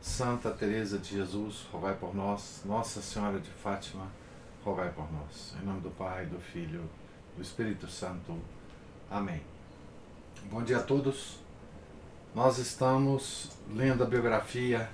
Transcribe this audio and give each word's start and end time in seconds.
Santa 0.00 0.50
Teresa 0.50 0.98
de 0.98 1.16
Jesus, 1.16 1.66
rogai 1.70 1.94
por 1.94 2.14
nós. 2.14 2.62
Nossa 2.64 3.02
Senhora 3.02 3.38
de 3.38 3.50
Fátima, 3.50 4.06
rogai 4.64 4.90
por 4.90 5.06
nós. 5.12 5.54
Em 5.60 5.66
nome 5.66 5.80
do 5.80 5.90
Pai, 5.90 6.24
do 6.24 6.40
Filho, 6.40 6.88
do 7.36 7.42
Espírito 7.42 7.86
Santo. 7.86 8.38
Amém. 9.10 9.42
Bom 10.50 10.62
dia 10.62 10.78
a 10.78 10.82
todos. 10.82 11.38
Nós 12.34 12.56
estamos 12.56 13.50
lendo 13.74 14.02
a 14.02 14.06
biografia 14.06 14.88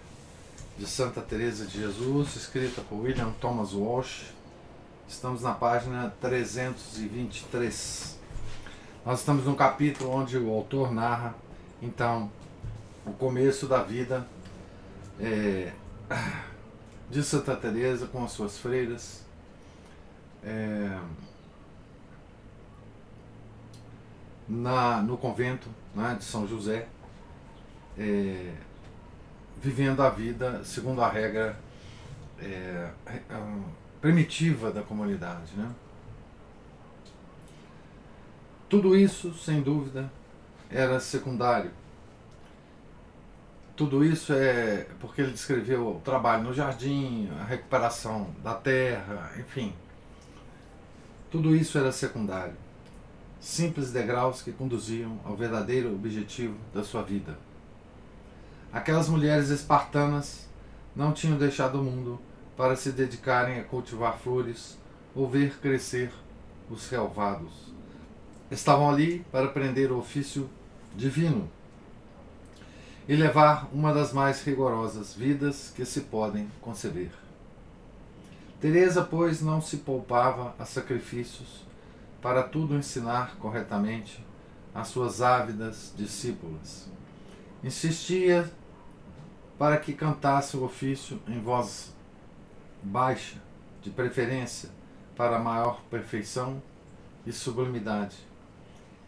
de 0.76 0.86
Santa 0.86 1.20
Teresa 1.20 1.66
de 1.66 1.78
Jesus, 1.78 2.34
escrita 2.34 2.80
por 2.82 2.96
William 2.96 3.30
Thomas 3.40 3.74
Walsh. 3.74 4.32
Estamos 5.08 5.40
na 5.42 5.54
página 5.54 6.12
323. 6.20 8.18
Nós 9.04 9.20
estamos 9.20 9.44
no 9.44 9.54
capítulo 9.54 10.10
onde 10.10 10.36
o 10.36 10.50
autor 10.50 10.92
narra, 10.92 11.32
então, 11.80 12.28
o 13.06 13.12
começo 13.12 13.68
da 13.68 13.84
vida 13.84 14.26
é, 15.20 15.72
de 17.10 17.22
Santa 17.22 17.56
Teresa 17.56 18.06
com 18.06 18.24
as 18.24 18.32
suas 18.32 18.58
freiras. 18.58 19.24
É, 20.44 20.98
na, 24.48 25.02
no 25.02 25.16
convento 25.16 25.68
né, 25.94 26.14
de 26.18 26.24
São 26.24 26.46
José, 26.46 26.86
é, 27.98 28.52
vivendo 29.60 30.00
a 30.02 30.10
vida 30.10 30.62
segundo 30.62 31.02
a 31.02 31.08
regra 31.10 31.58
é 32.38 32.90
primitiva 34.00 34.70
da 34.70 34.82
comunidade. 34.82 35.52
Né? 35.56 35.68
Tudo 38.68 38.94
isso, 38.96 39.34
sem 39.34 39.62
dúvida, 39.62 40.10
era 40.70 41.00
secundário 41.00 41.70
tudo 43.76 44.02
isso 44.02 44.32
é 44.32 44.86
porque 44.98 45.20
ele 45.20 45.32
descreveu 45.32 45.96
o 45.96 46.00
trabalho 46.00 46.44
no 46.44 46.54
jardim, 46.54 47.28
a 47.38 47.44
recuperação 47.44 48.34
da 48.42 48.54
terra, 48.54 49.32
enfim. 49.38 49.74
Tudo 51.30 51.54
isso 51.54 51.76
era 51.76 51.92
secundário. 51.92 52.54
Simples 53.38 53.92
degraus 53.92 54.40
que 54.40 54.50
conduziam 54.50 55.20
ao 55.24 55.36
verdadeiro 55.36 55.94
objetivo 55.94 56.56
da 56.72 56.82
sua 56.82 57.02
vida. 57.02 57.38
Aquelas 58.72 59.10
mulheres 59.10 59.50
espartanas 59.50 60.48
não 60.94 61.12
tinham 61.12 61.36
deixado 61.36 61.78
o 61.78 61.84
mundo 61.84 62.18
para 62.56 62.76
se 62.76 62.90
dedicarem 62.90 63.60
a 63.60 63.64
cultivar 63.64 64.18
flores 64.18 64.78
ou 65.14 65.28
ver 65.28 65.58
crescer 65.58 66.10
os 66.70 66.88
relvados. 66.88 67.74
Estavam 68.50 68.88
ali 68.88 69.24
para 69.30 69.44
aprender 69.44 69.92
o 69.92 69.98
ofício 69.98 70.48
divino 70.96 71.50
e 73.08 73.14
levar 73.14 73.68
uma 73.72 73.92
das 73.92 74.12
mais 74.12 74.42
rigorosas 74.42 75.14
vidas 75.14 75.72
que 75.74 75.84
se 75.84 76.02
podem 76.02 76.50
conceber. 76.60 77.10
Teresa, 78.60 79.02
pois, 79.02 79.40
não 79.40 79.60
se 79.60 79.78
poupava 79.78 80.54
a 80.58 80.64
sacrifícios 80.64 81.64
para 82.20 82.42
tudo 82.42 82.74
ensinar 82.74 83.36
corretamente 83.36 84.24
às 84.74 84.88
suas 84.88 85.22
ávidas 85.22 85.92
discípulas. 85.96 86.88
Insistia 87.62 88.50
para 89.58 89.76
que 89.76 89.92
cantasse 89.92 90.56
o 90.56 90.64
ofício 90.64 91.20
em 91.28 91.40
voz 91.40 91.94
baixa, 92.82 93.36
de 93.82 93.90
preferência 93.90 94.68
para 95.16 95.38
maior 95.38 95.80
perfeição 95.90 96.60
e 97.24 97.32
sublimidade. 97.32 98.16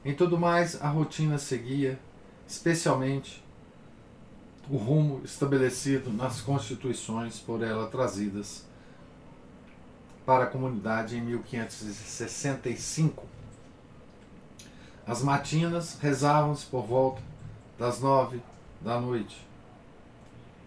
Em 0.04 0.15
tudo 0.15 0.38
mais, 0.38 0.80
a 0.80 0.88
rotina 0.88 1.38
seguia, 1.38 1.98
especialmente 2.47 3.44
o 4.70 4.76
rumo 4.76 5.22
estabelecido 5.24 6.12
nas 6.12 6.42
constituições 6.42 7.38
por 7.38 7.62
ela 7.62 7.88
trazidas 7.88 8.66
para 10.26 10.44
a 10.44 10.46
comunidade 10.46 11.16
em 11.16 11.22
1565. 11.22 13.24
As 15.06 15.22
matinas 15.22 15.98
rezavam-se 16.00 16.66
por 16.66 16.84
volta 16.84 17.22
das 17.78 18.00
nove 18.00 18.42
da 18.78 19.00
noite, 19.00 19.46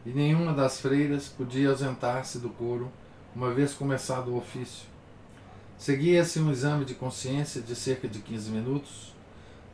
e 0.04 0.10
nenhuma 0.10 0.52
das 0.52 0.82
freiras 0.82 1.28
podia 1.28 1.70
ausentar-se 1.70 2.40
do 2.40 2.50
coro 2.50 2.92
uma 3.36 3.54
vez 3.54 3.72
começado 3.74 4.32
o 4.32 4.38
ofício. 4.38 4.90
Seguia-se 5.78 6.40
um 6.40 6.52
exame 6.52 6.86
de 6.86 6.96
consciência 6.96 7.62
de 7.62 7.76
cerca 7.76 8.08
de 8.08 8.20
15 8.20 8.50
minutos, 8.50 9.14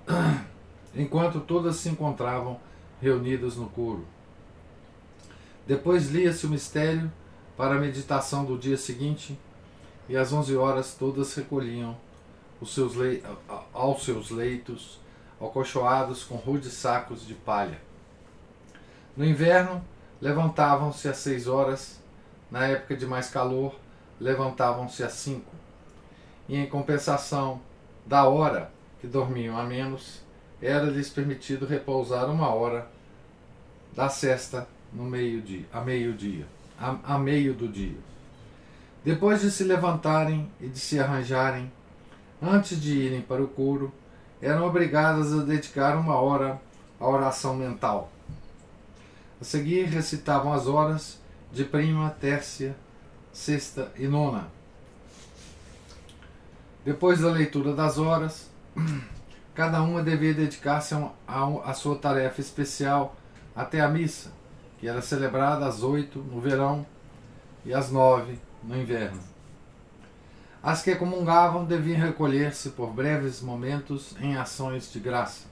enquanto 0.94 1.40
todas 1.40 1.78
se 1.78 1.88
encontravam 1.88 2.60
reunidas 3.02 3.56
no 3.56 3.70
coro. 3.70 4.06
Depois 5.68 6.10
lia-se 6.10 6.46
o 6.46 6.50
mistério 6.50 7.12
para 7.58 7.76
a 7.76 7.80
meditação 7.80 8.46
do 8.46 8.58
dia 8.58 8.78
seguinte, 8.78 9.38
e 10.08 10.16
às 10.16 10.32
onze 10.32 10.56
horas 10.56 10.96
todas 10.98 11.36
recolhiam 11.36 11.98
os 12.62 12.74
seus 12.74 12.94
aos 13.74 14.06
seus 14.06 14.32
leitos, 14.32 15.02
alcochoados 15.42 16.24
com 16.24 16.36
rudes 16.36 16.72
sacos 16.72 17.28
de 17.28 17.34
palha. 17.34 17.82
No 19.16 19.26
inverno, 19.26 19.84
levantavam-se 20.22 21.10
às 21.10 21.18
seis 21.18 21.48
horas, 21.48 22.00
na 22.50 22.66
época 22.66 22.96
de 22.96 23.06
mais 23.06 23.30
calor, 23.30 23.76
levantavam-se 24.22 25.04
às 25.04 25.14
cinco. 25.14 25.54
E 26.48 26.56
em 26.56 26.66
compensação 26.66 27.60
da 28.06 28.24
hora 28.24 28.72
que 29.02 29.08
dormiam 29.08 29.58
a 29.58 29.64
menos, 29.64 30.22
era-lhes 30.62 31.10
permitido 31.10 31.66
repousar 31.66 32.30
uma 32.30 32.48
hora 32.54 32.88
da 33.94 34.08
sesta 34.08 34.66
no 34.92 35.04
meio-dia, 35.04 35.66
a 35.72 35.82
meio-dia, 35.82 36.46
a, 36.80 37.16
a 37.16 37.18
meio 37.18 37.54
do 37.54 37.68
dia. 37.68 37.98
Depois 39.04 39.42
de 39.42 39.52
se 39.52 39.64
levantarem 39.64 40.52
e 40.60 40.68
de 40.68 40.80
se 40.80 41.00
arranjarem, 41.00 41.72
antes 42.42 42.80
de 42.80 42.94
irem 42.94 43.22
para 43.22 43.44
o 43.44 43.48
couro, 43.48 43.92
eram 44.42 44.66
obrigadas 44.66 45.34
a 45.34 45.44
dedicar 45.44 45.96
uma 45.98 46.16
hora 46.16 46.62
à 47.00 47.08
oração 47.08 47.56
mental. 47.56 48.12
A 49.40 49.44
seguir 49.44 49.86
recitavam 49.86 50.52
as 50.52 50.68
horas 50.68 51.20
de 51.52 51.64
prima, 51.64 52.10
tércia, 52.10 52.76
sexta 53.32 53.92
e 53.96 54.08
nona. 54.08 54.48
Depois 56.84 57.20
da 57.20 57.30
leitura 57.30 57.74
das 57.74 57.98
horas, 57.98 58.50
cada 59.54 59.82
uma 59.82 60.04
devia 60.04 60.34
dedicar-se 60.34 60.94
a, 60.94 61.10
a 61.66 61.74
sua 61.74 61.98
tarefa 61.98 62.42
especial 62.42 63.16
até 63.56 63.82
a 63.82 63.88
missa, 63.88 64.32
que 64.78 64.88
era 64.88 65.02
celebrada 65.02 65.66
às 65.66 65.82
oito 65.84 66.20
no 66.20 66.40
verão 66.40 66.86
e 67.66 67.74
às 67.74 67.92
nove 67.92 68.40
no 68.64 68.78
inverno. 68.78 69.22
As 70.62 70.82
que 70.82 70.96
comungavam 70.96 71.66
deviam 71.66 72.00
recolher-se 72.00 72.72
por 72.72 72.92
breves 72.92 73.42
momentos 73.42 74.16
em 74.20 74.36
ações 74.36 74.92
de 74.92 75.00
graça. 75.00 75.46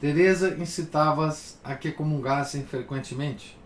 Teresa 0.00 0.56
incitava-as 0.58 1.58
a 1.62 1.74
que 1.74 1.92
comungassem 1.92 2.64
frequentemente. 2.64 3.56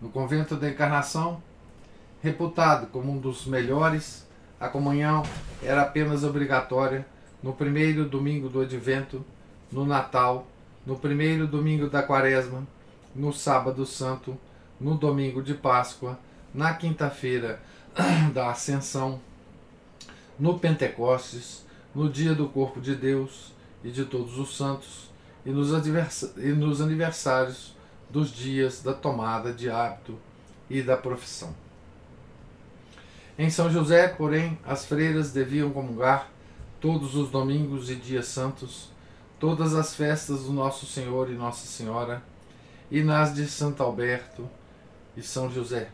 No 0.00 0.08
convento 0.08 0.56
da 0.56 0.68
Encarnação, 0.68 1.42
reputado 2.22 2.86
como 2.88 3.12
um 3.12 3.18
dos 3.18 3.46
melhores, 3.46 4.26
a 4.58 4.68
comunhão 4.68 5.22
era 5.62 5.82
apenas 5.82 6.24
obrigatória 6.24 7.06
no 7.42 7.52
primeiro 7.52 8.08
domingo 8.08 8.48
do 8.48 8.60
Advento, 8.60 9.24
no 9.70 9.84
Natal, 9.84 10.46
no 10.84 10.96
primeiro 10.96 11.46
domingo 11.46 11.88
da 11.88 12.02
Quaresma 12.02 12.66
no 13.16 13.32
Sábado 13.32 13.86
Santo, 13.86 14.38
no 14.78 14.96
domingo 14.96 15.42
de 15.42 15.54
Páscoa, 15.54 16.18
na 16.52 16.74
quinta-feira 16.74 17.60
da 18.32 18.50
Ascensão, 18.50 19.20
no 20.38 20.58
Pentecostes, 20.58 21.64
no 21.94 22.10
dia 22.10 22.34
do 22.34 22.48
Corpo 22.48 22.80
de 22.80 22.94
Deus 22.94 23.52
e 23.82 23.90
de 23.90 24.04
todos 24.04 24.38
os 24.38 24.54
santos, 24.56 25.10
e 25.44 25.50
nos, 25.50 25.70
e 26.36 26.48
nos 26.52 26.80
aniversários 26.80 27.74
dos 28.10 28.30
dias 28.30 28.82
da 28.82 28.92
tomada 28.92 29.52
de 29.52 29.70
hábito 29.70 30.18
e 30.68 30.82
da 30.82 30.96
profissão. 30.96 31.54
Em 33.38 33.48
São 33.48 33.70
José, 33.70 34.08
porém, 34.08 34.58
as 34.64 34.84
freiras 34.84 35.32
deviam 35.32 35.70
comungar 35.70 36.30
todos 36.80 37.14
os 37.14 37.30
domingos 37.30 37.90
e 37.90 37.94
dias 37.94 38.26
santos, 38.26 38.90
todas 39.38 39.74
as 39.74 39.94
festas 39.94 40.44
do 40.44 40.52
Nosso 40.52 40.86
Senhor 40.86 41.30
e 41.30 41.34
Nossa 41.34 41.66
Senhora 41.66 42.22
e 42.90 43.02
nas 43.02 43.34
de 43.34 43.46
Santo 43.46 43.82
Alberto 43.82 44.48
e 45.16 45.22
São 45.22 45.50
José. 45.50 45.88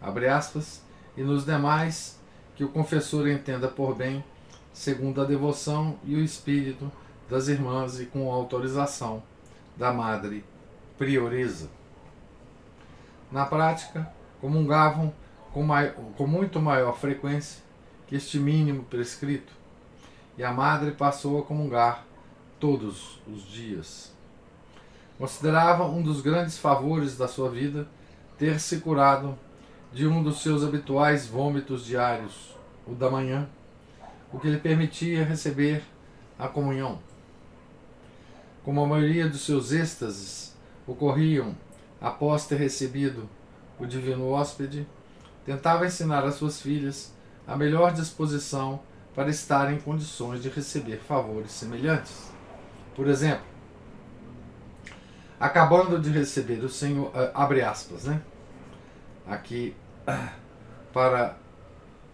Abre 0.00 0.28
aspas, 0.28 0.82
e 1.16 1.22
nos 1.22 1.44
demais 1.44 2.18
que 2.54 2.64
o 2.64 2.68
confessor 2.68 3.28
entenda 3.28 3.68
por 3.68 3.94
bem, 3.94 4.24
segundo 4.72 5.20
a 5.20 5.24
devoção 5.24 5.98
e 6.04 6.14
o 6.14 6.22
espírito 6.22 6.90
das 7.28 7.48
irmãs 7.48 8.00
e 8.00 8.06
com 8.06 8.30
autorização 8.30 9.22
da 9.76 9.92
Madre 9.92 10.44
Prioresa. 10.98 11.68
Na 13.30 13.44
prática, 13.44 14.10
comungavam 14.40 15.12
com, 15.52 15.66
com 16.16 16.26
muito 16.26 16.60
maior 16.60 16.96
frequência 16.96 17.62
que 18.06 18.14
este 18.14 18.38
mínimo 18.38 18.84
prescrito, 18.84 19.52
e 20.38 20.44
a 20.44 20.52
Madre 20.52 20.92
passou 20.92 21.40
a 21.40 21.42
comungar 21.42 22.04
todos 22.60 23.20
os 23.26 23.42
dias. 23.42 24.15
Considerava 25.18 25.84
um 25.86 26.02
dos 26.02 26.20
grandes 26.20 26.58
favores 26.58 27.16
da 27.16 27.26
sua 27.26 27.50
vida 27.50 27.88
ter 28.38 28.60
se 28.60 28.78
curado 28.80 29.38
de 29.92 30.06
um 30.06 30.22
dos 30.22 30.42
seus 30.42 30.62
habituais 30.62 31.26
vômitos 31.26 31.86
diários, 31.86 32.54
o 32.86 32.94
da 32.94 33.10
manhã, 33.10 33.48
o 34.30 34.38
que 34.38 34.50
lhe 34.50 34.58
permitia 34.58 35.24
receber 35.24 35.82
a 36.38 36.48
comunhão. 36.48 36.98
Como 38.62 38.82
a 38.82 38.86
maioria 38.86 39.26
dos 39.28 39.46
seus 39.46 39.72
êxtases 39.72 40.54
ocorriam 40.86 41.56
após 42.00 42.46
ter 42.46 42.56
recebido 42.56 43.28
o 43.78 43.86
divino 43.86 44.28
hóspede, 44.28 44.86
tentava 45.46 45.86
ensinar 45.86 46.24
às 46.24 46.34
suas 46.34 46.60
filhas 46.60 47.14
a 47.46 47.56
melhor 47.56 47.92
disposição 47.92 48.80
para 49.14 49.30
estar 49.30 49.72
em 49.72 49.80
condições 49.80 50.42
de 50.42 50.50
receber 50.50 50.98
favores 50.98 51.52
semelhantes. 51.52 52.30
Por 52.94 53.08
exemplo, 53.08 53.55
acabando 55.38 55.98
de 55.98 56.10
receber 56.10 56.64
o 56.64 56.68
Senhor, 56.68 57.10
ah, 57.14 57.30
abre 57.34 57.62
aspas, 57.62 58.04
né? 58.04 58.20
Aqui 59.26 59.74
para 60.92 61.36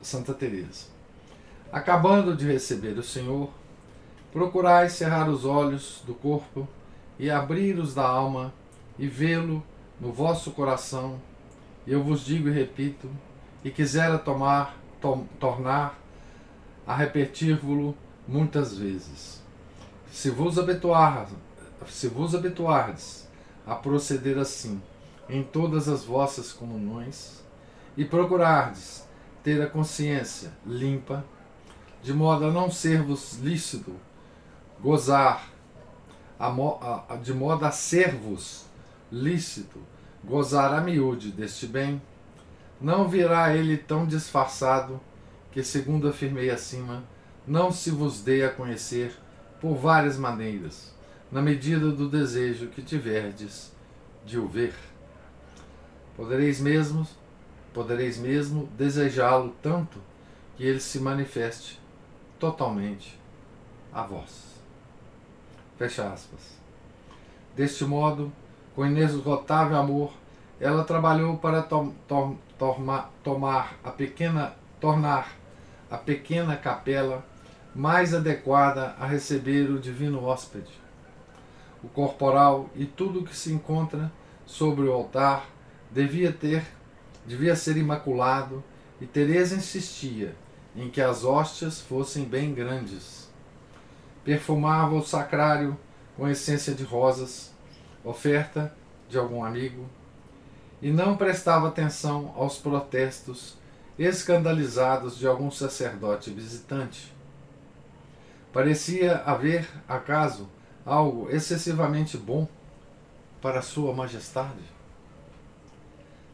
Santa 0.01 0.35
Teresa. 0.35 0.87
Acabando 1.73 2.37
de 2.37 2.47
receber 2.47 2.99
o 2.99 3.03
Senhor, 3.03 3.51
procurai 4.33 4.89
cerrar 4.89 5.29
os 5.29 5.45
olhos 5.45 6.03
do 6.07 6.15
corpo 6.15 6.69
e 7.19 7.31
abrir 7.31 7.79
os 7.79 7.95
da 7.95 8.07
alma 8.07 8.53
e 8.99 9.07
vê-lo 9.07 9.63
no 10.01 10.13
vosso 10.13 10.51
coração. 10.51 11.21
E 11.87 11.93
eu 11.93 12.03
vos 12.03 12.25
digo 12.25 12.49
e 12.49 12.53
repito, 12.53 13.09
e 13.65 13.71
quisera 13.71 14.19
tomar, 14.19 14.77
to, 15.01 15.27
tornar 15.39 15.99
a 16.87 16.95
repetir-vos 16.95 17.95
muitas 18.27 18.77
vezes. 18.77 19.43
Se 20.11 20.31
vos 20.31 20.59
habituar, 20.59 21.29
se 21.89 22.09
vos 22.09 22.35
habituardes 22.35 23.29
a 23.67 23.75
proceder 23.75 24.39
assim 24.39 24.81
em 25.29 25.43
todas 25.43 25.89
as 25.89 26.05
vossas 26.05 26.53
comunhões 26.53 27.43
e 27.97 28.05
procurardes 28.05 29.07
ter 29.43 29.61
a 29.63 29.67
consciência 29.67 30.53
limpa, 30.67 31.25
de 32.03 32.13
modo 32.13 32.47
a 32.47 32.51
não 32.51 32.71
ser-vos 32.71 33.39
lícito 33.39 33.95
gozar, 34.81 35.49
a, 36.39 36.49
a, 37.09 37.17
de 37.17 37.33
modo 37.33 37.65
a 37.65 37.71
ser-vos 37.71 38.67
lícito 39.11 39.79
gozar 40.25 40.75
a 40.75 40.81
miúde 40.81 41.31
deste 41.31 41.67
bem, 41.67 42.01
não 42.81 43.09
virá 43.09 43.55
ele 43.55 43.77
tão 43.77 44.07
disfarçado 44.07 45.01
que, 45.53 45.63
segundo 45.63 46.09
afirmei 46.09 46.51
acima, 46.51 47.05
não 47.47 47.71
se 47.71 47.91
vos 47.91 48.23
dê 48.23 48.45
a 48.45 48.51
conhecer 48.51 49.17
por 49.61 49.75
várias 49.77 50.17
maneiras, 50.17 50.92
na 51.33 51.41
medida 51.41 51.91
do 51.91 52.11
desejo 52.11 52.67
que 52.67 52.83
tiverdes 52.83 53.73
de 54.25 54.39
o 54.39 54.47
ver. 54.47 54.75
Podereis 56.15 56.61
mesmo, 56.61 57.09
podereis 57.73 58.19
mesmo 58.19 58.69
desejá-lo 58.77 59.55
tanto 59.63 59.99
que 60.57 60.65
ele 60.65 60.79
se 60.79 61.01
manifeste 61.01 61.81
totalmente 62.39 63.19
a 63.91 64.03
vós. 64.03 64.61
Fecha 65.79 66.13
aspas. 66.13 66.61
Deste 67.57 67.85
modo, 67.87 68.31
com 68.75 68.85
inesgotável 68.85 69.79
amor, 69.79 70.13
ela 70.61 70.85
trabalhou 70.85 71.39
para 71.39 71.63
to 71.63 71.95
to 72.07 72.37
tomar 73.25 73.79
a 73.83 73.91
pequena, 73.91 74.55
tornar 74.79 75.33
a 75.91 75.97
pequena 75.97 76.57
capela 76.57 77.25
mais 77.75 78.13
adequada 78.15 78.95
a 79.01 79.07
receber 79.07 79.71
o 79.71 79.79
divino 79.79 80.23
hóspede. 80.23 80.82
O 81.83 81.89
corporal 81.89 82.71
e 82.75 82.87
tudo 82.87 83.21
o 83.21 83.25
que 83.25 83.37
se 83.37 83.53
encontra 83.53 84.11
sobre 84.47 84.87
o 84.87 84.93
altar 84.93 85.49
devia 85.91 86.33
ter, 86.33 86.65
devia 87.27 87.57
ser 87.57 87.77
imaculado, 87.77 88.63
e 89.01 89.07
Teresa 89.07 89.57
insistia 89.57 90.35
em 90.77 90.89
que 90.89 91.01
as 91.01 91.25
hóstias 91.25 91.81
fossem 91.81 92.25
bem 92.25 92.55
grandes. 92.55 93.29
Perfumava 94.25 94.95
o 94.95 95.05
sacrário 95.05 95.77
com 96.17 96.29
essência 96.29 96.75
de 96.75 96.85
rosas, 96.85 97.53
oferta 98.05 98.75
de 99.09 99.19
algum 99.19 99.45
amigo, 99.45 99.87
e 100.81 100.91
não 100.91 101.17
prestava 101.17 101.69
atenção 101.69 102.33
aos 102.37 102.59
protestos 102.59 103.57
escandalizados 103.99 105.19
de 105.19 105.27
algum 105.27 105.51
sacerdote 105.51 106.31
visitante. 106.31 107.13
Parecia 108.53 109.17
haver, 109.25 109.69
acaso, 109.89 110.49
algo 110.85 111.31
excessivamente 111.31 112.17
bom 112.17 112.49
para 113.41 113.63
Sua 113.63 113.95
Majestade? 113.95 114.63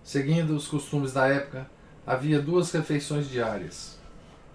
Seguindo 0.02 0.56
os 0.56 0.66
costumes 0.66 1.12
da 1.12 1.28
época, 1.28 1.68
havia 2.06 2.40
duas 2.40 2.72
refeições 2.72 3.28
diárias. 3.28 3.98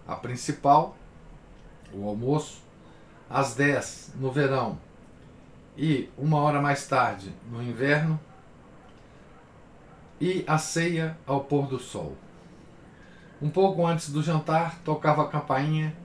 A 0.07 0.15
principal, 0.15 0.97
o 1.93 2.07
almoço, 2.07 2.61
às 3.29 3.55
10 3.55 4.13
no 4.15 4.31
verão 4.31 4.77
e 5.77 6.09
uma 6.17 6.37
hora 6.37 6.61
mais 6.61 6.87
tarde 6.87 7.33
no 7.51 7.61
inverno, 7.61 8.19
e 10.21 10.43
a 10.47 10.57
ceia 10.57 11.17
ao 11.25 11.41
pôr 11.41 11.67
do 11.67 11.79
sol. 11.79 12.15
Um 13.41 13.49
pouco 13.49 13.85
antes 13.85 14.09
do 14.09 14.23
jantar, 14.23 14.79
tocava 14.79 15.23
a 15.23 15.27
campainha 15.27 15.95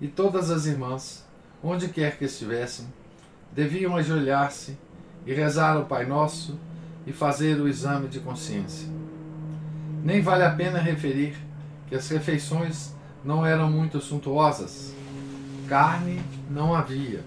e 0.00 0.08
todas 0.08 0.50
as 0.50 0.66
irmãs, 0.66 1.24
onde 1.62 1.88
quer 1.88 2.18
que 2.18 2.24
estivessem, 2.24 2.92
deviam 3.52 3.96
ajoelhar-se 3.96 4.76
e 5.26 5.34
rezar 5.34 5.78
o 5.78 5.86
Pai 5.86 6.06
Nosso 6.06 6.58
e 7.06 7.12
fazer 7.12 7.60
o 7.60 7.68
exame 7.68 8.08
de 8.08 8.20
consciência. 8.20 8.88
Nem 10.02 10.20
vale 10.22 10.44
a 10.44 10.50
pena 10.50 10.78
referir 10.78 11.36
que 11.86 11.94
as 11.94 12.08
refeições 12.08 12.94
não 13.24 13.44
eram 13.44 13.70
muito 13.70 14.00
suntuosas. 14.00 14.94
Carne 15.68 16.22
não 16.50 16.74
havia, 16.74 17.22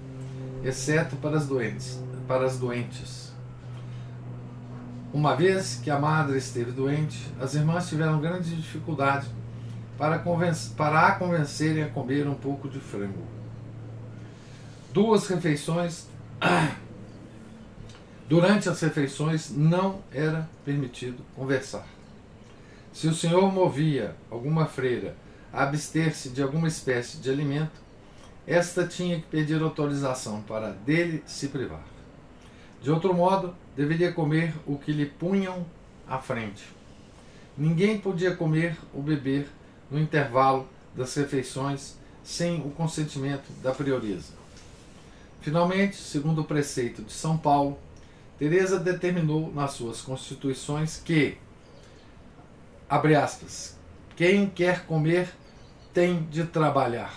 exceto 0.64 1.16
para 1.16 1.38
as 1.38 1.48
doentes, 1.48 2.00
para 2.28 2.46
as 2.46 2.58
doentes. 2.58 3.32
Uma 5.14 5.36
vez 5.36 5.80
que 5.84 5.92
a 5.92 6.00
madre 6.00 6.38
esteve 6.38 6.72
doente, 6.72 7.20
as 7.40 7.54
irmãs 7.54 7.90
tiveram 7.90 8.22
grande 8.22 8.56
dificuldade 8.56 9.28
para, 9.98 10.24
para 10.78 11.08
a 11.08 11.12
convencerem 11.16 11.84
a 11.84 11.90
comer 11.90 12.28
um 12.28 12.34
pouco 12.34 12.70
de 12.70 12.80
frango. 12.80 13.22
Duas 14.94 15.28
refeições 15.28 16.08
Durante 18.28 18.70
as 18.70 18.80
refeições 18.82 19.52
não 19.52 20.02
era 20.12 20.50
permitido 20.64 21.24
conversar. 21.36 21.86
Se 22.94 23.08
o 23.08 23.14
senhor 23.14 23.52
movia 23.52 24.16
alguma 24.30 24.66
freira 24.66 25.16
a 25.52 25.64
abster-se 25.64 26.30
de 26.30 26.42
alguma 26.42 26.68
espécie 26.68 27.18
de 27.18 27.30
alimento, 27.30 27.82
esta 28.48 28.88
tinha 28.88 29.18
que 29.18 29.28
pedir 29.28 29.62
autorização 29.62 30.42
para 30.42 30.72
dele 30.72 31.24
se 31.26 31.50
privar. 31.50 31.84
De 32.82 32.90
outro 32.90 33.14
modo, 33.14 33.56
deveria 33.76 34.12
comer 34.12 34.54
o 34.66 34.78
que 34.78 34.92
lhe 34.92 35.06
punham 35.06 35.66
à 36.08 36.18
frente. 36.18 36.64
Ninguém 37.58 38.00
podia 38.00 38.36
comer 38.36 38.76
ou 38.94 39.04
beber 39.04 39.48
no 39.90 40.00
intervalo 40.00 40.68
das 40.96 41.14
refeições 41.16 41.96
sem 42.24 42.60
o 42.62 42.72
consentimento 42.72 43.52
da 43.62 43.72
prioresa. 43.72 44.41
Finalmente, 45.42 45.96
segundo 45.96 46.42
o 46.42 46.46
preceito 46.46 47.02
de 47.02 47.12
São 47.12 47.36
Paulo, 47.36 47.78
Teresa 48.38 48.80
determinou 48.80 49.52
nas 49.52 49.72
suas 49.72 50.02
constituições 50.02 50.98
que, 50.98 51.38
abre 52.88 53.16
aspas, 53.16 53.78
quem 54.16 54.48
quer 54.48 54.86
comer 54.86 55.34
tem 55.94 56.24
de 56.24 56.44
trabalhar. 56.46 57.14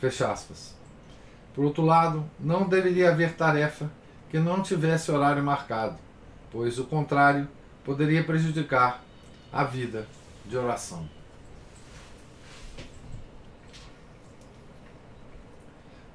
Fecha 0.00 0.32
aspas. 0.32 0.74
Por 1.54 1.64
outro 1.64 1.84
lado, 1.84 2.28
não 2.40 2.68
deveria 2.68 3.10
haver 3.10 3.34
tarefa 3.34 3.88
que 4.28 4.38
não 4.38 4.62
tivesse 4.62 5.12
horário 5.12 5.44
marcado, 5.44 5.96
pois 6.50 6.78
o 6.78 6.84
contrário 6.84 7.46
poderia 7.84 8.24
prejudicar 8.24 9.02
a 9.52 9.62
vida 9.62 10.08
de 10.46 10.56
oração. 10.56 11.08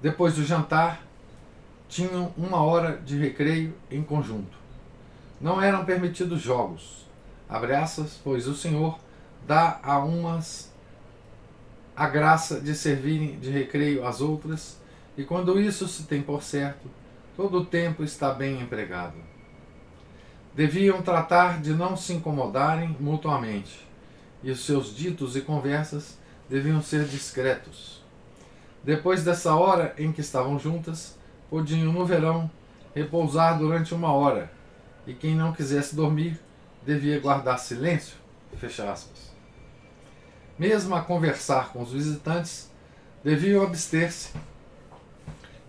Depois 0.07 0.35
do 0.35 0.45
jantar, 0.45 1.05
tinham 1.89 2.33
uma 2.37 2.63
hora 2.63 2.95
de 2.95 3.17
recreio 3.17 3.73
em 3.91 4.01
conjunto. 4.01 4.57
não 5.41 5.61
eram 5.61 5.83
permitidos 5.83 6.41
jogos. 6.41 7.05
Abre 7.49 7.75
aspas, 7.75 8.17
pois 8.23 8.47
o 8.47 8.55
Senhor 8.55 8.97
dá 9.45 9.81
a 9.83 9.99
umas 9.99 10.71
a 11.93 12.07
graça 12.07 12.61
de 12.61 12.73
servirem 12.73 13.37
de 13.37 13.49
recreio 13.49 14.07
às 14.07 14.21
outras, 14.21 14.77
e 15.17 15.25
quando 15.25 15.59
isso 15.59 15.85
se 15.89 16.03
tem 16.03 16.21
por 16.21 16.41
certo, 16.41 16.87
todo 17.35 17.57
o 17.57 17.65
tempo 17.65 18.01
está 18.01 18.33
bem 18.33 18.61
empregado. 18.61 19.17
Deviam 20.55 21.01
tratar 21.01 21.61
de 21.61 21.73
não 21.73 21.97
se 21.97 22.13
incomodarem 22.13 22.95
mutuamente, 22.97 23.85
e 24.41 24.51
os 24.51 24.65
seus 24.65 24.95
ditos 24.95 25.35
e 25.35 25.41
conversas 25.41 26.17
deviam 26.49 26.81
ser 26.81 27.03
discretos. 27.03 27.96
Depois 28.87 29.21
dessa 29.21 29.53
hora 29.53 29.93
em 29.97 30.13
que 30.13 30.21
estavam 30.21 30.57
juntas, 30.57 31.17
podiam, 31.49 31.91
no 31.91 32.05
verão, 32.05 32.49
repousar 32.95 33.59
durante 33.59 33.93
uma 33.93 34.13
hora, 34.13 34.49
e 35.05 35.13
quem 35.13 35.35
não 35.35 35.51
quisesse 35.51 35.93
dormir 35.93 36.39
devia 36.85 37.19
guardar 37.19 37.59
silêncio. 37.59 38.15
Fecha 38.55 38.89
aspas. 38.89 39.33
Mesmo 40.57 40.95
a 40.95 41.01
conversar 41.01 41.73
com 41.73 41.81
os 41.81 41.91
visitantes, 41.91 42.71
deviam 43.21 43.61
abster-se 43.61 44.31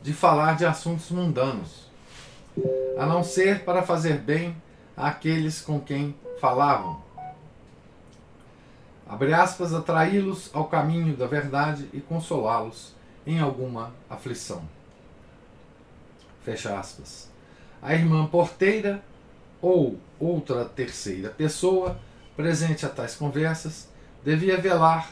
de 0.00 0.12
falar 0.12 0.54
de 0.54 0.64
assuntos 0.64 1.10
mundanos, 1.10 1.90
a 2.96 3.04
não 3.04 3.24
ser 3.24 3.64
para 3.64 3.82
fazer 3.82 4.18
bem 4.18 4.56
àqueles 4.96 5.60
com 5.60 5.80
quem 5.80 6.14
falavam. 6.40 7.02
Abre 9.08 9.34
aspas, 9.34 9.74
atraí-los 9.74 10.50
ao 10.54 10.66
caminho 10.66 11.16
da 11.16 11.26
verdade 11.26 11.88
e 11.92 12.00
consolá-los 12.00 12.96
em 13.28 13.38
alguma 13.38 13.92
aflição. 14.08 14.62
Fecha 16.42 16.78
aspas. 16.78 17.30
A 17.82 17.92
irmã 17.92 18.26
porteira 18.26 19.04
ou 19.60 20.00
outra 20.18 20.64
terceira 20.64 21.28
pessoa 21.28 22.00
presente 22.34 22.86
a 22.86 22.88
tais 22.88 23.14
conversas 23.14 23.86
devia 24.24 24.56
velar 24.56 25.10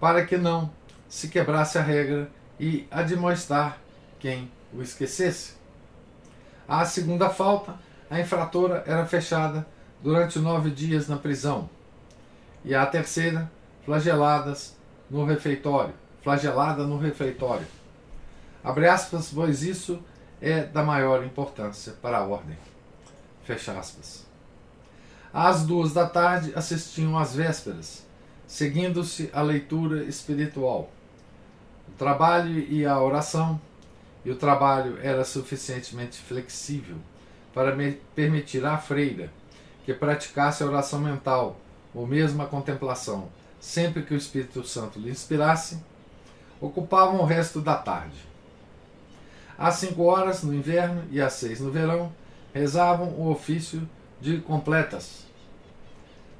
para 0.00 0.26
que 0.26 0.36
não 0.36 0.68
se 1.08 1.28
quebrasse 1.28 1.78
a 1.78 1.80
regra 1.80 2.28
e 2.58 2.88
admoestar 2.90 3.78
quem 4.18 4.50
o 4.72 4.82
esquecesse. 4.82 5.52
A 6.66 6.84
segunda 6.84 7.30
falta, 7.30 7.78
a 8.10 8.18
infratora 8.18 8.82
era 8.84 9.06
fechada 9.06 9.64
durante 10.02 10.40
nove 10.40 10.70
dias 10.70 11.06
na 11.06 11.16
prisão. 11.16 11.70
E 12.64 12.74
a 12.74 12.84
terceira, 12.84 13.48
flageladas 13.84 14.76
no 15.08 15.24
refeitório, 15.24 15.94
flagelada 16.24 16.84
no 16.84 16.98
refeitório. 16.98 17.66
Abre 18.64 18.88
aspas, 18.88 19.30
pois 19.32 19.62
isso 19.62 20.02
é 20.40 20.64
da 20.64 20.82
maior 20.82 21.22
importância 21.22 21.92
para 22.00 22.18
a 22.18 22.24
ordem. 22.24 22.56
Fecha 23.44 23.78
aspas. 23.78 24.24
Às 25.32 25.66
duas 25.66 25.92
da 25.92 26.08
tarde 26.08 26.52
assistiam 26.56 27.18
às 27.18 27.34
vésperas, 27.34 28.06
seguindo-se 28.46 29.28
a 29.34 29.42
leitura 29.42 30.04
espiritual. 30.04 30.90
O 31.88 31.92
trabalho 31.92 32.58
e 32.58 32.86
a 32.86 32.98
oração 32.98 33.60
e 34.24 34.30
o 34.30 34.36
trabalho 34.36 34.98
era 35.02 35.24
suficientemente 35.24 36.18
flexível 36.18 36.96
para 37.52 37.76
permitir 38.14 38.64
à 38.64 38.78
freira 38.78 39.30
que 39.84 39.92
praticasse 39.92 40.62
a 40.62 40.66
oração 40.66 41.00
mental 41.00 41.60
ou 41.94 42.06
mesmo 42.06 42.42
a 42.42 42.46
contemplação, 42.46 43.28
sempre 43.60 44.02
que 44.02 44.14
o 44.14 44.16
Espírito 44.16 44.66
Santo 44.66 44.98
lhe 44.98 45.10
inspirasse, 45.10 45.78
ocupavam 46.64 47.20
o 47.20 47.24
resto 47.24 47.60
da 47.60 47.74
tarde. 47.74 48.16
Às 49.58 49.74
cinco 49.74 50.04
horas 50.04 50.42
no 50.42 50.54
inverno 50.54 51.04
e 51.10 51.20
às 51.20 51.34
seis 51.34 51.60
no 51.60 51.70
verão, 51.70 52.12
rezavam 52.52 53.08
o 53.08 53.30
ofício 53.30 53.88
de 54.20 54.38
completas. 54.38 55.24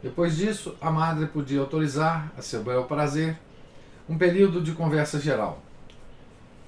Depois 0.03 0.37
disso, 0.37 0.77
a 0.81 0.91
madre 0.91 1.27
podia 1.27 1.61
autorizar, 1.61 2.33
a 2.37 2.43
seu 2.43 2.63
bel 2.63 2.85
prazer, 2.85 3.39
um 4.09 4.19
período 4.19 4.61
de 4.61 4.73
conversa 4.73 5.21
geral. 5.21 5.59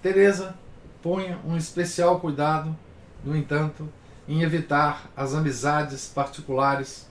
Teresa 0.02 0.54
ponha 1.02 1.38
um 1.44 1.56
especial 1.56 2.20
cuidado, 2.20 2.76
no 3.24 3.36
entanto, 3.36 3.88
em 4.28 4.42
evitar 4.42 5.10
as 5.16 5.34
amizades 5.34 6.08
particulares 6.08 7.06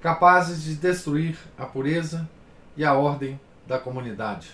capazes 0.00 0.62
de 0.62 0.74
destruir 0.74 1.36
a 1.56 1.66
pureza 1.66 2.28
e 2.76 2.84
a 2.84 2.94
ordem 2.94 3.40
da 3.66 3.78
comunidade. 3.78 4.50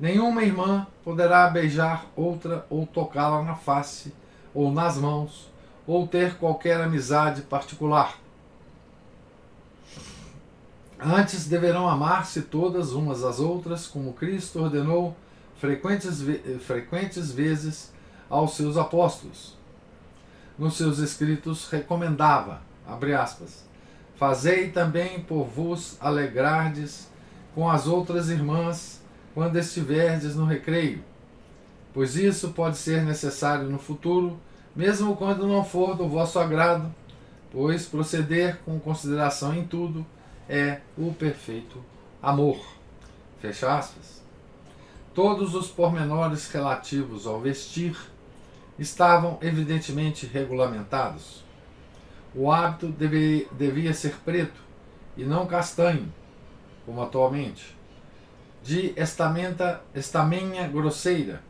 Nenhuma 0.00 0.42
irmã 0.42 0.86
poderá 1.04 1.50
beijar 1.50 2.06
outra 2.16 2.66
ou 2.70 2.86
tocá-la 2.86 3.42
na 3.42 3.54
face 3.54 4.14
ou 4.54 4.72
nas 4.72 4.96
mãos 4.96 5.52
ou 5.86 6.08
ter 6.08 6.38
qualquer 6.38 6.80
amizade 6.80 7.42
particular. 7.42 8.18
Antes 10.98 11.46
deverão 11.46 11.86
amar-se 11.86 12.42
todas 12.42 12.92
umas 12.92 13.22
às 13.22 13.40
outras, 13.40 13.86
como 13.86 14.14
Cristo 14.14 14.62
ordenou 14.62 15.14
frequentes, 15.58 16.22
frequentes 16.60 17.30
vezes 17.30 17.92
aos 18.28 18.54
seus 18.54 18.78
apóstolos. 18.78 19.58
Nos 20.58 20.76
seus 20.76 20.98
escritos 20.98 21.68
recomendava, 21.68 22.62
abre 22.86 23.14
aspas, 23.14 23.64
Fazei 24.20 24.70
também 24.70 25.20
por 25.22 25.44
vos 25.44 25.96
alegrardes 25.98 27.08
com 27.54 27.70
as 27.70 27.86
outras 27.86 28.28
irmãs 28.28 28.99
quando 29.34 29.56
estiverdes 29.56 30.34
no 30.34 30.44
recreio, 30.44 31.02
pois 31.92 32.16
isso 32.16 32.50
pode 32.50 32.76
ser 32.76 33.02
necessário 33.02 33.68
no 33.68 33.78
futuro, 33.78 34.38
mesmo 34.74 35.16
quando 35.16 35.46
não 35.46 35.64
for 35.64 35.96
do 35.96 36.08
vosso 36.08 36.38
agrado, 36.38 36.92
pois 37.50 37.86
proceder 37.86 38.58
com 38.64 38.78
consideração 38.78 39.54
em 39.54 39.64
tudo 39.64 40.06
é 40.48 40.80
o 40.96 41.12
perfeito 41.12 41.82
amor. 42.22 42.60
Fecha 43.40 43.76
aspas. 43.76 44.20
Todos 45.14 45.54
os 45.54 45.68
pormenores 45.68 46.50
relativos 46.50 47.26
ao 47.26 47.40
vestir 47.40 47.96
estavam 48.78 49.38
evidentemente 49.42 50.26
regulamentados. 50.26 51.44
O 52.34 52.50
hábito 52.50 52.88
deve, 52.88 53.48
devia 53.52 53.92
ser 53.92 54.14
preto 54.24 54.60
e 55.16 55.24
não 55.24 55.46
castanho, 55.46 56.12
como 56.86 57.02
atualmente, 57.02 57.76
de 58.62 58.92
estamenta, 58.96 59.80
estamenha 59.94 60.68
grosseira, 60.68 61.42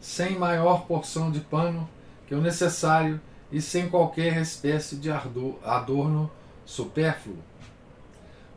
sem 0.00 0.38
maior 0.38 0.86
porção 0.86 1.30
de 1.30 1.40
pano 1.40 1.88
que 2.26 2.34
o 2.34 2.40
necessário 2.40 3.20
e 3.50 3.60
sem 3.60 3.88
qualquer 3.88 4.36
espécie 4.40 4.96
de 4.96 5.10
adorno 5.10 6.30
supérfluo. 6.64 7.38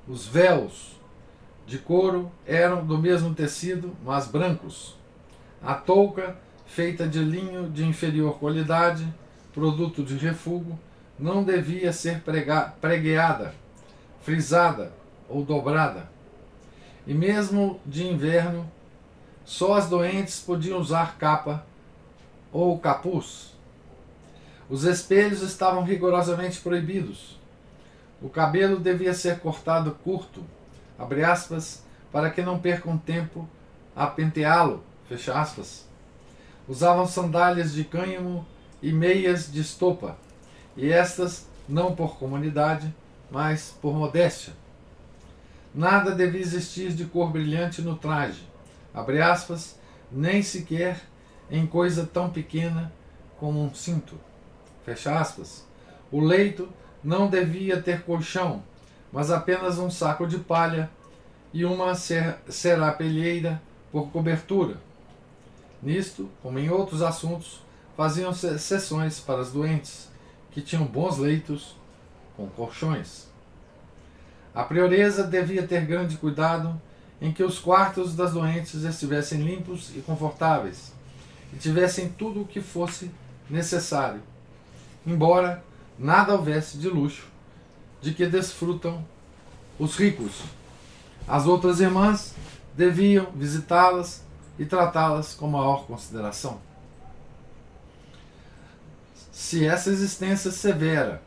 Os 0.08 0.28
véus 0.28 1.00
de 1.66 1.78
couro 1.78 2.32
eram 2.46 2.86
do 2.86 2.98
mesmo 2.98 3.34
tecido, 3.34 3.96
mas 4.04 4.28
brancos. 4.28 4.96
A 5.64 5.74
touca, 5.74 6.38
feita 6.66 7.08
de 7.08 7.20
linho 7.20 7.70
de 7.70 7.86
inferior 7.86 8.38
qualidade, 8.38 9.08
produto 9.54 10.04
de 10.04 10.18
refúgio, 10.18 10.78
não 11.18 11.44
devia 11.44 11.94
ser 11.94 12.22
pregueada, 12.22 13.56
frisada 14.22 14.92
ou 15.30 15.44
dobrada. 15.44 16.13
E 17.06 17.14
mesmo 17.14 17.80
de 17.86 18.08
inverno, 18.08 18.70
só 19.46 19.74
as 19.74 19.90
doentes 19.90 20.40
podiam 20.40 20.80
usar 20.80 21.18
capa 21.18 21.66
ou 22.52 22.80
capuz. 22.80 23.54
Os 24.70 24.86
espelhos 24.86 25.42
estavam 25.42 25.84
rigorosamente 25.84 26.60
proibidos. 26.62 27.38
O 28.22 28.30
cabelo 28.30 28.80
devia 28.80 29.14
ser 29.14 29.40
cortado 29.40 29.92
curto, 30.04 30.44
aspas, 31.26 31.84
para 32.12 32.30
que 32.30 32.42
não 32.42 32.60
percam 32.60 32.98
tempo 32.98 33.48
a 33.96 34.08
penteá-lo. 34.08 34.84
Usavam 36.68 37.06
sandálias 37.06 37.74
de 37.74 37.84
cânhamo 37.84 38.46
e 38.82 38.94
meias 38.94 39.52
de 39.52 39.60
estopa, 39.62 40.18
e 40.78 40.90
estas 40.90 41.48
não 41.68 41.94
por 41.94 42.18
comunidade, 42.18 42.94
mas 43.30 43.76
por 43.82 43.94
modéstia. 43.94 44.54
Nada 45.74 46.12
devia 46.12 46.42
existir 46.42 46.94
de 46.94 47.06
cor 47.06 47.32
brilhante 47.32 47.82
no 47.82 47.96
traje, 47.96 48.48
abre 48.94 49.22
aspas, 49.22 49.80
nem 50.12 50.44
sequer 50.44 51.02
em 51.50 51.66
coisa 51.66 52.06
tão 52.06 52.30
pequena 52.30 52.94
como 53.40 53.64
um 53.64 53.74
cinto. 53.74 54.16
Fecha 54.86 55.20
aspas. 55.20 55.66
O 56.12 56.22
leito 56.22 56.70
não 57.04 57.28
devia 57.28 57.82
ter 57.82 58.04
colchão, 58.04 58.64
mas 59.12 59.32
apenas 59.32 59.80
um 59.80 59.90
saco 59.90 60.28
de 60.28 60.38
palha 60.38 60.92
e 61.52 61.66
uma 61.66 61.96
serapelheira 61.96 63.62
por 63.92 64.12
cobertura. 64.12 64.78
Nisto, 65.82 66.30
como 66.42 66.60
em 66.60 66.70
outros 66.70 67.02
assuntos, 67.02 67.64
faziam 67.98 68.32
sessões 68.34 69.20
para 69.20 69.42
os 69.42 69.52
doentes, 69.52 70.10
que 70.52 70.62
tinham 70.62 70.86
bons 70.86 71.18
leitos 71.18 71.76
com 72.38 72.48
colchões. 72.48 73.33
A 74.54 74.64
prioresa 74.64 75.24
devia 75.24 75.66
ter 75.66 75.86
grande 75.86 76.18
cuidado 76.18 76.80
em 77.20 77.32
que 77.32 77.44
os 77.44 77.58
quartos 77.58 78.16
das 78.16 78.34
doentes 78.34 78.84
estivessem 78.84 79.42
limpos 79.42 79.92
e 79.96 80.02
confortáveis, 80.02 80.94
e 81.54 81.58
tivessem 81.58 82.10
tudo 82.10 82.42
o 82.42 82.46
que 82.46 82.62
fosse 82.62 83.10
necessário, 83.50 84.22
embora 85.06 85.64
nada 85.98 86.34
houvesse 86.34 86.78
de 86.78 86.90
luxo 86.90 87.28
de 88.02 88.14
que 88.14 88.26
desfrutam 88.26 89.04
os 89.80 89.96
ricos. 89.96 90.44
As 91.28 91.48
outras 91.48 91.80
irmãs 91.80 92.36
deviam 92.76 93.32
visitá-las 93.34 94.24
e 94.60 94.66
tratá-las 94.66 95.34
com 95.34 95.48
maior 95.48 95.86
consideração. 95.86 96.60
Se 99.32 99.66
essa 99.66 99.90
existência 99.90 100.52
severa 100.52 101.22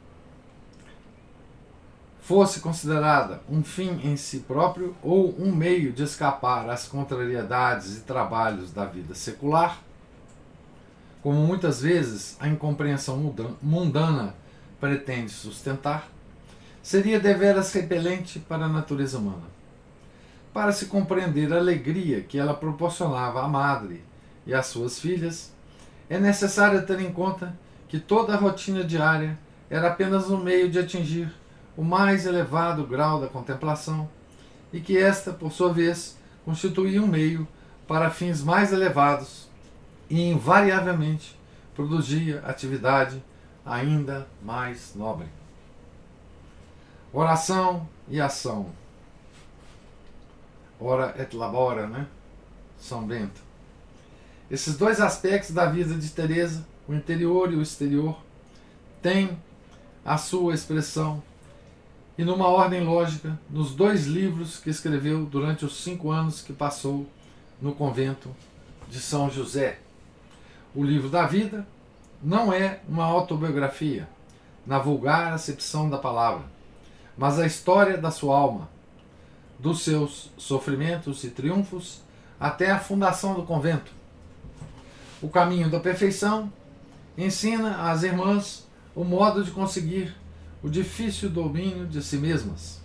fosse 2.27 2.59
considerada 2.59 3.41
um 3.49 3.63
fim 3.63 4.01
em 4.03 4.17
si 4.17 4.41
próprio 4.41 4.97
ou 5.01 5.33
um 5.41 5.55
meio 5.55 5.93
de 5.93 6.03
escapar 6.03 6.69
às 6.69 6.89
contrariedades 6.89 7.99
e 7.99 8.01
trabalhos 8.01 8.73
da 8.73 8.85
vida 8.85 9.15
secular, 9.15 9.81
como 11.23 11.39
muitas 11.47 11.83
vezes 11.83 12.37
a 12.41 12.49
incompreensão 12.49 13.33
mundana 13.63 14.35
pretende 14.81 15.31
sustentar, 15.31 16.09
seria 16.83 17.21
deveras 17.21 17.73
repelente 17.73 18.41
para 18.41 18.65
a 18.65 18.69
natureza 18.69 19.19
humana. 19.19 19.47
Para 20.53 20.73
se 20.73 20.87
compreender 20.87 21.53
a 21.53 21.59
alegria 21.59 22.23
que 22.23 22.41
ela 22.41 22.55
proporcionava 22.55 23.41
à 23.45 23.47
madre 23.47 24.03
e 24.45 24.53
às 24.53 24.67
suas 24.67 24.99
filhas, 24.99 25.53
é 26.11 26.19
necessário 26.19 26.85
ter 26.85 26.99
em 26.99 27.13
conta 27.13 27.57
que 27.89 28.01
toda 28.01 28.35
a 28.35 28.37
rotina 28.37 28.83
diária 28.83 29.39
era 29.71 29.87
apenas 29.87 30.29
um 30.29 30.43
meio 30.43 30.69
de 30.69 30.81
atingir 30.81 31.33
o 31.77 31.85
mais 31.85 32.27
elevado 32.27 32.87
grau 32.87 33.21
da 33.21 33.29
contemplação 33.29 34.09
e 34.73 34.81
que 34.81 34.97
esta, 34.97 35.33
por 35.33 35.53
sua 35.53 35.73
vez, 35.73 36.17
constituía 36.45 37.03
um 37.03 37.07
meio 37.07 37.47
para 37.87 38.11
fins 38.11 38.43
mais 38.43 38.73
elevados 38.73 39.49
e 40.09 40.31
invariavelmente 40.31 41.39
produzia 41.75 42.41
atividade 42.47 43.23
ainda 43.65 44.27
mais 44.43 44.95
nobre. 44.95 45.29
Oração 47.13 47.89
e 48.09 48.21
ação. 48.21 48.71
Ora 50.81 51.15
et 51.19 51.35
labora, 51.35 51.87
né? 51.87 52.07
São 52.79 53.07
Bento. 53.07 53.41
Esses 54.51 54.77
dois 54.77 55.01
aspectos 55.01 55.51
da 55.51 55.67
vida 55.67 55.95
de 55.95 56.11
Teresa, 56.11 56.67
o 56.87 56.95
interior 56.95 57.53
e 57.53 57.57
o 57.57 57.63
exterior, 57.63 58.17
têm 59.03 59.37
a 60.05 60.17
sua 60.17 60.55
expressão 60.55 61.23
e 62.19 62.25
numa 62.25 62.49
ordem 62.49 62.83
lógica 62.83 63.39
nos 63.51 63.75
dois 63.75 64.07
livros 64.07 64.59
que 64.59 64.71
escreveu 64.71 65.27
durante 65.27 65.65
os 65.65 65.83
cinco 65.83 66.11
anos 66.11 66.41
que 66.41 66.53
passou 66.53 67.07
no 67.61 67.75
convento 67.75 68.35
de 68.89 69.01
São 69.01 69.31
José. 69.31 69.79
O 70.75 70.83
livro 70.83 71.09
da 71.09 71.27
vida 71.27 71.67
não 72.23 72.53
é 72.53 72.81
uma 72.89 73.05
autobiografia, 73.05 74.09
na 74.67 74.79
vulgar 74.79 75.33
acepção 75.33 75.89
da 75.89 75.99
palavra, 75.99 76.45
mas 77.17 77.39
a 77.39 77.47
história 77.47 77.97
da 77.97 78.11
sua 78.11 78.37
alma, 78.37 78.69
dos 79.59 79.83
seus 79.83 80.31
sofrimentos 80.37 81.23
e 81.25 81.31
triunfos 81.31 82.01
até 82.39 82.71
a 82.71 82.79
fundação 82.79 83.35
do 83.35 83.43
convento. 83.43 83.93
O 85.23 85.29
caminho 85.29 85.71
da 85.71 85.81
perfeição 85.81 86.53
ensina 87.17 87.91
às 87.91 88.03
irmãs 88.03 88.67
o 88.95 89.05
modo 89.05 89.43
de 89.43 89.51
conseguir 89.51 90.15
o 90.67 90.69
difícil 90.69 91.31
domínio 91.31 91.87
de 91.87 92.03
si 92.03 92.19
mesmas. 92.19 92.81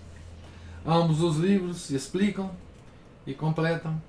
Ambos 0.85 1.23
os 1.23 1.37
livros 1.37 1.89
explicam 1.89 2.51
e 3.25 3.33
completam, 3.33 3.99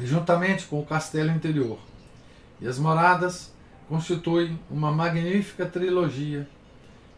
juntamente 0.00 0.66
com 0.66 0.80
o 0.80 0.84
castelo 0.84 1.30
interior. 1.30 1.78
E 2.60 2.66
as 2.66 2.80
moradas 2.80 3.52
constituem 3.88 4.58
uma 4.68 4.90
magnífica 4.90 5.64
trilogia 5.64 6.48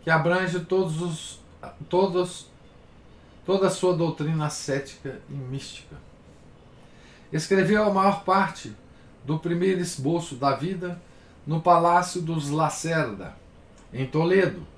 que 0.02 0.10
abrange 0.10 0.60
todos 0.60 1.00
os, 1.00 1.40
todos, 1.88 2.46
toda 3.46 3.68
a 3.68 3.70
sua 3.70 3.96
doutrina 3.96 4.44
ascética 4.44 5.18
e 5.30 5.32
mística. 5.32 5.96
Escreveu 7.32 7.84
a 7.84 7.94
maior 7.94 8.22
parte 8.22 8.70
do 9.24 9.38
primeiro 9.38 9.80
esboço 9.80 10.34
da 10.34 10.54
vida 10.54 11.00
no 11.46 11.62
Palácio 11.62 12.20
dos 12.20 12.50
Lacerda, 12.50 13.34
em 13.94 14.06
Toledo, 14.06 14.73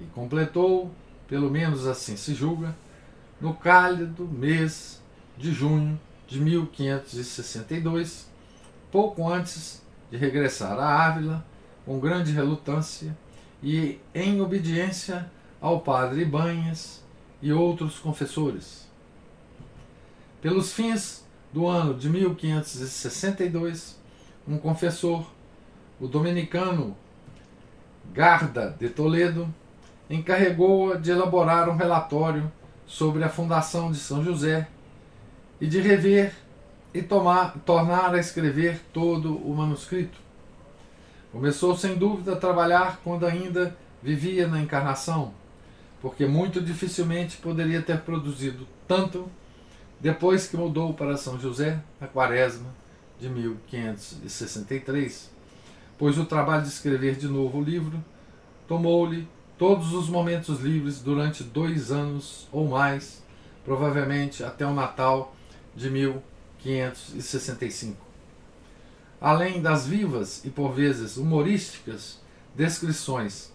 e 0.00 0.04
completou, 0.06 0.90
pelo 1.28 1.50
menos 1.50 1.86
assim 1.86 2.16
se 2.16 2.34
julga, 2.34 2.74
no 3.40 3.54
cálido 3.54 4.26
mês 4.26 5.00
de 5.36 5.52
junho 5.52 5.98
de 6.26 6.40
1562, 6.40 8.30
pouco 8.90 9.28
antes 9.28 9.82
de 10.10 10.16
regressar 10.16 10.78
a 10.78 11.06
Ávila, 11.06 11.44
com 11.84 11.98
grande 11.98 12.32
relutância 12.32 13.16
e 13.62 13.98
em 14.14 14.40
obediência 14.40 15.30
ao 15.60 15.80
padre 15.80 16.24
Banhas 16.24 17.02
e 17.42 17.52
outros 17.52 17.98
confessores. 17.98 18.88
Pelos 20.40 20.72
fins 20.72 21.24
do 21.52 21.66
ano 21.66 21.94
de 21.94 22.08
1562, 22.08 23.98
um 24.46 24.58
confessor, 24.58 25.30
o 26.00 26.06
dominicano 26.06 26.96
Garda 28.12 28.74
de 28.78 28.88
Toledo, 28.88 29.52
encarregou-a 30.10 30.96
de 30.96 31.12
elaborar 31.12 31.68
um 31.68 31.76
relatório 31.76 32.50
sobre 32.84 33.22
a 33.22 33.28
fundação 33.28 33.92
de 33.92 33.98
São 33.98 34.24
José 34.24 34.66
e 35.60 35.68
de 35.68 35.80
rever 35.80 36.34
e 36.92 37.00
tomar, 37.00 37.56
tornar 37.64 38.12
a 38.12 38.18
escrever 38.18 38.80
todo 38.92 39.36
o 39.36 39.54
manuscrito. 39.54 40.18
Começou 41.30 41.76
sem 41.76 41.94
dúvida 41.94 42.32
a 42.32 42.36
trabalhar 42.36 43.00
quando 43.04 43.24
ainda 43.24 43.76
vivia 44.02 44.48
na 44.48 44.60
encarnação, 44.60 45.32
porque 46.02 46.26
muito 46.26 46.60
dificilmente 46.60 47.36
poderia 47.36 47.80
ter 47.80 48.00
produzido 48.00 48.66
tanto 48.88 49.30
depois 50.00 50.48
que 50.48 50.56
mudou 50.56 50.92
para 50.92 51.16
São 51.16 51.38
José 51.38 51.80
na 52.00 52.08
quaresma 52.08 52.66
de 53.20 53.28
1563, 53.28 55.30
pois 55.96 56.18
o 56.18 56.24
trabalho 56.24 56.62
de 56.62 56.68
escrever 56.68 57.14
de 57.14 57.28
novo 57.28 57.58
o 57.58 57.62
livro 57.62 58.02
tomou-lhe 58.66 59.28
todos 59.60 59.92
os 59.92 60.08
momentos 60.08 60.60
livres 60.60 61.02
durante 61.02 61.44
dois 61.44 61.92
anos 61.92 62.48
ou 62.50 62.66
mais, 62.66 63.22
provavelmente 63.62 64.42
até 64.42 64.64
o 64.64 64.72
Natal 64.72 65.36
de 65.76 65.90
1565. 65.90 67.94
Além 69.20 69.60
das 69.60 69.86
vivas 69.86 70.42
e 70.46 70.48
por 70.48 70.72
vezes 70.72 71.18
humorísticas 71.18 72.18
descrições 72.54 73.52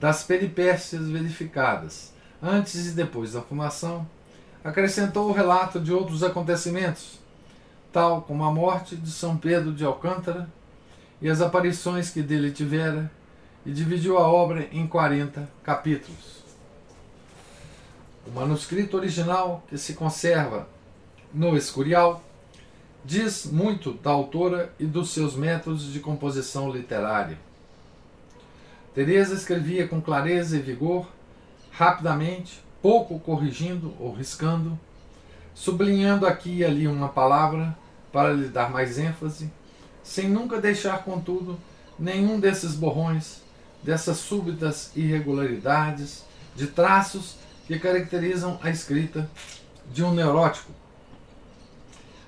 das 0.00 0.24
peripécias 0.24 1.08
verificadas 1.08 2.12
antes 2.42 2.88
e 2.88 2.90
depois 2.90 3.34
da 3.34 3.40
fundação, 3.40 4.04
acrescentou 4.64 5.28
o 5.28 5.32
relato 5.32 5.78
de 5.78 5.92
outros 5.92 6.24
acontecimentos, 6.24 7.20
tal 7.92 8.22
como 8.22 8.42
a 8.42 8.50
morte 8.50 8.96
de 8.96 9.12
São 9.12 9.36
Pedro 9.36 9.72
de 9.72 9.84
Alcântara 9.84 10.48
e 11.22 11.30
as 11.30 11.40
aparições 11.40 12.10
que 12.10 12.22
dele 12.22 12.50
tivera 12.50 13.08
e 13.64 13.72
dividiu 13.72 14.18
a 14.18 14.28
obra 14.28 14.68
em 14.70 14.86
40 14.86 15.48
capítulos. 15.62 16.44
O 18.26 18.30
manuscrito 18.30 18.96
original, 18.96 19.62
que 19.68 19.78
se 19.78 19.94
conserva 19.94 20.68
no 21.32 21.56
Escurial, 21.56 22.22
diz 23.04 23.46
muito 23.46 23.92
da 23.92 24.10
autora 24.10 24.72
e 24.78 24.86
dos 24.86 25.10
seus 25.10 25.34
métodos 25.34 25.92
de 25.92 26.00
composição 26.00 26.70
literária. 26.70 27.38
Teresa 28.94 29.34
escrevia 29.34 29.86
com 29.88 30.00
clareza 30.00 30.56
e 30.56 30.60
vigor, 30.60 31.06
rapidamente, 31.70 32.62
pouco 32.80 33.18
corrigindo 33.18 33.94
ou 33.98 34.12
riscando, 34.12 34.78
sublinhando 35.54 36.26
aqui 36.26 36.58
e 36.58 36.64
ali 36.64 36.86
uma 36.86 37.08
palavra 37.08 37.76
para 38.12 38.32
lhe 38.32 38.48
dar 38.48 38.70
mais 38.70 38.98
ênfase, 38.98 39.50
sem 40.02 40.28
nunca 40.28 40.60
deixar, 40.60 41.02
contudo, 41.02 41.58
nenhum 41.98 42.38
desses 42.38 42.74
borrões 42.74 43.43
dessas 43.84 44.16
súbitas 44.16 44.90
irregularidades, 44.96 46.24
de 46.56 46.66
traços 46.66 47.36
que 47.66 47.78
caracterizam 47.78 48.58
a 48.62 48.70
escrita 48.70 49.30
de 49.92 50.02
um 50.02 50.12
neurótico. 50.12 50.72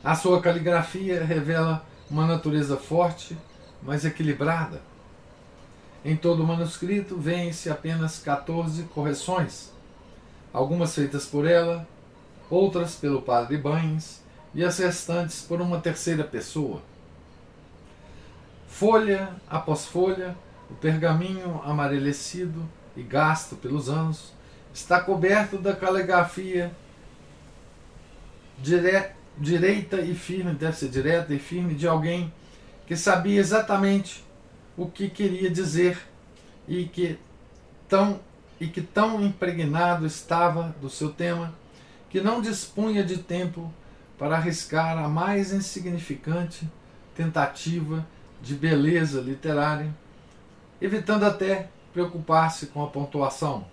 A 0.05 0.15
sua 0.15 0.41
caligrafia 0.41 1.25
revela 1.25 1.85
uma 2.11 2.27
natureza 2.27 2.77
forte, 2.77 3.37
mas 3.83 4.05
equilibrada. 4.05 4.81
Em 6.05 6.15
todo 6.15 6.43
o 6.43 6.47
manuscrito 6.47 7.17
vêem-se 7.19 7.69
apenas 7.69 8.19
14 8.21 8.85
correções, 8.85 9.73
algumas 10.53 10.95
feitas 10.95 11.27
por 11.27 11.47
ela, 11.47 11.89
outras 12.49 12.95
pelo 12.95 13.23
padre 13.23 13.57
Bains 13.57 14.21
e 14.55 14.65
as 14.65 14.79
restantes 14.79 15.43
por 15.43 15.61
uma 15.61 15.81
terceira 15.81 16.23
pessoa. 16.23 16.81
Folha 18.69 19.31
após 19.49 19.87
folha, 19.87 20.37
o 20.71 20.75
pergaminho 20.75 21.61
amarelecido 21.65 22.63
e 22.97 23.03
gasto 23.03 23.57
pelos 23.57 23.89
anos 23.89 24.33
está 24.73 25.01
coberto 25.01 25.59
da 25.59 25.75
caligrafia 25.75 26.75
dire... 28.59 29.11
direita 29.39 30.01
e 30.01 30.15
firme, 30.15 30.55
deve 30.55 30.77
ser 30.77 30.89
direta 30.89 31.35
e 31.35 31.39
firme, 31.39 31.75
de 31.75 31.87
alguém 31.87 32.33
que 32.87 32.97
sabia 32.97 33.41
exatamente 33.41 34.25
o 34.77 34.87
que 34.87 35.09
queria 35.09 35.51
dizer 35.51 35.99
e 36.69 36.85
que 36.85 37.19
tão 37.89 38.21
e 38.59 38.67
que 38.67 38.81
tão 38.81 39.23
impregnado 39.23 40.07
estava 40.07 40.75
do 40.81 40.89
seu 40.89 41.11
tema 41.11 41.55
que 42.09 42.23
não 42.23 42.41
dispunha 42.41 43.05
de 43.05 43.19
tempo 43.19 43.71
para 44.19 44.37
arriscar 44.37 44.97
a 44.97 45.09
mais 45.09 45.53
insignificante 45.53 46.67
tentativa 47.15 48.07
de 48.43 48.55
beleza 48.55 49.21
literária, 49.21 49.95
evitando 50.81 51.25
até 51.25 51.69
preocupar-se 51.93 52.67
com 52.67 52.85
a 52.85 52.89
pontuação, 52.89 53.67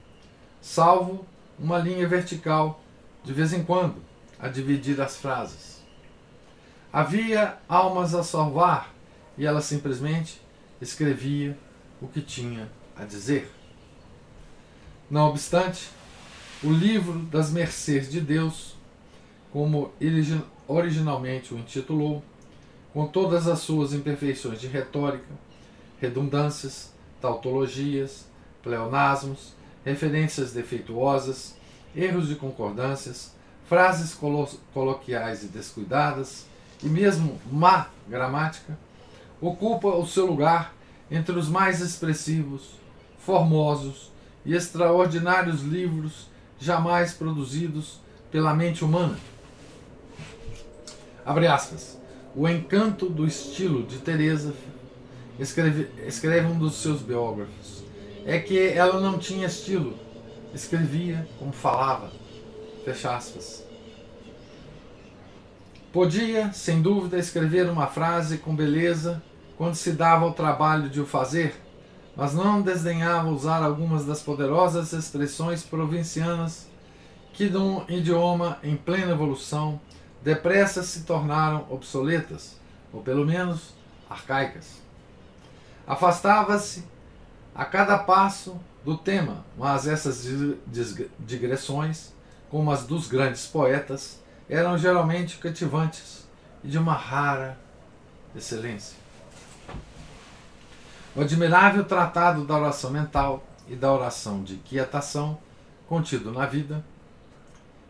salvo 0.61 1.25
uma 1.59 1.77
linha 1.77 2.07
vertical 2.07 2.81
de 3.23 3.33
vez 3.33 3.53
em 3.53 3.63
quando 3.63 3.95
a 4.39 4.47
dividir 4.47 4.99
as 5.01 5.17
frases. 5.17 5.81
Havia 6.91 7.57
almas 7.67 8.13
a 8.13 8.23
salvar 8.23 8.93
e 9.37 9.45
ela 9.45 9.61
simplesmente 9.61 10.41
escrevia 10.81 11.57
o 12.01 12.07
que 12.07 12.21
tinha 12.21 12.69
a 12.95 13.03
dizer. 13.03 13.51
Não 15.09 15.29
obstante, 15.29 15.89
o 16.63 16.71
livro 16.71 17.19
das 17.19 17.51
mercês 17.51 18.09
de 18.09 18.21
Deus, 18.21 18.75
como 19.51 19.91
ele 19.99 20.41
originalmente 20.67 21.53
o 21.53 21.57
intitulou, 21.57 22.23
com 22.93 23.07
todas 23.07 23.47
as 23.47 23.59
suas 23.59 23.93
imperfeições 23.93 24.61
de 24.61 24.67
retórica, 24.67 25.27
redundâncias, 25.99 26.92
tautologias, 27.23 28.27
pleonasmos, 28.61 29.53
referências 29.85 30.51
defeituosas, 30.51 31.55
erros 31.95 32.27
de 32.27 32.35
concordâncias, 32.35 33.33
frases 33.65 34.13
colo 34.13 34.49
coloquiais 34.73 35.41
e 35.41 35.47
descuidadas, 35.47 36.45
e 36.83 36.87
mesmo 36.87 37.39
má 37.49 37.87
gramática, 38.09 38.77
ocupa 39.39 39.87
o 39.87 40.05
seu 40.05 40.25
lugar 40.25 40.73
entre 41.09 41.39
os 41.39 41.47
mais 41.47 41.79
expressivos, 41.79 42.71
formosos 43.17 44.11
e 44.45 44.53
extraordinários 44.53 45.61
livros 45.61 46.27
jamais 46.59 47.13
produzidos 47.13 48.01
pela 48.29 48.53
mente 48.53 48.83
humana. 48.83 49.17
Abre 51.25 51.47
aspas. 51.47 51.97
O 52.35 52.49
encanto 52.49 53.07
do 53.07 53.25
estilo 53.25 53.83
de 53.83 53.99
Teresa, 53.99 54.53
escreve, 55.39 55.89
escreve 56.05 56.47
um 56.47 56.57
dos 56.57 56.75
seus 56.75 57.01
biógrafos, 57.01 57.83
é 58.25 58.39
que 58.39 58.67
ela 58.69 58.99
não 58.99 59.17
tinha 59.17 59.47
estilo, 59.47 59.97
escrevia 60.53 61.27
como 61.39 61.51
falava. 61.51 62.11
Fecha 62.85 63.15
aspas. 63.15 63.65
Podia, 65.91 66.51
sem 66.53 66.81
dúvida, 66.81 67.17
escrever 67.17 67.69
uma 67.69 67.87
frase 67.87 68.39
com 68.39 68.55
beleza 68.55 69.21
quando 69.57 69.75
se 69.75 69.91
dava 69.91 70.25
o 70.25 70.33
trabalho 70.33 70.89
de 70.89 70.99
o 70.99 71.05
fazer, 71.05 71.55
mas 72.15 72.33
não 72.33 72.61
desdenhava 72.61 73.29
usar 73.29 73.63
algumas 73.63 74.05
das 74.05 74.21
poderosas 74.21 74.91
expressões 74.91 75.63
provincianas 75.63 76.67
que, 77.31 77.49
num 77.49 77.85
idioma 77.87 78.59
em 78.63 78.75
plena 78.75 79.11
evolução, 79.11 79.79
depressa 80.23 80.83
se 80.83 81.03
tornaram 81.03 81.65
obsoletas, 81.69 82.59
ou 82.91 83.01
pelo 83.01 83.25
menos 83.25 83.73
arcaicas. 84.09 84.82
Afastava-se 85.85 86.83
a 87.53 87.65
cada 87.65 87.97
passo 87.97 88.59
do 88.83 88.97
tema, 88.97 89.45
mas 89.57 89.87
essas 89.87 90.27
digressões, 91.19 92.13
como 92.49 92.71
as 92.71 92.85
dos 92.85 93.07
grandes 93.07 93.45
poetas, 93.47 94.21
eram 94.49 94.77
geralmente 94.77 95.37
cativantes 95.37 96.27
e 96.63 96.67
de 96.67 96.77
uma 96.77 96.93
rara 96.93 97.57
excelência. 98.35 98.97
O 101.15 101.21
admirável 101.21 101.83
tratado 101.85 102.43
da 102.43 102.55
oração 102.55 102.89
mental 102.89 103.43
e 103.67 103.75
da 103.75 103.91
oração 103.91 104.43
de 104.43 104.55
quietação, 104.57 105.37
contido 105.87 106.31
na 106.31 106.45
vida, 106.45 106.83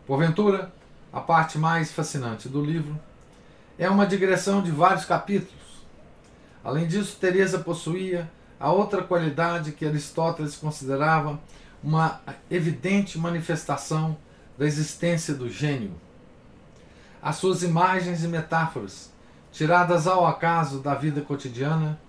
porventura, 0.06 0.72
a 1.12 1.20
parte 1.20 1.58
mais 1.58 1.92
fascinante 1.92 2.48
do 2.48 2.62
livro, 2.62 2.98
é 3.78 3.88
uma 3.88 4.06
digressão 4.06 4.62
de 4.62 4.70
vários 4.70 5.04
capítulos. 5.04 5.63
Além 6.64 6.86
disso, 6.86 7.18
Teresa 7.20 7.58
possuía 7.58 8.30
a 8.58 8.72
outra 8.72 9.02
qualidade 9.02 9.72
que 9.72 9.84
Aristóteles 9.84 10.56
considerava 10.56 11.38
uma 11.82 12.22
evidente 12.50 13.18
manifestação 13.18 14.16
da 14.56 14.64
existência 14.64 15.34
do 15.34 15.50
gênio. 15.50 15.92
As 17.20 17.36
suas 17.36 17.62
imagens 17.62 18.24
e 18.24 18.28
metáforas, 18.28 19.12
tiradas 19.52 20.06
ao 20.06 20.26
acaso 20.26 20.80
da 20.80 20.94
vida 20.94 21.20
cotidiana, 21.20 22.00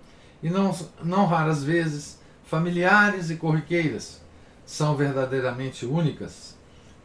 e 0.42 0.48
não, 0.48 0.74
não 1.02 1.26
raras 1.26 1.62
vezes 1.62 2.18
familiares 2.44 3.30
e 3.30 3.36
corriqueiras, 3.36 4.22
são 4.64 4.96
verdadeiramente 4.96 5.84
únicas, 5.84 6.56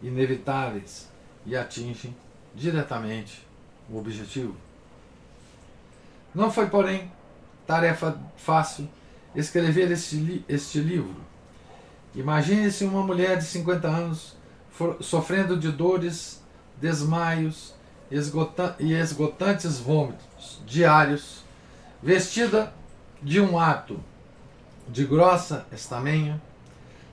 inevitáveis 0.02 1.10
e 1.46 1.56
atingem 1.56 2.16
diretamente 2.56 3.46
o 3.90 3.98
objetivo. 3.98 4.56
Não 6.34 6.52
foi, 6.52 6.68
porém, 6.68 7.12
tarefa 7.66 8.18
fácil 8.38 8.90
escrever 9.36 9.92
este, 9.92 10.44
este 10.48 10.80
livro. 10.80 11.16
Imagine-se 12.14 12.84
uma 12.84 13.04
mulher 13.04 13.38
de 13.38 13.46
50 13.46 13.88
anos 13.88 14.36
sofrendo 15.00 15.58
de 15.58 15.72
dores, 15.72 16.42
desmaios 16.78 17.74
e 18.10 18.94
esgotantes 18.94 19.80
vômitos 19.80 20.62
diários, 20.66 21.44
vestida 22.02 22.74
de 23.22 23.40
um 23.40 23.58
ato 23.58 24.00
de 24.90 25.06
grossa 25.06 25.66
estamenha, 25.72 26.42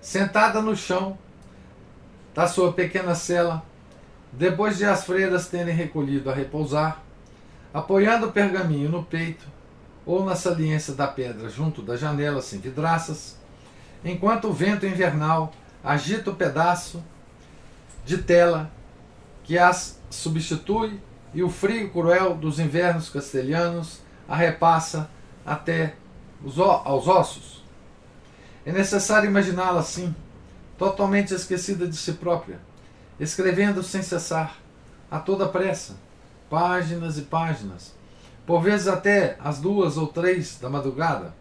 sentada 0.00 0.60
no 0.60 0.74
chão 0.74 1.16
da 2.34 2.48
sua 2.48 2.72
pequena 2.72 3.14
cela, 3.14 3.62
depois 4.32 4.78
de 4.78 4.84
as 4.84 5.04
freiras 5.04 5.48
terem 5.48 5.74
recolhido 5.74 6.30
a 6.30 6.34
repousar, 6.34 7.02
apoiando 7.72 8.26
o 8.26 8.32
pergaminho 8.32 8.88
no 8.88 9.04
peito 9.04 9.46
ou 10.08 10.24
na 10.24 10.34
saliência 10.34 10.94
da 10.94 11.06
pedra 11.06 11.50
junto 11.50 11.82
da 11.82 11.94
janela 11.94 12.40
sem 12.40 12.58
vidraças, 12.58 13.36
enquanto 14.02 14.48
o 14.48 14.52
vento 14.54 14.86
invernal 14.86 15.52
agita 15.84 16.30
o 16.30 16.34
pedaço 16.34 17.04
de 18.06 18.16
tela 18.16 18.72
que 19.44 19.58
as 19.58 20.00
substitui 20.08 20.98
e 21.34 21.42
o 21.42 21.50
frio 21.50 21.90
cruel 21.90 22.34
dos 22.34 22.58
invernos 22.58 23.10
castelhanos 23.10 24.00
a 24.26 24.34
repassa 24.34 25.10
até 25.44 25.94
os, 26.42 26.58
aos 26.58 27.06
ossos. 27.06 27.62
É 28.64 28.72
necessário 28.72 29.28
imaginá-la 29.28 29.80
assim, 29.80 30.16
totalmente 30.78 31.34
esquecida 31.34 31.86
de 31.86 31.96
si 31.96 32.14
própria, 32.14 32.58
escrevendo 33.20 33.82
sem 33.82 34.00
cessar, 34.00 34.56
a 35.10 35.18
toda 35.18 35.46
pressa, 35.46 35.96
páginas 36.48 37.18
e 37.18 37.22
páginas, 37.22 37.97
por 38.48 38.62
vezes 38.62 38.88
até 38.88 39.36
as 39.40 39.60
duas 39.60 39.98
ou 39.98 40.06
três 40.06 40.58
da 40.58 40.70
madrugada. 40.70 41.34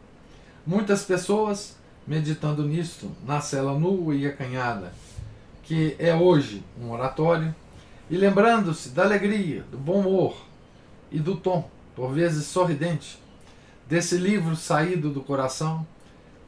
Muitas 0.66 1.06
pessoas 1.06 1.78
meditando 2.06 2.68
nisto, 2.68 3.10
na 3.26 3.40
cela 3.40 3.80
nua 3.80 4.14
e 4.14 4.28
acanhada, 4.28 4.92
que 5.64 5.96
é 6.00 6.14
hoje 6.14 6.66
um 6.78 6.92
oratório, 6.92 7.56
e 8.10 8.18
lembrando-se 8.18 8.90
da 8.90 9.04
alegria, 9.04 9.64
do 9.72 9.78
bom 9.78 10.02
humor 10.02 10.36
e 11.10 11.18
do 11.18 11.38
tom, 11.38 11.70
por 11.96 12.12
vezes 12.12 12.46
sorridente, 12.46 13.18
desse 13.88 14.18
livro 14.18 14.54
saído 14.58 15.10
do 15.10 15.22
coração, 15.22 15.88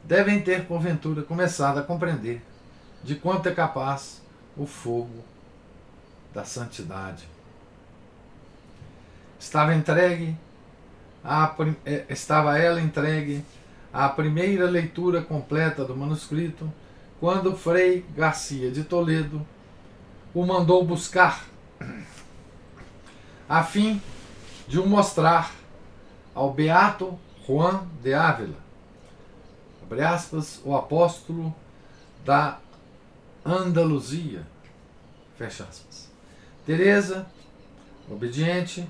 devem 0.03 0.41
ter, 0.41 0.65
porventura, 0.65 1.21
começado 1.21 1.77
a 1.77 1.83
compreender 1.83 2.41
de 3.01 3.15
quanto 3.15 3.47
é 3.47 3.53
capaz 3.53 4.21
o 4.57 4.65
fogo 4.65 5.23
da 6.33 6.43
santidade. 6.43 7.25
Estava 9.39 9.73
entregue, 9.73 10.35
a, 11.23 11.55
é, 11.85 12.05
estava 12.09 12.57
ela 12.57 12.81
entregue 12.81 13.43
à 13.91 14.07
primeira 14.09 14.69
leitura 14.69 15.21
completa 15.21 15.83
do 15.83 15.95
manuscrito, 15.95 16.71
quando 17.19 17.55
Frei 17.55 18.05
Garcia 18.15 18.71
de 18.71 18.83
Toledo 18.83 19.45
o 20.33 20.45
mandou 20.45 20.85
buscar, 20.85 21.45
a 23.47 23.63
fim 23.63 24.01
de 24.67 24.79
o 24.79 24.87
mostrar 24.87 25.51
ao 26.35 26.53
beato 26.53 27.19
Juan 27.45 27.87
de 28.01 28.13
Ávila, 28.13 28.69
abre 29.83 30.03
aspas, 30.03 30.61
o 30.63 30.75
apóstolo 30.75 31.53
da 32.23 32.59
Andaluzia, 33.43 34.45
fecha 35.35 35.63
aspas. 35.63 36.11
Teresa, 36.63 37.25
obediente, 38.07 38.87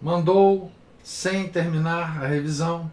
mandou, 0.00 0.70
sem 1.02 1.48
terminar 1.48 2.22
a 2.22 2.26
revisão, 2.26 2.90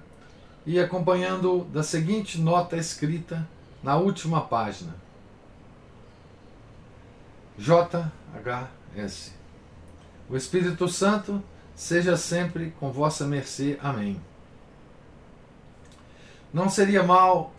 e 0.66 0.80
acompanhando 0.80 1.64
da 1.66 1.82
seguinte 1.82 2.40
nota 2.40 2.76
escrita 2.78 3.48
na 3.82 3.96
última 3.96 4.42
página. 4.42 4.94
JHS. 7.58 9.34
O 10.30 10.38
Espírito 10.38 10.88
Santo 10.88 11.44
seja 11.76 12.16
sempre 12.16 12.74
com 12.80 12.92
vossa 12.92 13.26
mercê. 13.26 13.78
Amém. 13.82 14.22
Não 16.54 16.70
seria 16.70 17.04
mal 17.04 17.54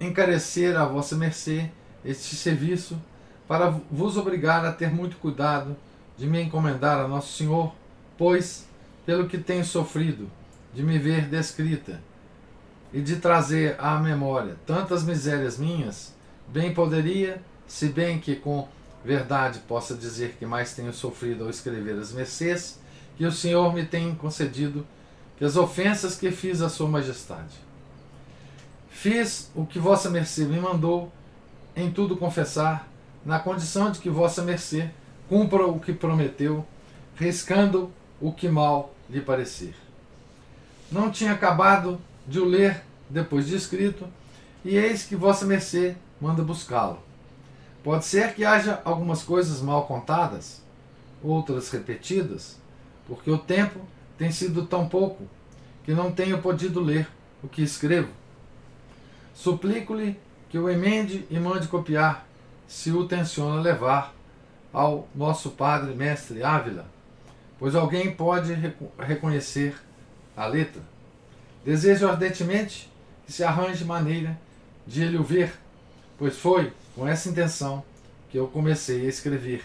encarecer 0.00 0.76
a 0.76 0.84
vossa 0.84 1.16
mercê 1.16 1.70
este 2.04 2.34
serviço, 2.36 3.00
para 3.46 3.70
vos 3.90 4.16
obrigar 4.16 4.64
a 4.64 4.72
ter 4.72 4.90
muito 4.90 5.16
cuidado 5.16 5.76
de 6.16 6.26
me 6.26 6.42
encomendar 6.42 6.98
a 6.98 7.06
Nosso 7.06 7.36
Senhor, 7.36 7.72
pois, 8.18 8.66
pelo 9.04 9.28
que 9.28 9.38
tenho 9.38 9.64
sofrido, 9.64 10.30
de 10.72 10.82
me 10.82 10.98
ver 10.98 11.28
descrita, 11.28 12.00
e 12.92 13.00
de 13.00 13.16
trazer 13.16 13.76
à 13.78 13.98
memória 13.98 14.56
tantas 14.66 15.02
misérias 15.02 15.58
minhas, 15.58 16.14
bem 16.48 16.74
poderia, 16.74 17.42
se 17.66 17.88
bem 17.88 18.18
que 18.18 18.36
com 18.36 18.68
verdade 19.04 19.60
possa 19.60 19.94
dizer 19.94 20.36
que 20.38 20.46
mais 20.46 20.74
tenho 20.74 20.92
sofrido 20.92 21.44
ao 21.44 21.50
escrever 21.50 21.98
as 21.98 22.12
mercês, 22.12 22.78
que 23.16 23.24
o 23.24 23.32
Senhor 23.32 23.72
me 23.74 23.84
tem 23.84 24.14
concedido, 24.14 24.86
que 25.36 25.44
as 25.44 25.56
ofensas 25.56 26.16
que 26.16 26.30
fiz 26.30 26.60
à 26.60 26.68
Sua 26.68 26.88
Majestade. 26.88 27.54
Fiz 28.90 29.50
o 29.54 29.66
que 29.66 29.78
Vossa 29.78 30.10
Mercê 30.10 30.44
me 30.44 30.60
mandou, 30.60 31.12
em 31.74 31.90
tudo 31.90 32.16
confessar, 32.16 32.88
na 33.24 33.38
condição 33.38 33.90
de 33.90 33.98
que 33.98 34.10
Vossa 34.10 34.42
Mercê 34.42 34.90
cumpra 35.28 35.66
o 35.66 35.80
que 35.80 35.92
prometeu, 35.92 36.64
riscando 37.16 37.90
o 38.22 38.32
que 38.32 38.48
mal 38.48 38.94
lhe 39.10 39.20
parecer. 39.20 39.74
Não 40.90 41.10
tinha 41.10 41.32
acabado 41.32 42.00
de 42.26 42.38
o 42.38 42.44
ler 42.44 42.82
depois 43.10 43.48
de 43.48 43.56
escrito, 43.56 44.06
e 44.64 44.76
eis 44.76 45.02
que 45.02 45.16
Vossa 45.16 45.44
Mercê 45.44 45.96
manda 46.20 46.42
buscá-lo. 46.42 47.00
Pode 47.82 48.04
ser 48.04 48.34
que 48.34 48.44
haja 48.44 48.80
algumas 48.84 49.24
coisas 49.24 49.60
mal 49.60 49.86
contadas, 49.86 50.62
outras 51.20 51.68
repetidas, 51.70 52.56
porque 53.08 53.28
o 53.28 53.38
tempo 53.38 53.80
tem 54.16 54.30
sido 54.30 54.66
tão 54.66 54.88
pouco 54.88 55.26
que 55.82 55.92
não 55.92 56.12
tenho 56.12 56.40
podido 56.40 56.80
ler 56.80 57.08
o 57.42 57.48
que 57.48 57.60
escrevo. 57.60 58.10
Suplico-lhe 59.34 60.16
que 60.48 60.58
o 60.58 60.70
emende 60.70 61.26
e 61.28 61.40
mande 61.40 61.66
copiar, 61.66 62.24
se 62.68 62.92
o 62.92 63.06
tenciona 63.08 63.60
levar 63.60 64.14
ao 64.72 65.08
nosso 65.12 65.50
padre 65.50 65.94
mestre 65.94 66.44
Ávila, 66.44 66.86
pois 67.62 67.76
alguém 67.76 68.10
pode 68.10 68.52
reconhecer 68.98 69.76
a 70.36 70.46
letra. 70.46 70.82
Desejo 71.64 72.08
ardentemente 72.08 72.90
que 73.24 73.30
se 73.30 73.44
arranje 73.44 73.84
maneira 73.84 74.36
de 74.84 75.04
ele 75.04 75.16
o 75.16 75.22
ver, 75.22 75.52
pois 76.18 76.36
foi 76.36 76.72
com 76.92 77.06
essa 77.06 77.28
intenção 77.28 77.84
que 78.28 78.36
eu 78.36 78.48
comecei 78.48 79.06
a 79.06 79.08
escrever. 79.08 79.62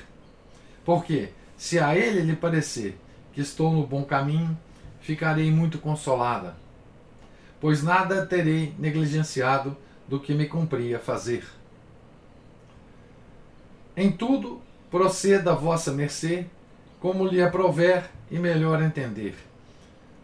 Porque, 0.86 1.30
se 1.58 1.80
a 1.80 1.96
ele 1.96 2.22
lhe 2.22 2.36
parecer 2.36 2.96
que 3.34 3.42
estou 3.42 3.74
no 3.74 3.88
bom 3.88 4.04
caminho, 4.04 4.56
ficarei 5.02 5.50
muito 5.50 5.80
consolada, 5.80 6.56
pois 7.60 7.82
nada 7.82 8.28
terei 8.28 8.76
negligenciado 8.78 9.76
do 10.08 10.20
que 10.20 10.36
me 10.36 10.46
cumpria 10.46 11.00
fazer. 11.00 11.44
Em 13.96 14.12
tudo 14.12 14.62
proceda 14.92 15.54
a 15.54 15.56
vossa 15.56 15.92
mercê, 15.92 16.46
como 17.00 17.28
lhe 17.28 17.42
aprover 17.42 18.10
e 18.30 18.40
melhor 18.40 18.82
entender, 18.82 19.36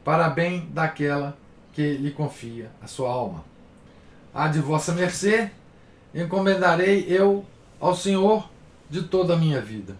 para 0.03 0.29
bem 0.29 0.67
daquela 0.71 1.37
que 1.71 1.97
lhe 1.97 2.11
confia 2.11 2.69
a 2.81 2.87
sua 2.87 3.09
alma. 3.09 3.43
A 4.33 4.47
de 4.47 4.59
vossa 4.59 4.91
mercê 4.93 5.51
encomendarei 6.13 7.05
eu 7.07 7.45
ao 7.79 7.95
Senhor 7.95 8.49
de 8.89 9.03
toda 9.03 9.33
a 9.33 9.37
minha 9.37 9.61
vida. 9.61 9.95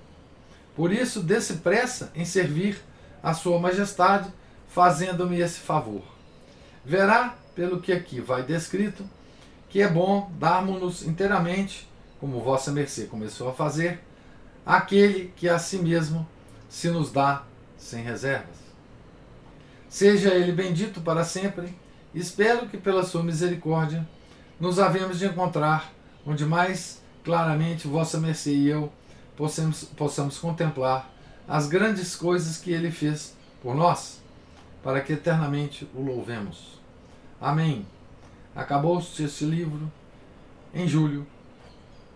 Por 0.76 0.92
isso, 0.92 1.22
desse 1.22 1.56
pressa 1.56 2.12
em 2.16 2.26
servir 2.26 2.82
a 3.22 3.34
Sua 3.34 3.60
Majestade, 3.60 4.30
fazendo-me 4.68 5.40
esse 5.40 5.60
favor. 5.60 6.02
Verá, 6.84 7.36
pelo 7.56 7.80
que 7.80 7.92
aqui 7.92 8.20
vai 8.20 8.44
descrito, 8.44 9.04
que 9.70 9.82
é 9.82 9.88
bom 9.88 10.32
darmos-nos 10.40 11.04
inteiramente, 11.04 11.88
como 12.20 12.42
Vossa 12.42 12.72
Mercê 12.72 13.06
começou 13.06 13.50
a 13.50 13.54
fazer, 13.54 14.00
aquele 14.66 15.32
que 15.36 15.48
a 15.48 15.60
si 15.60 15.78
mesmo 15.78 16.28
se 16.74 16.90
nos 16.90 17.12
dá 17.12 17.44
sem 17.78 18.04
reservas. 18.04 18.58
Seja 19.88 20.34
ele 20.34 20.52
bendito 20.52 21.02
para 21.02 21.24
sempre, 21.24 21.78
espero 22.16 22.68
que 22.68 22.78
pela 22.78 23.04
sua 23.04 23.22
misericórdia 23.22 24.10
nos 24.60 24.80
havemos 24.80 25.20
de 25.20 25.28
encontrar 25.28 25.94
onde 26.26 26.48
mais 26.48 27.00
claramente 27.24 27.88
Vossa 27.88 28.20
Mercê 28.20 28.56
e 28.56 28.70
eu 28.70 28.92
possamos, 29.38 29.84
possamos 29.84 30.40
contemplar 30.40 31.14
as 31.48 31.68
grandes 31.68 32.16
coisas 32.16 32.58
que 32.58 32.72
Ele 32.72 32.90
fez 32.90 33.38
por 33.62 33.76
nós, 33.76 34.20
para 34.82 35.00
que 35.00 35.14
eternamente 35.14 35.88
o 35.94 36.02
louvemos. 36.02 36.82
Amém. 37.40 37.86
Acabou-se 38.56 39.24
este 39.24 39.46
livro 39.46 39.92
em 40.74 40.88
julho 40.88 41.28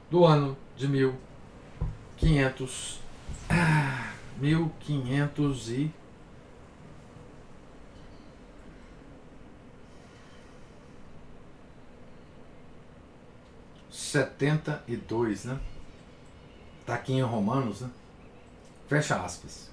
do 0.09 0.25
ano 0.25 0.57
de 0.75 0.87
1500. 0.87 3.01
Ah, 3.49 4.16
1500 4.39 5.69
e 5.69 5.91
72, 13.89 15.45
né? 15.45 15.59
Está 16.81 16.95
aqui 16.95 17.13
em 17.13 17.21
Romanos, 17.21 17.81
né? 17.81 17.89
Fecha 18.87 19.15
aspas. 19.15 19.69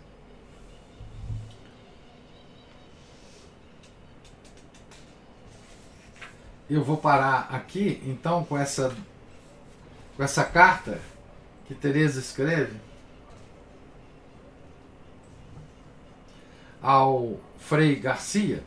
Eu 6.68 6.82
vou 6.82 6.96
parar 6.96 7.48
aqui, 7.50 8.02
então, 8.06 8.44
com 8.44 8.58
essa, 8.58 8.96
com 10.16 10.22
essa 10.22 10.42
carta 10.42 11.00
que 11.66 11.74
Teresa 11.74 12.18
escreve 12.18 12.80
ao 16.84 17.40
Frei 17.58 17.96
Garcia 17.96 18.62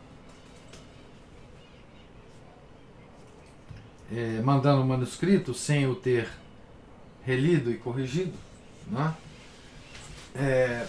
é, 4.12 4.42
mandando 4.42 4.82
o 4.82 4.86
manuscrito 4.86 5.54
sem 5.54 5.86
o 5.86 5.94
ter 5.94 6.28
relido 7.24 7.72
e 7.72 7.78
corrigido. 7.78 8.34
Né? 8.88 9.14
É, 10.36 10.88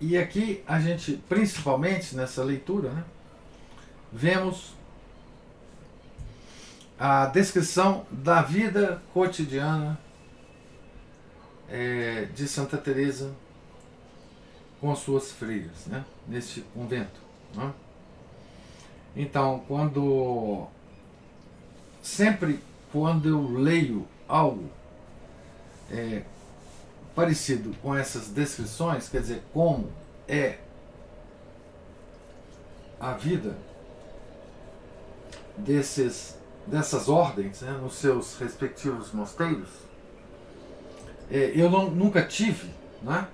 e 0.00 0.16
aqui 0.16 0.62
a 0.68 0.78
gente, 0.78 1.20
principalmente 1.28 2.14
nessa 2.14 2.44
leitura, 2.44 2.90
né, 2.90 3.04
vemos 4.12 4.72
a 6.96 7.26
descrição 7.26 8.06
da 8.08 8.40
vida 8.40 9.02
cotidiana 9.12 9.98
é, 11.68 12.26
de 12.26 12.46
Santa 12.46 12.78
Teresa 12.78 13.34
com 14.84 14.94
suas 14.94 15.32
freiras, 15.32 15.86
né, 15.86 16.04
neste 16.28 16.60
convento. 16.74 17.18
Né? 17.54 17.72
Então, 19.16 19.64
quando 19.66 20.66
sempre 22.02 22.60
quando 22.92 23.26
eu 23.26 23.50
leio 23.50 24.06
algo 24.28 24.68
é, 25.90 26.24
parecido 27.14 27.74
com 27.80 27.94
essas 27.96 28.28
descrições, 28.28 29.08
quer 29.08 29.22
dizer, 29.22 29.42
como 29.54 29.90
é 30.28 30.58
a 33.00 33.12
vida 33.12 33.56
desses, 35.56 36.36
dessas 36.66 37.08
ordens 37.08 37.62
né, 37.62 37.72
nos 37.72 37.94
seus 37.94 38.36
respectivos 38.36 39.12
mosteiros, 39.12 39.70
é, 41.30 41.52
eu 41.54 41.70
não, 41.70 41.90
nunca 41.90 42.22
tive 42.22 42.68
né, 43.02 43.26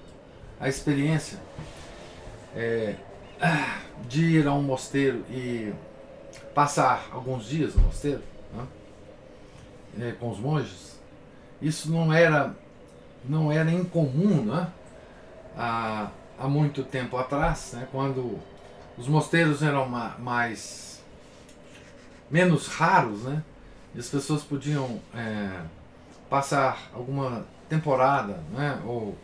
a 0.60 0.68
experiência 0.68 1.38
é, 2.54 2.94
de 4.06 4.24
ir 4.24 4.46
a 4.46 4.52
um 4.52 4.62
mosteiro 4.62 5.24
e 5.30 5.72
passar 6.54 7.08
alguns 7.10 7.46
dias 7.46 7.74
no 7.74 7.82
mosteiro 7.84 8.22
né, 8.52 8.66
é, 9.98 10.12
com 10.12 10.30
os 10.30 10.38
monges, 10.38 11.00
isso 11.60 11.90
não 11.90 12.12
era 12.12 12.54
não 13.24 13.52
era 13.52 13.70
incomum 13.70 14.44
né, 14.44 14.68
há, 15.56 16.10
há 16.38 16.48
muito 16.48 16.82
tempo 16.82 17.16
atrás, 17.16 17.72
né, 17.74 17.86
quando 17.92 18.38
os 18.96 19.06
mosteiros 19.06 19.62
eram 19.62 19.86
mais 20.18 21.02
menos 22.30 22.66
raros, 22.66 23.24
né, 23.24 23.42
e 23.94 23.98
as 23.98 24.08
pessoas 24.08 24.42
podiam 24.42 25.00
é, 25.14 25.60
passar 26.30 26.90
alguma 26.94 27.44
temporada, 27.68 28.42
né, 28.52 28.80
ou 28.86 29.16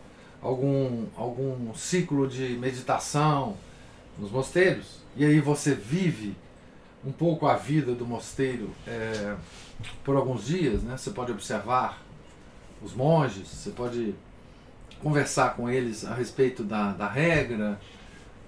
algum 0.43 1.07
algum 1.17 1.75
ciclo 1.75 2.29
de 2.29 2.57
meditação 2.57 3.57
nos 4.19 4.31
mosteiros, 4.31 5.01
e 5.17 5.25
aí 5.25 5.41
você 5.41 5.75
vive 5.75 6.37
um 7.05 7.13
pouco 7.13 7.47
a 7.47 7.57
vida 7.57 7.95
do 7.95 8.07
mosteiro 8.07 8.71
é, 8.87 9.37
por 10.05 10.17
alguns 10.17 10.47
dias, 10.47 10.83
né? 10.83 10.97
Você 10.97 11.11
pode 11.11 11.33
observar 11.33 12.03
os 12.83 12.93
monges, 12.95 13.49
você 13.49 13.71
pode 13.71 14.15
conversar 15.03 15.55
com 15.55 15.69
eles 15.69 16.05
a 16.05 16.15
respeito 16.15 16.65
da, 16.65 16.93
da 16.93 17.09
regra, 17.09 17.79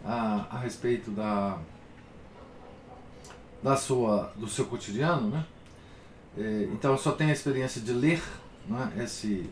a, 0.05 0.47
a 0.51 0.59
respeito 0.59 1.11
da, 1.11 1.59
da 3.63 3.77
sua, 3.77 4.33
do 4.37 4.49
seu 4.49 4.65
cotidiano, 4.65 5.29
né? 5.29 5.45
É, 6.37 6.69
então 6.73 6.93
eu 6.93 6.99
só 6.99 7.13
tenho 7.13 7.31
a 7.31 7.33
experiência 7.33 7.81
de 7.81 7.93
ler 7.93 8.23
né, 8.67 8.93
esse, 8.99 9.49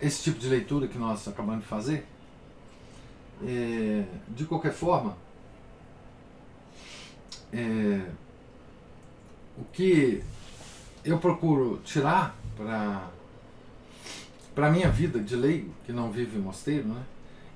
esse 0.00 0.22
tipo 0.22 0.38
de 0.38 0.48
leitura 0.48 0.88
que 0.88 0.98
nós 0.98 1.26
acabamos 1.28 1.62
de 1.62 1.68
fazer. 1.68 2.06
É, 3.42 4.04
de 4.28 4.44
qualquer 4.44 4.72
forma, 4.72 5.16
é, 7.52 8.00
o 9.56 9.64
que 9.72 10.22
eu 11.04 11.18
procuro 11.18 11.80
tirar 11.84 12.36
para 12.56 13.08
para 14.54 14.70
minha 14.70 14.90
vida 14.90 15.20
de 15.20 15.36
leigo 15.36 15.72
que 15.86 15.92
não 15.92 16.10
vive 16.10 16.36
em 16.36 16.40
mosteiro, 16.40 16.88
né, 16.88 17.02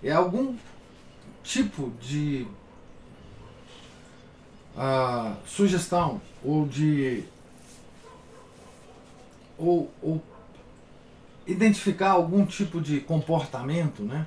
é 0.03 0.13
algum 0.13 0.57
tipo 1.43 1.93
de 2.01 2.47
uh, 4.75 5.37
sugestão 5.47 6.21
ou 6.43 6.67
de 6.67 7.25
ou, 9.59 9.91
ou 10.01 10.23
identificar 11.47 12.11
algum 12.11 12.45
tipo 12.47 12.81
de 12.81 13.01
comportamento 13.01 14.03
né, 14.03 14.27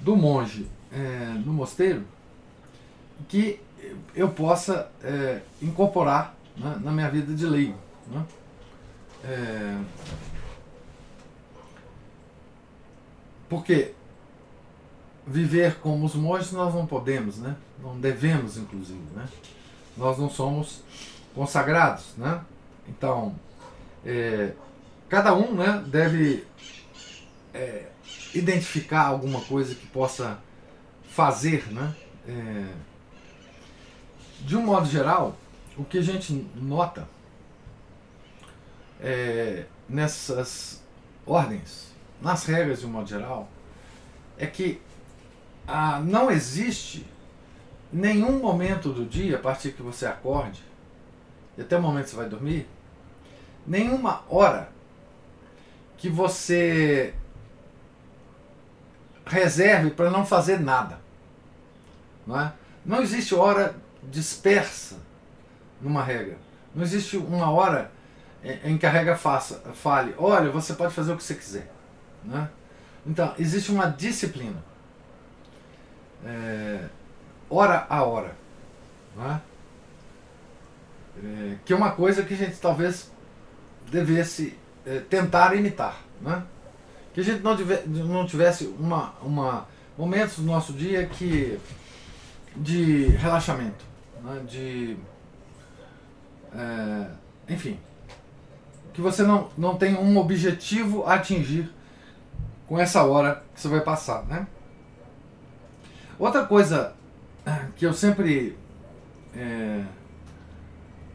do 0.00 0.16
monge 0.16 0.66
é, 0.92 1.32
no 1.44 1.52
mosteiro 1.52 2.04
que 3.28 3.60
eu 4.14 4.28
possa 4.30 4.90
é, 5.02 5.40
incorporar 5.60 6.34
né, 6.56 6.80
na 6.82 6.90
minha 6.90 7.08
vida 7.10 7.34
de 7.34 7.46
leigo. 7.46 7.78
Né? 8.08 8.24
É, 9.24 9.78
porque 13.48 13.92
viver 15.26 15.76
como 15.80 16.06
os 16.06 16.14
monges 16.14 16.52
nós 16.52 16.74
não 16.74 16.86
podemos, 16.86 17.38
né? 17.38 17.56
não 17.82 17.98
devemos, 17.98 18.56
inclusive. 18.56 19.02
Né? 19.14 19.28
Nós 19.96 20.18
não 20.18 20.30
somos 20.30 20.82
consagrados. 21.34 22.14
Né? 22.16 22.40
Então, 22.88 23.34
é, 24.04 24.52
cada 25.10 25.34
um 25.34 25.52
né, 25.52 25.84
deve 25.88 26.46
é, 27.52 27.86
identificar 28.32 29.06
alguma 29.06 29.40
coisa 29.40 29.74
que 29.74 29.86
possa 29.88 30.38
fazer. 31.02 31.66
Né? 31.72 31.94
É, 32.28 32.66
de 34.42 34.56
um 34.56 34.62
modo 34.62 34.88
geral, 34.88 35.36
o 35.76 35.84
que 35.84 35.98
a 35.98 36.02
gente 36.02 36.48
nota 36.54 37.08
é, 39.00 39.64
nessas 39.88 40.80
ordens, 41.26 41.92
nas 42.22 42.44
regras 42.44 42.80
de 42.80 42.86
um 42.86 42.90
modo 42.90 43.08
geral, 43.08 43.48
é 44.38 44.46
que 44.46 44.80
ah, 45.66 46.00
não 46.00 46.30
existe 46.30 47.04
nenhum 47.92 48.38
momento 48.38 48.92
do 48.92 49.04
dia, 49.04 49.36
a 49.36 49.40
partir 49.40 49.72
que 49.72 49.82
você 49.82 50.06
acorde, 50.06 50.62
e 51.58 51.62
até 51.62 51.76
o 51.76 51.82
momento 51.82 52.04
que 52.04 52.10
você 52.10 52.16
vai 52.16 52.28
dormir, 52.28 52.68
nenhuma 53.66 54.22
hora 54.28 54.70
que 56.00 56.08
você 56.08 57.14
reserve 59.26 59.90
para 59.90 60.10
não 60.10 60.24
fazer 60.24 60.58
nada. 60.58 60.98
Não, 62.26 62.40
é? 62.40 62.52
não 62.84 63.02
existe 63.02 63.34
hora 63.34 63.76
dispersa 64.02 64.96
numa 65.80 66.02
regra. 66.02 66.38
Não 66.74 66.82
existe 66.82 67.18
uma 67.18 67.50
hora 67.50 67.92
em 68.64 68.78
que 68.78 68.86
a 68.86 68.90
regra 68.90 69.14
faça, 69.14 69.60
fale, 69.74 70.14
olha, 70.16 70.50
você 70.50 70.72
pode 70.72 70.94
fazer 70.94 71.12
o 71.12 71.16
que 71.18 71.22
você 71.22 71.34
quiser. 71.34 71.70
Né? 72.24 72.48
Então, 73.06 73.34
existe 73.38 73.70
uma 73.70 73.86
disciplina. 73.86 74.64
É, 76.24 76.88
hora 77.50 77.86
a 77.90 78.02
hora. 78.02 78.34
Né? 79.14 79.40
É, 81.22 81.56
que 81.62 81.74
é 81.74 81.76
uma 81.76 81.90
coisa 81.90 82.22
que 82.22 82.32
a 82.32 82.36
gente 82.38 82.56
talvez 82.58 83.10
devesse 83.90 84.58
é, 84.86 85.00
tentar 85.00 85.54
imitar. 85.54 85.96
Né? 86.20 86.42
Que 87.12 87.20
a 87.20 87.24
gente 87.24 87.42
não, 87.42 87.56
tive, 87.56 87.82
não 87.86 88.26
tivesse 88.26 88.66
uma, 88.78 89.14
uma, 89.22 89.66
momentos 89.96 90.36
do 90.36 90.44
nosso 90.44 90.72
dia 90.72 91.06
que 91.06 91.58
de 92.56 93.06
relaxamento, 93.16 93.84
né? 94.22 94.42
de. 94.46 94.96
É, 96.52 97.06
enfim, 97.48 97.78
que 98.92 99.00
você 99.00 99.22
não, 99.22 99.48
não 99.56 99.76
tem 99.76 99.94
um 99.94 100.18
objetivo 100.18 101.04
a 101.04 101.14
atingir 101.14 101.70
com 102.66 102.78
essa 102.78 103.04
hora 103.04 103.42
que 103.54 103.60
você 103.60 103.68
vai 103.68 103.80
passar. 103.80 104.24
Né? 104.24 104.46
Outra 106.18 106.44
coisa 106.44 106.94
que 107.76 107.86
eu 107.86 107.92
sempre 107.92 108.56
é, 109.34 109.82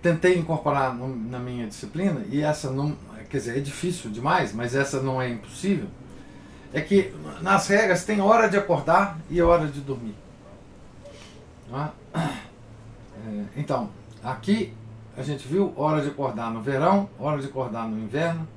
tentei 0.01 0.38
incorporar 0.38 0.93
no, 0.93 1.15
na 1.15 1.39
minha 1.39 1.67
disciplina, 1.67 2.23
e 2.30 2.41
essa 2.41 2.71
não, 2.71 2.95
quer 3.29 3.38
dizer, 3.38 3.57
é 3.57 3.59
difícil 3.59 4.09
demais, 4.09 4.53
mas 4.53 4.75
essa 4.75 5.01
não 5.01 5.21
é 5.21 5.29
impossível, 5.29 5.88
é 6.73 6.81
que 6.81 7.13
nas 7.41 7.67
regras 7.67 8.03
tem 8.05 8.21
hora 8.21 8.49
de 8.49 8.57
acordar 8.57 9.19
e 9.29 9.41
hora 9.41 9.67
de 9.67 9.81
dormir. 9.81 10.15
É? 11.73 11.89
É, 12.17 13.43
então, 13.57 13.89
aqui 14.23 14.73
a 15.17 15.23
gente 15.23 15.47
viu 15.47 15.73
hora 15.75 16.01
de 16.01 16.09
acordar 16.09 16.51
no 16.51 16.61
verão, 16.61 17.09
hora 17.17 17.39
de 17.39 17.47
acordar 17.47 17.88
no 17.88 17.97
inverno, 17.97 18.47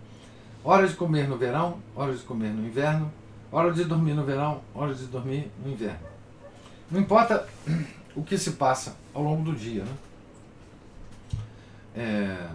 hora 0.65 0.87
de 0.87 0.95
comer 0.95 1.29
no 1.29 1.37
verão, 1.37 1.79
hora 1.95 2.13
de 2.13 2.23
comer 2.23 2.51
no 2.51 2.67
inverno, 2.67 3.11
hora 3.51 3.73
de 3.73 3.85
dormir 3.85 4.15
no 4.15 4.25
verão, 4.25 4.61
hora 4.75 4.95
de 4.95 5.07
dormir 5.07 5.51
no 5.65 5.71
inverno. 5.71 6.07
Não 6.91 7.01
importa 7.01 7.47
o 8.15 8.23
que 8.23 8.37
se 8.37 8.53
passa 8.53 8.97
ao 9.15 9.23
longo 9.23 9.43
do 9.43 9.53
dia. 9.53 9.85
Né? 9.85 9.93
É... 11.95 12.47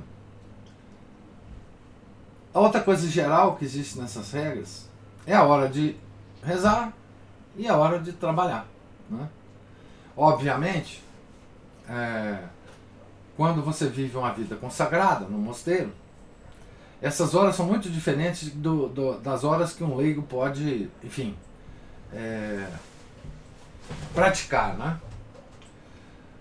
A 2.54 2.60
outra 2.60 2.82
coisa 2.82 3.08
geral 3.10 3.56
que 3.56 3.66
existe 3.66 3.98
nessas 4.00 4.32
regras 4.32 4.88
é 5.26 5.34
a 5.34 5.44
hora 5.44 5.68
de 5.68 5.96
rezar 6.44 6.94
e 7.56 7.68
a 7.68 7.76
hora 7.76 8.00
de 8.00 8.14
trabalhar. 8.14 8.68
Né? 9.10 9.28
Obviamente, 10.16 11.04
é, 11.90 12.44
quando 13.36 13.64
você 13.64 13.88
vive 13.88 14.16
uma 14.16 14.32
vida 14.32 14.56
consagrada 14.56 15.26
no 15.26 15.38
mosteiro, 15.38 15.92
essas 17.02 17.34
horas 17.34 17.56
são 17.56 17.66
muito 17.66 17.90
diferentes 17.90 18.50
do, 18.52 18.88
do, 18.88 19.20
das 19.20 19.44
horas 19.44 19.74
que 19.74 19.84
um 19.84 19.96
leigo 19.96 20.22
pode, 20.22 20.90
enfim, 21.04 21.36
é, 22.14 22.68
praticar. 24.14 24.78
Né? 24.78 25.00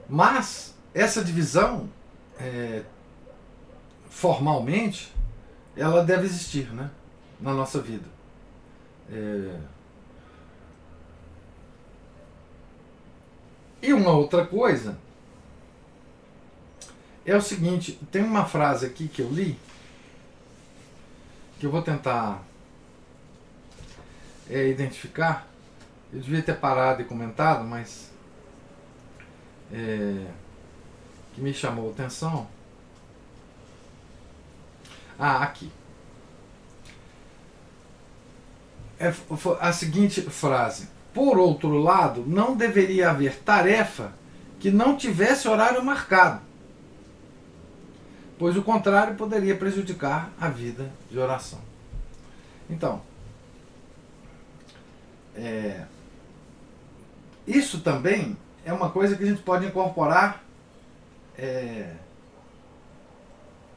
Mas 0.09 0.75
essa 0.93 1.25
divisão, 1.25 1.89
é, 2.39 2.83
formalmente, 4.11 5.13
ela 5.77 6.05
deve 6.05 6.27
existir 6.27 6.73
né? 6.73 6.91
na 7.41 7.53
nossa 7.53 7.81
vida. 7.81 8.07
É, 9.11 9.59
E 13.83 13.93
uma 13.93 14.13
outra 14.13 14.47
coisa 14.47 14.97
é 17.27 17.35
o 17.35 17.43
seguinte: 17.43 17.99
tem 18.13 18.23
uma 18.23 18.45
frase 18.45 18.87
aqui 18.87 19.09
que 19.09 19.21
eu 19.21 19.29
li, 19.29 19.59
que 21.59 21.67
eu 21.67 21.71
vou 21.71 21.83
tentar 21.83 22.45
é, 24.49 24.69
identificar. 24.69 25.49
Eu 26.13 26.21
devia 26.21 26.43
ter 26.43 26.55
parado 26.55 27.03
e 27.03 27.05
comentado, 27.05 27.65
mas 27.65 28.13
é, 29.73 30.27
que 31.35 31.41
me 31.41 31.53
chamou 31.53 31.89
a 31.89 31.93
atenção. 31.93 32.47
Ah, 35.25 35.45
aqui. 35.45 35.71
É 38.99 39.15
a 39.61 39.73
seguinte 39.73 40.21
frase: 40.21 40.89
por 41.15 41.39
outro 41.39 41.79
lado, 41.79 42.25
não 42.27 42.57
deveria 42.57 43.11
haver 43.11 43.39
tarefa 43.39 44.13
que 44.59 44.69
não 44.69 44.97
tivesse 44.97 45.47
horário 45.47 45.85
marcado, 45.85 46.41
pois 48.37 48.57
o 48.57 48.65
contrário 48.65 49.15
poderia 49.15 49.57
prejudicar 49.57 50.33
a 50.41 50.49
vida 50.49 50.91
de 51.09 51.17
oração. 51.21 51.61
Então, 52.69 53.01
é, 55.37 55.85
isso 57.47 57.81
também 57.81 58.37
é 58.65 58.73
uma 58.73 58.91
coisa 58.91 59.17
que 59.17 59.23
a 59.23 59.27
gente 59.27 59.43
pode 59.43 59.67
incorporar 59.67 60.43
é, 61.39 61.95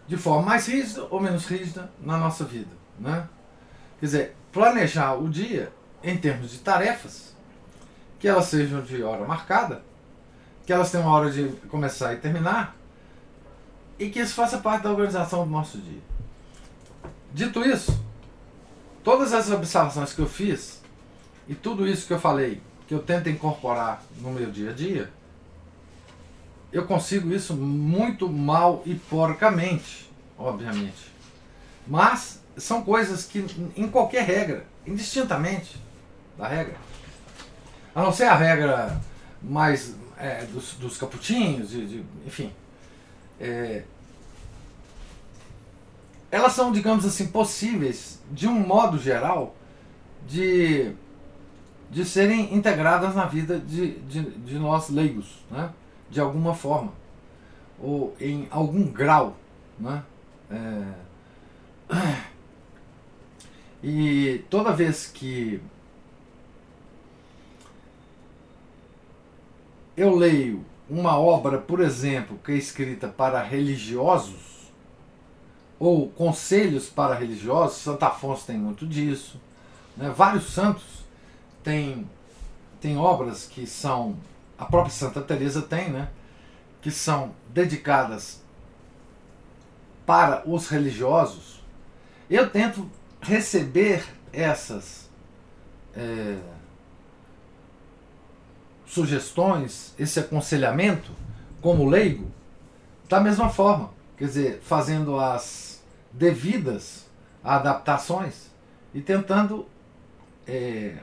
de 0.08 0.18
forma 0.18 0.44
mais 0.44 0.68
rígida 0.68 1.08
ou 1.10 1.20
menos 1.20 1.46
rígida 1.46 1.92
na 2.02 2.18
nossa 2.18 2.44
vida. 2.44 2.72
Né? 3.00 3.28
Quer 4.00 4.06
dizer, 4.06 4.36
planejar 4.52 5.16
o 5.16 5.30
dia 5.30 5.72
em 6.04 6.18
termos 6.18 6.52
de 6.52 6.60
tarefas, 6.60 7.36
que 8.20 8.28
elas 8.28 8.46
sejam 8.46 8.82
de 8.82 9.04
hora 9.04 9.26
marcada, 9.26 9.84
que 10.66 10.74
elas 10.74 10.92
tenham 10.92 11.08
uma 11.08 11.16
hora 11.16 11.32
de 11.32 11.48
começar 11.68 12.14
e 12.14 12.18
terminar, 12.18 12.76
e 13.98 14.10
que 14.10 14.20
isso 14.20 14.34
faça 14.34 14.58
parte 14.60 14.84
da 14.84 14.92
organização 14.92 15.44
do 15.44 15.50
nosso 15.50 15.78
dia. 15.78 16.02
Dito 17.34 17.64
isso, 17.64 18.00
todas 19.04 19.34
essas 19.34 19.52
observações 19.52 20.14
que 20.14 20.22
eu 20.22 20.28
fiz 20.28 20.82
e 21.48 21.56
tudo 21.56 21.88
isso 21.88 22.08
que 22.08 22.14
eu 22.14 22.20
falei, 22.20 22.62
que 22.88 22.94
eu 22.94 23.00
tento 23.00 23.30
incorporar 23.30 24.04
no 24.22 24.32
meu 24.32 24.50
dia 24.50 24.70
a 24.70 24.74
dia, 24.74 25.12
eu 26.72 26.86
consigo 26.86 27.34
isso 27.34 27.56
muito 27.56 28.28
mal 28.30 28.82
e 28.86 28.96
porcamente, 28.96 30.10
obviamente. 30.38 31.12
Mas 31.88 32.42
são 32.58 32.84
coisas 32.84 33.26
que, 33.26 33.46
em 33.76 33.88
qualquer 33.88 34.26
regra, 34.26 34.66
indistintamente 34.86 35.80
da 36.38 36.48
regra, 36.48 36.76
a 37.94 38.02
não 38.04 38.12
ser 38.12 38.26
a 38.26 38.36
regra 38.36 39.00
mais 39.42 39.96
é, 40.18 40.46
dos, 40.46 40.74
dos 40.74 40.98
caputinhos, 40.98 41.70
de, 41.70 41.86
de, 41.86 42.06
enfim, 42.26 42.52
é, 43.40 43.84
elas 46.32 46.54
são, 46.54 46.72
digamos 46.72 47.06
assim, 47.06 47.28
possíveis, 47.28 48.20
de 48.32 48.48
um 48.48 48.60
modo 48.60 48.98
geral, 49.00 49.56
de, 50.28 50.92
de 51.90 52.04
serem 52.04 52.54
integradas 52.54 53.16
na 53.16 53.26
vida 53.26 53.60
de, 53.60 54.00
de, 54.00 54.22
de 54.22 54.60
nós 54.60 54.90
leigos, 54.90 55.46
né? 55.50 55.70
De 56.16 56.22
alguma 56.22 56.56
forma, 56.56 56.94
ou 57.78 58.16
em 58.22 58.48
algum 58.50 58.88
grau. 58.88 59.36
Né? 59.78 60.02
É... 60.50 60.94
E 63.84 64.44
toda 64.50 64.72
vez 64.72 65.06
que 65.06 65.62
eu 69.98 70.16
leio 70.16 70.66
uma 70.90 71.20
obra, 71.20 71.58
por 71.58 71.82
exemplo, 71.82 72.40
que 72.44 72.54
é 72.54 72.56
escrita 72.56 73.10
para 73.10 73.44
religiosos, 73.44 74.72
ou 75.78 76.08
conselhos 76.08 76.90
para 76.90 77.14
religiosos, 77.14 77.80
Santo 77.80 78.04
Afonso 78.04 78.48
tem 78.48 78.58
muito 78.58 78.88
disso, 78.88 79.40
né? 79.98 80.14
vários 80.16 80.46
santos 80.46 81.06
têm, 81.62 82.10
têm 82.80 82.98
obras 82.98 83.46
que 83.46 83.68
são, 83.68 84.16
a 84.58 84.66
própria 84.66 84.92
Santa 84.92 85.22
Teresa 85.22 85.62
tem, 85.62 85.90
né? 85.90 86.10
que 86.82 86.92
são 86.92 87.34
dedicadas 87.50 88.44
para 90.06 90.48
os 90.48 90.68
religiosos. 90.68 91.64
Eu 92.30 92.50
tento 92.50 92.90
receber 93.22 94.06
essas 94.32 95.10
é, 95.96 96.38
sugestões, 98.86 99.96
esse 99.98 100.20
aconselhamento 100.20 101.12
como 101.62 101.90
leigo, 101.90 102.32
da 103.10 103.20
mesma 103.20 103.50
forma, 103.50 103.92
quer 104.16 104.26
dizer, 104.26 104.62
fazendo 104.62 105.20
as 105.20 105.84
devidas 106.12 107.06
adaptações 107.44 108.52
e 108.94 109.02
tentando 109.02 109.68
é, 110.48 110.98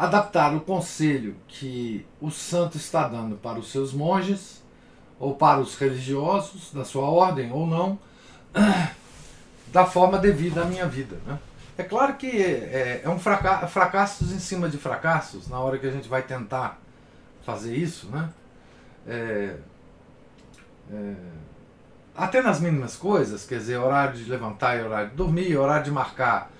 adaptar 0.00 0.56
o 0.56 0.60
conselho 0.60 1.36
que 1.46 2.06
o 2.22 2.30
santo 2.30 2.78
está 2.78 3.06
dando 3.06 3.36
para 3.36 3.58
os 3.58 3.70
seus 3.70 3.92
monges 3.92 4.62
ou 5.18 5.34
para 5.34 5.60
os 5.60 5.76
religiosos 5.76 6.72
da 6.72 6.86
sua 6.86 7.04
ordem 7.04 7.52
ou 7.52 7.66
não, 7.66 7.98
da 9.68 9.84
forma 9.84 10.18
devida 10.18 10.62
à 10.62 10.64
minha 10.64 10.86
vida. 10.86 11.18
Né? 11.26 11.38
É 11.76 11.82
claro 11.82 12.14
que 12.14 12.42
é, 12.42 13.02
é 13.04 13.08
um 13.10 13.18
fracasso, 13.18 13.68
fracassos 13.68 14.32
em 14.32 14.38
cima 14.38 14.70
de 14.70 14.78
fracassos 14.78 15.48
na 15.48 15.60
hora 15.60 15.76
que 15.76 15.86
a 15.86 15.90
gente 15.90 16.08
vai 16.08 16.22
tentar 16.22 16.80
fazer 17.44 17.76
isso, 17.76 18.08
né? 18.08 18.30
É, 19.06 19.56
é, 20.90 21.14
até 22.16 22.40
nas 22.40 22.58
mínimas 22.58 22.96
coisas, 22.96 23.44
quer 23.44 23.58
dizer, 23.58 23.76
horário 23.76 24.14
de 24.14 24.30
levantar 24.30 24.78
e 24.78 24.82
horário 24.82 25.10
de 25.10 25.16
dormir, 25.16 25.54
horário 25.58 25.84
de 25.84 25.90
marcar, 25.90 26.50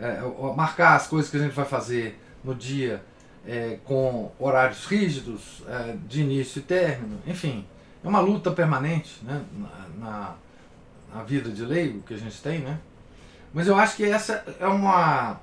é, 0.00 0.20
marcar 0.56 0.96
as 0.96 1.06
coisas 1.06 1.30
que 1.30 1.36
a 1.36 1.40
gente 1.40 1.54
vai 1.54 1.64
fazer 1.64 2.18
no 2.42 2.54
dia 2.54 3.02
é, 3.46 3.78
com 3.84 4.30
horários 4.38 4.84
rígidos, 4.86 5.62
é, 5.66 5.96
de 6.06 6.22
início 6.22 6.60
e 6.60 6.62
término, 6.62 7.18
enfim, 7.26 7.64
é 8.04 8.08
uma 8.08 8.20
luta 8.20 8.50
permanente 8.50 9.18
né, 9.22 9.44
na, 9.98 10.34
na, 11.12 11.22
vida 11.22 11.50
de 11.50 11.64
leigo 11.64 12.02
que 12.02 12.14
a 12.14 12.18
gente 12.18 12.40
tem, 12.40 12.60
né? 12.60 12.78
Mas 13.52 13.66
eu 13.66 13.76
acho 13.76 13.96
que 13.96 14.04
essa 14.04 14.44
é 14.60 14.66
uma, 14.66 15.40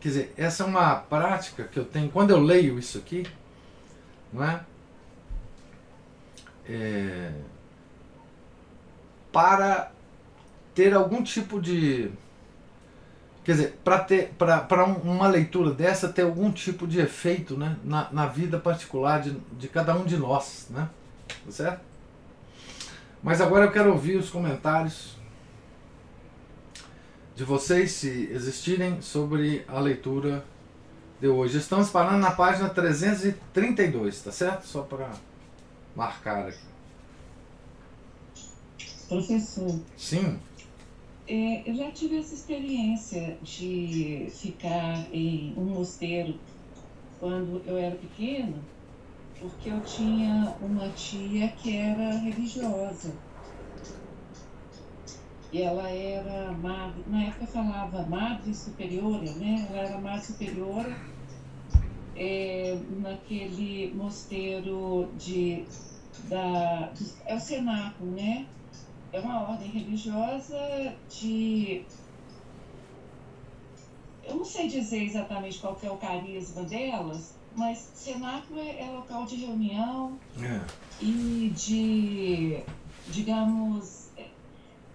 quer 0.00 0.08
dizer, 0.08 0.34
essa 0.36 0.64
é 0.64 0.66
uma 0.66 0.96
prática 0.96 1.64
que 1.64 1.78
eu 1.78 1.84
tenho 1.84 2.10
quando 2.10 2.30
eu 2.30 2.40
leio 2.40 2.78
isso 2.78 2.98
aqui, 2.98 3.24
não 4.32 4.44
é? 4.44 4.60
é 6.68 7.32
para 9.32 9.92
ter 10.74 10.94
algum 10.94 11.22
tipo 11.22 11.60
de. 11.60 12.10
Quer 13.48 13.52
dizer, 13.52 13.80
para 13.82 14.00
ter 14.00 14.34
para 14.36 14.84
uma 14.84 15.26
leitura 15.26 15.72
dessa 15.72 16.06
ter 16.06 16.20
algum 16.20 16.52
tipo 16.52 16.86
de 16.86 17.00
efeito 17.00 17.56
né, 17.56 17.78
na, 17.82 18.12
na 18.12 18.26
vida 18.26 18.58
particular 18.58 19.22
de, 19.22 19.40
de 19.52 19.68
cada 19.68 19.96
um 19.96 20.04
de 20.04 20.18
nós. 20.18 20.66
Né? 20.68 20.86
Tá 21.46 21.50
certo? 21.50 21.80
Mas 23.22 23.40
agora 23.40 23.64
eu 23.64 23.72
quero 23.72 23.90
ouvir 23.90 24.18
os 24.18 24.28
comentários 24.28 25.16
de 27.34 27.42
vocês, 27.42 27.92
se 27.92 28.28
existirem, 28.30 29.00
sobre 29.00 29.64
a 29.66 29.80
leitura 29.80 30.44
de 31.18 31.28
hoje. 31.28 31.56
Estamos 31.56 31.88
parando 31.88 32.18
na 32.18 32.32
página 32.32 32.68
332, 32.68 34.24
tá 34.24 34.30
certo? 34.30 34.66
Só 34.66 34.82
para 34.82 35.10
marcar 35.96 36.48
aqui. 36.48 36.58
Professor. 39.08 39.80
Sim. 39.96 40.38
É, 41.28 41.68
eu 41.70 41.74
já 41.74 41.92
tive 41.92 42.16
essa 42.18 42.34
experiência 42.34 43.38
de 43.42 44.28
ficar 44.32 45.14
em 45.14 45.54
um 45.58 45.74
mosteiro 45.74 46.42
quando 47.18 47.64
eu 47.64 47.76
era 47.76 47.96
pequena, 47.98 48.68
porque 49.38 49.70
eu 49.70 49.82
tinha 49.84 50.58
uma 50.60 50.92
tia 50.92 51.50
que 51.56 51.76
era 51.76 52.18
religiosa. 52.18 53.24
E 55.52 55.60
ela 55.60 55.90
era 55.90 56.54
madre, 56.56 57.04
na 57.06 57.24
época 57.24 57.46
falava 57.46 58.06
madre 58.08 58.54
superiora, 58.54 59.34
né? 59.36 59.66
Ela 59.68 59.78
era 59.78 60.00
madre 60.00 60.24
superiora 60.26 61.04
é, 62.14 62.74
naquele 62.90 63.94
mosteiro 63.94 65.14
de 65.16 65.72
da 66.18 66.92
é 67.26 67.34
o 67.36 67.40
cenáculo, 67.40 68.12
né? 68.12 68.52
É 69.12 69.20
uma 69.20 69.48
ordem 69.50 69.68
religiosa 69.68 70.94
de. 71.08 71.84
Eu 74.24 74.36
não 74.36 74.44
sei 74.44 74.68
dizer 74.68 75.02
exatamente 75.04 75.58
qual 75.58 75.78
é 75.82 75.90
o 75.90 75.96
carisma 75.96 76.62
delas, 76.64 77.34
mas 77.56 77.90
cenáculo 77.94 78.60
é, 78.60 78.82
é 78.82 78.90
local 78.90 79.24
de 79.24 79.36
reunião 79.36 80.18
é. 80.38 80.60
e 81.00 81.50
de, 81.56 82.62
digamos, 83.08 84.10
é, 84.18 84.26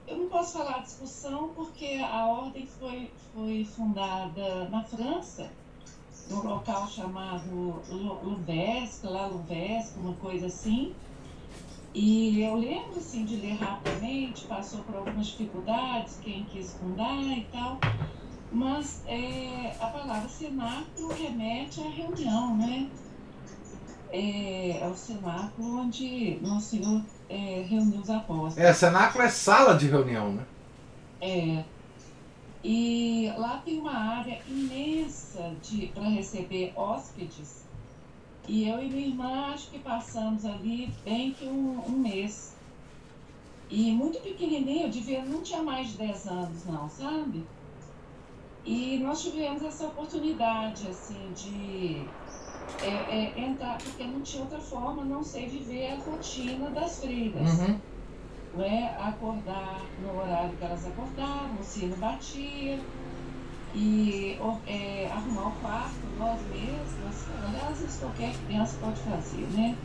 eu 0.08 0.18
não 0.18 0.30
posso 0.30 0.58
falar 0.58 0.84
discussão 0.84 1.50
porque 1.56 2.00
a 2.04 2.28
ordem 2.28 2.68
foi, 2.68 3.12
foi 3.34 3.66
fundada 3.66 4.70
na 4.70 4.84
França, 4.84 5.52
num 6.30 6.44
local 6.44 6.88
chamado 6.88 7.82
Louvesque, 8.24 9.08
lá 9.08 9.26
Louvesque, 9.26 10.00
uma 10.00 10.14
coisa 10.14 10.46
assim, 10.46 10.94
e 11.94 12.42
eu 12.42 12.56
lembro 12.56 12.98
assim 12.98 13.24
de 13.24 13.36
ler 13.36 13.54
rapidamente, 13.54 14.46
passou 14.46 14.80
por 14.80 14.96
algumas 14.96 15.28
dificuldades, 15.28 16.20
quem 16.24 16.44
quis 16.46 16.74
fundar 16.74 17.38
e 17.38 17.48
tal, 17.52 17.78
mas 18.52 19.04
é, 19.08 19.76
a 19.80 19.88
palavra 19.88 20.28
cenáculo 20.28 21.14
remete 21.14 21.82
à 21.82 21.90
reunião, 21.90 22.58
né? 22.58 22.90
É, 24.12 24.80
é 24.82 24.88
o 24.88 24.96
cenáculo 24.96 25.82
onde 25.82 26.40
Nosso 26.42 26.70
Senhor 26.70 27.02
é, 27.30 27.66
reuniu 27.68 28.00
os 28.00 28.10
apóstolos. 28.10 28.58
É, 28.58 28.74
cenáculo 28.74 29.24
é 29.24 29.30
sala 29.30 29.76
de 29.76 29.88
reunião, 29.88 30.34
né? 30.34 30.46
É. 31.22 31.64
E 32.64 33.32
lá 33.38 33.62
tem 33.66 33.80
uma 33.80 33.94
área 33.94 34.40
imensa 34.48 35.54
para 35.94 36.04
receber 36.04 36.72
hóspedes 36.76 37.63
e 38.48 38.68
eu 38.68 38.84
e 38.84 38.90
minha 38.90 39.08
irmã 39.08 39.54
acho 39.54 39.70
que 39.70 39.80
passamos 39.80 40.46
ali 40.46 40.92
bem 41.06 41.32
que 41.32 41.46
um, 41.46 41.82
um 41.88 41.98
mês. 42.00 42.54
E 43.70 43.92
muito 43.92 44.20
pequenininho, 44.20 44.88
eu 44.88 44.90
devia, 44.90 45.24
não 45.24 45.42
tinha 45.42 45.64
mais 45.64 45.90
de 45.92 45.98
10 45.98 46.28
anos 46.28 46.66
não, 46.66 46.90
sabe? 46.90 47.44
E 48.66 49.00
nós 49.00 49.22
tivemos 49.22 49.64
essa 49.64 49.88
oportunidade, 49.88 50.88
assim, 50.88 51.32
de 51.34 52.06
é, 52.82 52.88
é, 52.88 53.40
entrar, 53.40 53.78
porque 53.78 54.04
não 54.04 54.22
tinha 54.22 54.44
outra 54.44 54.60
forma, 54.60 55.04
não 55.04 55.24
sei 55.24 55.48
viver 55.48 55.92
a 55.92 55.96
rotina 55.98 56.70
das 56.70 57.00
freiras. 57.00 57.60
Uhum. 57.60 57.80
Né? 58.56 58.96
Acordar 59.00 59.82
no 60.02 60.18
horário 60.18 60.56
que 60.56 60.64
elas 60.64 60.86
acordavam, 60.86 61.56
o 61.60 61.64
sino 61.64 61.96
batia, 61.98 62.80
e 63.76 64.38
é, 64.68 65.10
arrumar 65.12 65.48
o 65.48 65.52
quarto 65.54 66.08
nós 66.18 66.40
mesmas, 66.48 67.28
aliás, 67.48 67.82
isso 67.82 68.00
qualquer 68.00 68.34
criança 68.46 68.78
pode 68.80 69.00
fazer, 69.02 69.48
né? 69.52 69.76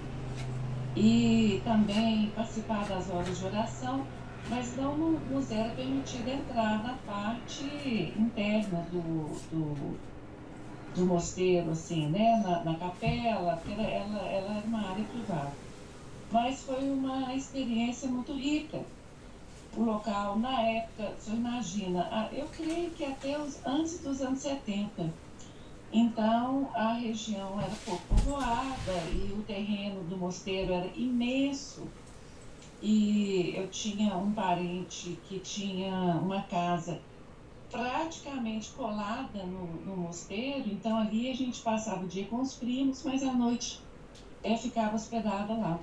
E 0.94 1.60
também 1.64 2.30
participar 2.30 2.86
das 2.86 3.08
horas 3.10 3.38
de 3.38 3.46
oração, 3.46 4.04
mas 4.48 4.76
não 4.76 4.96
nos 4.96 5.50
era 5.50 5.70
permitido 5.70 6.28
entrar 6.28 6.82
na 6.82 6.94
parte 7.06 8.12
interna 8.16 8.86
do, 8.90 9.28
do 9.50 9.98
do 10.94 11.06
mosteiro, 11.06 11.70
assim, 11.70 12.08
né, 12.08 12.42
na, 12.44 12.64
na 12.64 12.74
capela, 12.74 13.60
ela, 13.66 13.82
ela, 13.82 14.18
ela 14.28 14.56
era 14.56 14.66
uma 14.66 14.90
área 14.90 15.04
privada. 15.04 15.52
Mas 16.30 16.62
foi 16.62 16.90
uma 16.90 17.34
experiência 17.34 18.08
muito 18.08 18.32
rica. 18.32 18.82
O 19.78 19.84
local, 19.84 20.36
na 20.40 20.60
época, 20.62 21.14
você 21.16 21.30
imagina, 21.30 22.28
eu 22.32 22.48
creio 22.48 22.90
que 22.90 23.04
até 23.04 23.38
os, 23.38 23.64
antes 23.64 24.00
dos 24.00 24.20
anos 24.20 24.40
70. 24.40 25.14
Então, 25.92 26.68
a 26.74 26.94
região 26.94 27.60
era 27.60 27.70
pouco 27.84 28.02
povoada 28.08 28.92
e 29.12 29.32
o 29.38 29.42
terreno 29.44 30.02
do 30.02 30.16
mosteiro 30.16 30.72
era 30.72 30.90
imenso. 30.96 31.86
E 32.82 33.54
eu 33.54 33.68
tinha 33.68 34.16
um 34.16 34.32
parente 34.32 35.16
que 35.28 35.38
tinha 35.38 35.94
uma 36.20 36.42
casa 36.42 37.00
praticamente 37.70 38.70
colada 38.70 39.44
no, 39.44 39.64
no 39.86 39.96
mosteiro, 39.96 40.68
então 40.70 40.98
ali 40.98 41.30
a 41.30 41.36
gente 41.36 41.62
passava 41.62 42.04
o 42.04 42.08
dia 42.08 42.26
com 42.26 42.40
os 42.40 42.54
primos, 42.54 43.04
mas 43.04 43.22
à 43.22 43.32
noite 43.32 43.80
é, 44.42 44.56
ficava 44.56 44.96
hospedada 44.96 45.52
lá. 45.52 45.78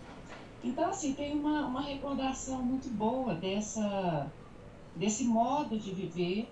Então, 0.66 0.90
assim, 0.90 1.14
tem 1.14 1.32
uma, 1.38 1.68
uma 1.68 1.82
recordação 1.82 2.64
muito 2.64 2.90
boa 2.90 3.36
dessa, 3.36 4.32
desse 4.96 5.24
modo 5.24 5.78
de 5.78 5.92
viver, 5.92 6.50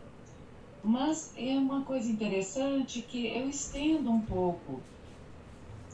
mas 0.84 1.34
é 1.36 1.58
uma 1.58 1.82
coisa 1.82 2.12
interessante 2.12 3.02
que 3.02 3.26
eu 3.26 3.50
estendo 3.50 4.12
um 4.12 4.22
pouco. 4.22 4.80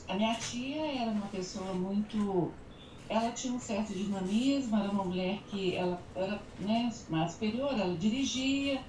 A 0.09 0.15
minha 0.15 0.35
tia 0.35 1.01
era 1.01 1.11
uma 1.11 1.27
pessoa 1.27 1.73
muito. 1.73 2.51
Ela 3.07 3.31
tinha 3.31 3.53
um 3.53 3.59
certo 3.59 3.93
dinamismo, 3.93 4.75
era 4.75 4.91
uma 4.91 5.05
mulher 5.05 5.39
que 5.49 5.75
ela 5.75 5.97
era 6.13 6.41
né, 6.59 6.93
mais 7.07 7.31
superior, 7.31 7.71
ela 7.71 7.97
dirigia, 7.97 8.83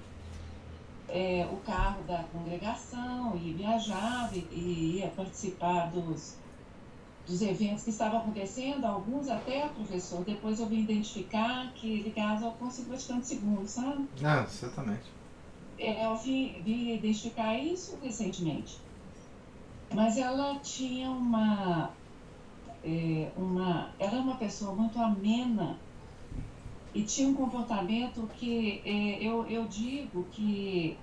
é, 1.07 1.47
o 1.51 1.57
carro 1.57 2.03
da 2.03 2.21
congregação 2.23 3.37
e 3.37 3.53
viajava 3.53 4.35
e, 4.35 4.45
e, 4.51 4.97
ia 4.97 5.07
participar 5.07 5.89
dos, 5.89 6.40
dos 7.31 7.41
eventos 7.41 7.83
que 7.85 7.89
estavam 7.89 8.19
acontecendo, 8.19 8.83
alguns 8.85 9.29
até, 9.29 9.67
professor, 9.69 10.23
depois 10.25 10.59
eu 10.59 10.65
vim 10.65 10.81
identificar 10.81 11.71
que 11.73 12.03
ligados 12.03 12.43
ao 12.43 12.51
Conselho 12.53 12.89
Vaticano 12.89 13.23
II, 13.23 13.67
sabe? 13.67 14.07
Ah, 14.21 14.45
certamente. 14.45 15.09
É, 15.79 16.05
eu 16.05 16.15
vim, 16.17 16.61
vim 16.61 16.93
identificar 16.93 17.57
isso 17.57 17.97
recentemente. 18.03 18.77
Mas 19.93 20.17
ela 20.17 20.59
tinha 20.59 21.09
uma, 21.09 21.91
é, 22.83 23.31
uma. 23.37 23.89
Era 23.97 24.17
uma 24.17 24.35
pessoa 24.35 24.75
muito 24.75 24.99
amena 24.99 25.79
e 26.93 27.03
tinha 27.03 27.29
um 27.29 27.33
comportamento 27.33 28.29
que 28.37 28.81
é, 28.85 29.23
eu, 29.23 29.47
eu 29.47 29.65
digo 29.67 30.25
que 30.31 30.97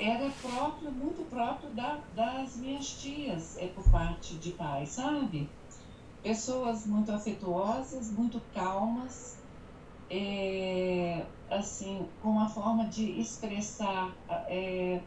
era 0.00 0.30
próprio, 0.40 0.90
muito 0.90 1.28
próprio 1.28 1.70
da, 1.70 2.00
das 2.14 2.56
minhas 2.56 2.88
tias, 3.00 3.58
é 3.58 3.66
por 3.66 3.84
parte 3.90 4.34
de 4.36 4.52
pai, 4.52 4.86
sabe? 4.86 5.48
Pessoas 6.22 6.86
muito 6.86 7.12
afetuosas, 7.12 8.10
muito 8.10 8.40
calmas, 8.54 9.38
é, 10.08 11.24
assim, 11.50 12.08
com 12.22 12.30
uma 12.30 12.48
forma 12.48 12.86
de 12.86 13.20
expressar 13.20 14.14
é, 14.48 15.00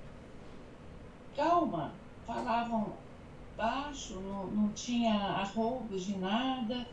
calma, 1.36 1.92
falavam 2.26 2.94
baixo, 3.58 4.20
não, 4.22 4.46
não 4.48 4.70
tinha 4.74 5.14
arroubos 5.14 6.06
de 6.06 6.18
nada, 6.18 6.88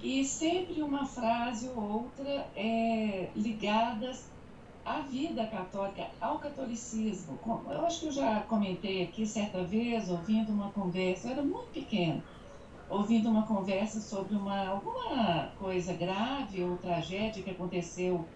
e 0.00 0.22
sempre 0.24 0.82
uma 0.82 1.06
frase 1.06 1.68
ou 1.70 2.04
outra 2.04 2.46
é, 2.54 3.30
ligadas 3.34 4.35
à 4.86 5.02
vida 5.02 5.48
católica, 5.48 6.14
ao 6.20 6.40
catolicismo. 6.40 7.40
Eu 7.70 7.86
acho 7.86 8.00
que 8.00 8.06
eu 8.08 8.12
já 8.12 8.44
comentei 8.46 9.04
aqui 9.04 9.26
certa 9.26 9.66
vez, 9.66 10.08
ouvindo 10.08 10.52
uma 10.52 10.72
conversa, 10.72 11.28
eu 11.28 11.32
era 11.32 11.44
muito 11.44 11.70
pequeno, 11.72 12.28
ouvindo 12.88 13.30
uma 13.30 13.46
conversa 13.46 14.00
sobre 14.00 14.36
uma, 14.36 14.68
alguma 14.68 15.54
coisa 15.56 15.94
grave 15.96 16.62
ou 16.64 16.78
tragédia 16.78 17.42
que 17.44 17.50
aconteceu, 17.50 18.34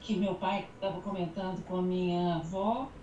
que 0.00 0.16
meu 0.18 0.38
pai 0.38 0.70
estava 0.74 1.02
comentando 1.02 1.64
com 1.64 1.76
a 1.76 1.82
minha 1.82 2.36
avó, 2.36 2.96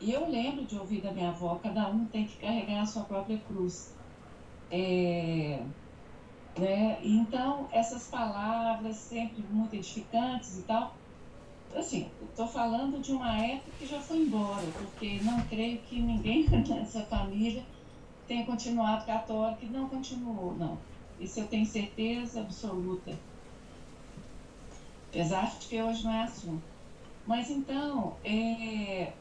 e 0.00 0.10
eu 0.12 0.28
lembro 0.28 0.66
de 0.66 0.76
ouvir 0.78 1.02
da 1.02 1.12
minha 1.12 1.30
avó, 1.30 1.58
cada 1.60 1.90
um 1.90 2.08
tem 2.08 2.26
que 2.26 2.38
carregar 2.38 2.82
a 2.82 2.86
sua 2.86 3.06
própria 3.06 3.42
cruz. 3.42 4.00
É, 4.70 5.72
né? 6.58 7.04
Então, 7.04 7.68
essas 7.72 8.08
palavras 8.08 8.98
sempre 8.98 9.46
muito 9.46 9.74
edificantes 9.74 10.56
e 10.58 10.66
tal. 10.66 11.01
Assim, 11.74 12.10
estou 12.28 12.46
falando 12.46 13.00
de 13.00 13.12
uma 13.12 13.36
época 13.38 13.70
que 13.78 13.86
já 13.86 14.00
foi 14.00 14.18
embora, 14.18 14.66
porque 14.72 15.20
não 15.22 15.40
creio 15.42 15.78
que 15.82 16.00
ninguém 16.00 16.46
nessa 16.68 17.04
família 17.06 17.64
tenha 18.26 18.44
continuado 18.44 19.06
católico 19.06 19.64
e 19.64 19.68
não 19.68 19.88
continuou, 19.88 20.54
não. 20.54 20.78
Isso 21.18 21.40
eu 21.40 21.48
tenho 21.48 21.66
certeza 21.66 22.40
absoluta. 22.40 23.18
Apesar 25.08 25.58
de 25.58 25.66
que 25.66 25.82
hoje 25.82 26.04
não 26.04 26.12
é 26.12 26.22
assunto. 26.22 26.62
Mas 27.26 27.50
então, 27.50 28.16
é, 28.24 29.12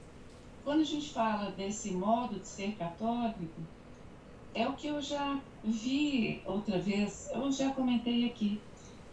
quando 0.64 0.82
a 0.82 0.86
gente 0.86 1.10
fala 1.10 1.52
desse 1.52 1.92
modo 1.92 2.40
de 2.40 2.48
ser 2.48 2.76
católico, 2.76 3.62
é 4.54 4.68
o 4.68 4.74
que 4.74 4.88
eu 4.88 5.02
já 5.02 5.40
vi 5.64 6.42
outra 6.46 6.80
vez, 6.80 7.30
eu 7.32 7.52
já 7.52 7.72
comentei 7.72 8.26
aqui, 8.26 8.60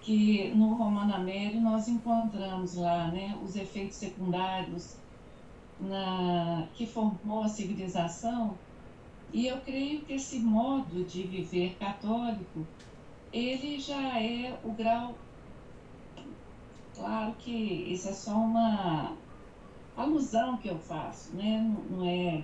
que 0.00 0.50
no 0.54 0.74
Romano 0.74 1.14
Amério 1.14 1.60
nós 1.60 1.88
encontramos 1.88 2.74
lá 2.74 3.08
né, 3.08 3.38
os 3.42 3.56
efeitos 3.56 3.96
secundários 3.96 4.96
na, 5.80 6.66
que 6.74 6.86
formou 6.86 7.42
a 7.42 7.48
civilização, 7.48 8.58
e 9.32 9.46
eu 9.46 9.60
creio 9.60 10.00
que 10.02 10.14
esse 10.14 10.40
modo 10.40 11.04
de 11.04 11.22
viver 11.22 11.76
católico, 11.78 12.66
ele 13.32 13.78
já 13.78 14.20
é 14.20 14.58
o 14.64 14.72
grau. 14.72 15.14
Claro 16.94 17.34
que 17.38 17.52
isso 17.52 18.08
é 18.08 18.12
só 18.12 18.32
uma 18.32 19.16
alusão 19.94 20.56
que 20.56 20.68
eu 20.68 20.78
faço, 20.78 21.36
né? 21.36 21.60
não, 21.60 21.98
não 21.98 22.04
é 22.06 22.42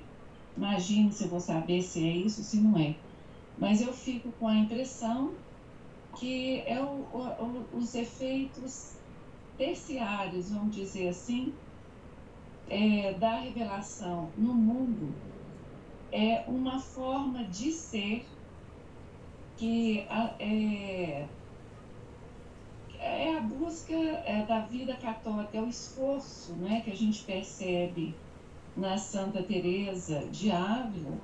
Imagine 0.57 1.13
se 1.13 1.25
eu 1.25 1.31
vou 1.31 1.41
saber 1.41 1.83
se 1.83 2.07
é 2.07 2.17
isso, 2.17 2.43
se 2.43 2.59
não 2.59 2.79
é. 2.79 2.95
Mas 3.59 3.81
eu 3.81 3.93
fico 3.93 4.31
com 4.33 4.47
a 4.47 4.55
impressão 4.55 5.33
que 6.15 6.63
é 6.67 6.81
o, 6.81 7.07
o, 7.13 7.67
os 7.77 7.95
efeitos 7.95 8.97
terciários, 9.57 10.51
vamos 10.51 10.75
dizer 10.75 11.09
assim, 11.09 11.55
é, 12.69 13.15
da 13.15 13.37
revelação 13.37 14.31
no 14.37 14.55
mundo 14.55 15.15
é 16.11 16.45
uma 16.47 16.79
forma 16.79 17.45
de 17.45 17.73
ser 17.73 18.25
que 19.57 20.07
é, 20.39 21.27
é 22.99 23.37
a 23.37 23.41
busca 23.41 23.93
é, 23.93 24.45
da 24.47 24.61
vida 24.61 24.95
católica, 24.97 25.59
é 25.59 25.61
o 25.61 25.69
esforço 25.69 26.53
né, 26.55 26.81
que 26.81 26.91
a 26.91 26.97
gente 26.97 27.23
percebe 27.25 28.15
na 28.77 28.97
Santa 28.97 29.43
Teresa 29.43 30.27
de 30.31 30.51
Ávila 30.51 31.19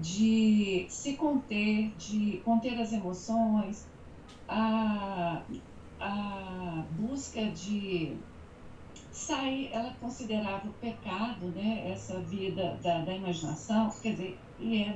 de 0.00 0.86
se 0.88 1.14
conter, 1.14 1.92
de 1.96 2.40
conter 2.44 2.80
as 2.80 2.92
emoções, 2.92 3.86
a, 4.48 5.42
a 6.00 6.84
busca 6.98 7.44
de 7.50 8.16
sair, 9.10 9.70
ela 9.72 9.94
considerava 10.00 10.68
o 10.68 10.72
pecado, 10.74 11.46
né, 11.48 11.90
essa 11.90 12.20
vida 12.20 12.78
da, 12.82 13.02
da 13.02 13.14
imaginação, 13.14 13.90
quer 14.02 14.10
dizer, 14.10 14.38
e 14.60 14.82
é, 14.82 14.94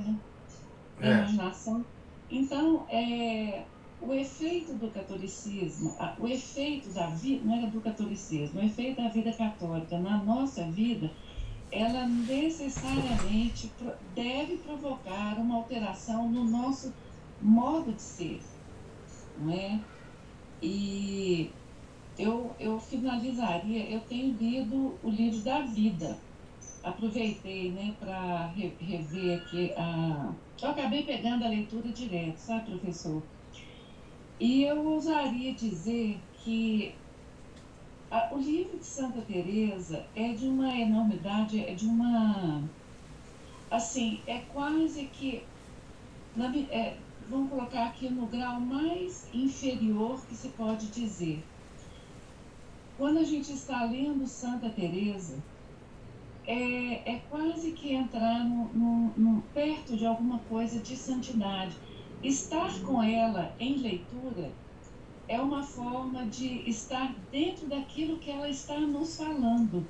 da 1.01 1.09
é. 1.09 1.13
imaginação. 1.13 1.85
Então, 2.31 2.87
é, 2.91 3.65
o 4.01 4.13
efeito 4.13 4.75
do 4.75 4.91
catolicismo, 4.91 5.97
o 6.19 6.27
efeito 6.27 6.91
da 6.91 7.07
vida, 7.11 7.45
não 7.45 7.57
era 7.57 7.67
do 7.67 7.81
catolicismo, 7.81 8.61
o 8.61 8.65
efeito 8.65 9.03
da 9.03 9.09
vida 9.09 9.33
católica 9.33 9.99
na 9.99 10.23
nossa 10.23 10.71
vida 10.71 11.11
ela 11.73 12.07
necessariamente 12.07 13.71
deve 14.15 14.57
provocar 14.59 15.39
uma 15.39 15.57
alteração 15.57 16.29
no 16.29 16.45
nosso 16.45 16.93
modo 17.41 17.93
de 17.93 18.03
ser, 18.03 18.41
não 19.39 19.53
é? 19.53 19.81
E 20.63 21.51
eu, 22.19 22.55
eu 22.59 22.79
finalizaria, 22.79 23.89
eu 23.89 24.01
tenho 24.01 24.37
lido 24.37 24.99
o 25.03 25.11
livro 25.11 25.41
da 25.41 25.61
vida, 25.61 26.19
aproveitei, 26.83 27.71
né, 27.71 27.95
para 27.99 28.47
rever 28.47 29.39
aqui 29.39 29.73
a... 29.77 30.33
Eu 30.61 30.71
acabei 30.71 31.05
pegando 31.05 31.45
a 31.45 31.49
leitura 31.49 31.89
direto, 31.89 32.37
sabe, 32.37 32.71
professor? 32.71 33.23
E 34.39 34.65
eu 34.65 34.87
ousaria 34.87 35.55
dizer 35.55 36.19
que 36.43 36.95
o 38.33 38.39
livro 38.39 38.79
de 38.79 38.85
Santa 38.85 39.21
Teresa 39.23 40.05
é 40.17 40.33
de 40.33 40.47
uma 40.47 40.75
enormidade, 40.77 41.65
é 41.65 41.75
de 41.75 41.87
uma 41.87 42.63
assim, 43.71 44.21
é 44.27 44.39
quase 44.53 45.05
que 45.07 45.45
na, 46.35 46.55
é, 46.57 46.97
vamos 47.29 47.51
colocar 47.51 47.87
aqui 47.87 48.09
no 48.09 48.27
grau 48.27 48.61
mais 48.61 49.29
inferior 49.33 50.21
que 50.27 50.35
se 50.35 50.49
pode 50.49 50.89
dizer. 50.89 51.45
Quando 52.99 53.19
a 53.19 53.25
gente 53.25 53.53
está 53.53 53.85
lendo 53.85 54.27
Santa 54.27 54.69
Teresa, 54.69 55.39
é, 56.47 57.15
é 57.15 57.23
quase 57.31 57.73
que 57.73 57.95
entrar 57.95 58.45
no, 58.45 58.65
no, 58.75 59.13
no, 59.17 59.43
perto 59.55 59.97
de 59.97 60.05
alguma 60.05 60.41
coisa 60.41 60.81
de 60.81 60.97
santidade. 60.97 61.77
Estar 62.23 62.71
com 62.81 63.03
ela 63.03 63.55
em 63.59 63.77
leitura 63.77 64.51
é 65.31 65.41
uma 65.41 65.63
forma 65.63 66.27
de 66.27 66.69
estar 66.69 67.15
dentro 67.31 67.69
daquilo 67.69 68.19
que 68.19 68.33
ela 68.33 68.49
está 68.49 68.81
nos 68.81 69.17
falando. 69.17 69.87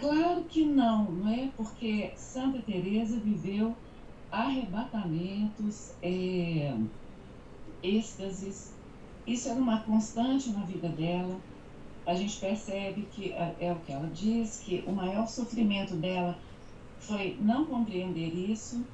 Claro 0.00 0.42
que 0.48 0.64
não, 0.64 1.04
não 1.04 1.32
é? 1.32 1.48
Porque 1.56 2.12
Santa 2.16 2.60
Teresa 2.60 3.20
viveu 3.20 3.76
arrebatamentos, 4.32 5.92
é, 6.02 6.76
êxtases. 7.84 8.74
Isso 9.24 9.48
era 9.48 9.60
uma 9.60 9.78
constante 9.82 10.50
na 10.50 10.64
vida 10.64 10.88
dela. 10.88 11.38
A 12.04 12.14
gente 12.16 12.40
percebe 12.40 13.06
que 13.12 13.30
é, 13.30 13.54
é 13.60 13.72
o 13.72 13.76
que 13.76 13.92
ela 13.92 14.10
diz, 14.12 14.60
que 14.66 14.82
o 14.88 14.92
maior 14.92 15.28
sofrimento 15.28 15.94
dela 15.94 16.36
foi 16.98 17.38
não 17.40 17.64
compreender 17.66 18.34
isso 18.34 18.84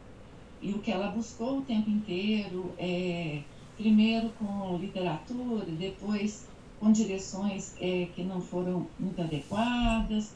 e 0.60 0.72
o 0.72 0.80
que 0.80 0.92
ela 0.92 1.08
buscou 1.08 1.60
o 1.60 1.62
tempo 1.62 1.88
inteiro, 1.88 2.74
é, 2.76 3.42
primeiro 3.78 4.30
com 4.30 4.76
literatura, 4.76 5.64
depois 5.64 6.46
com 6.78 6.92
direções 6.92 7.74
é, 7.80 8.08
que 8.14 8.22
não 8.22 8.40
foram 8.40 8.86
muito 8.98 9.20
adequadas, 9.22 10.34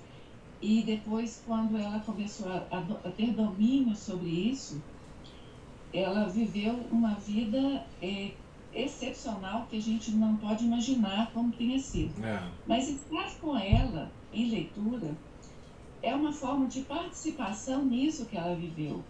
e 0.62 0.80
depois, 0.82 1.42
quando 1.44 1.76
ela 1.76 1.98
começou 2.00 2.48
a, 2.48 2.64
a, 2.70 3.10
ter 3.10 3.32
domínio 3.32 3.96
sobre 3.96 4.28
isso, 4.28 4.80
ela 5.92 6.28
viveu 6.28 6.72
uma 6.90 7.14
vida 7.14 7.84
é, 8.00 8.30
excepcional 8.72 9.66
que 9.68 9.76
a 9.76 9.82
gente 9.82 10.12
não 10.12 10.36
pode 10.36 10.64
imaginar 10.64 11.32
como 11.32 11.50
tenha 11.52 11.80
sido. 11.80 12.24
É. 12.24 12.48
Mas 12.64 12.88
estar 12.88 13.34
com 13.40 13.56
ela 13.56 14.10
em 14.32 14.50
leitura 14.50 15.16
é 16.00 16.14
uma 16.14 16.32
forma 16.32 16.66
de 16.66 16.82
participação 16.82 17.84
nisso 17.84 18.26
que 18.26 18.36
ela 18.36 18.54
viveu. 18.54 19.02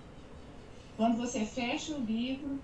Quando 0.96 1.18
você 1.18 1.44
fecha 1.44 1.94
o 1.94 2.02
livro, 2.02 2.58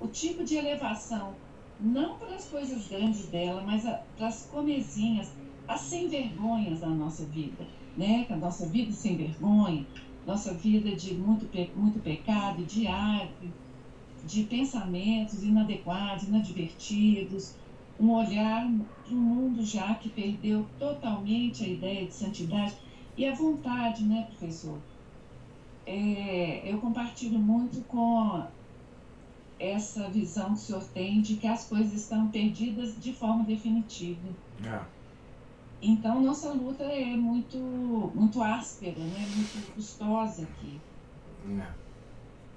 o 0.00 0.08
tipo 0.08 0.44
de 0.44 0.56
elevação, 0.56 1.34
não 1.78 2.18
para 2.18 2.34
as 2.34 2.48
coisas 2.48 2.86
grandes 2.88 3.26
dela, 3.28 3.62
mas 3.62 3.82
para 4.16 4.28
as 4.28 4.46
comezinhas, 4.46 5.32
as 5.66 5.80
sem 5.80 6.08
vergonhas 6.08 6.80
da 6.80 6.88
nossa 6.88 7.24
vida 7.26 7.66
né? 7.96 8.26
a 8.28 8.36
nossa 8.36 8.66
vida 8.66 8.92
sem 8.92 9.16
vergonha, 9.16 9.86
nossa 10.26 10.52
vida 10.54 10.94
de 10.96 11.14
muito, 11.14 11.48
muito 11.76 12.00
pecado 12.00 12.64
diário, 12.64 13.52
de 14.24 14.44
pensamentos 14.44 15.42
inadequados, 15.42 16.24
inadvertidos, 16.24 17.54
um 17.98 18.10
olhar 18.10 18.68
para 19.04 19.14
um 19.14 19.20
mundo 19.20 19.62
já 19.64 19.94
que 19.94 20.08
perdeu 20.08 20.66
totalmente 20.78 21.62
a 21.62 21.68
ideia 21.68 22.06
de 22.06 22.14
santidade 22.14 22.74
e 23.16 23.24
a 23.26 23.34
vontade, 23.34 24.04
né, 24.04 24.22
professor? 24.22 24.80
É, 25.86 26.72
eu 26.72 26.80
compartilho 26.80 27.38
muito 27.38 27.82
com 27.82 28.48
essa 29.58 30.08
visão 30.08 30.48
que 30.48 30.52
o 30.52 30.56
senhor 30.56 30.84
tem 30.92 31.20
de 31.20 31.36
que 31.36 31.46
as 31.46 31.66
coisas 31.66 31.92
estão 31.92 32.28
perdidas 32.28 33.00
de 33.00 33.12
forma 33.12 33.44
definitiva. 33.44 34.28
É. 34.64 34.80
Então, 35.80 36.20
nossa 36.20 36.52
luta 36.52 36.84
é 36.84 37.16
muito, 37.16 37.58
muito 38.14 38.42
áspera, 38.42 38.98
né? 38.98 39.28
muito 39.34 39.74
custosa 39.74 40.42
aqui. 40.42 40.80
É. 41.48 41.66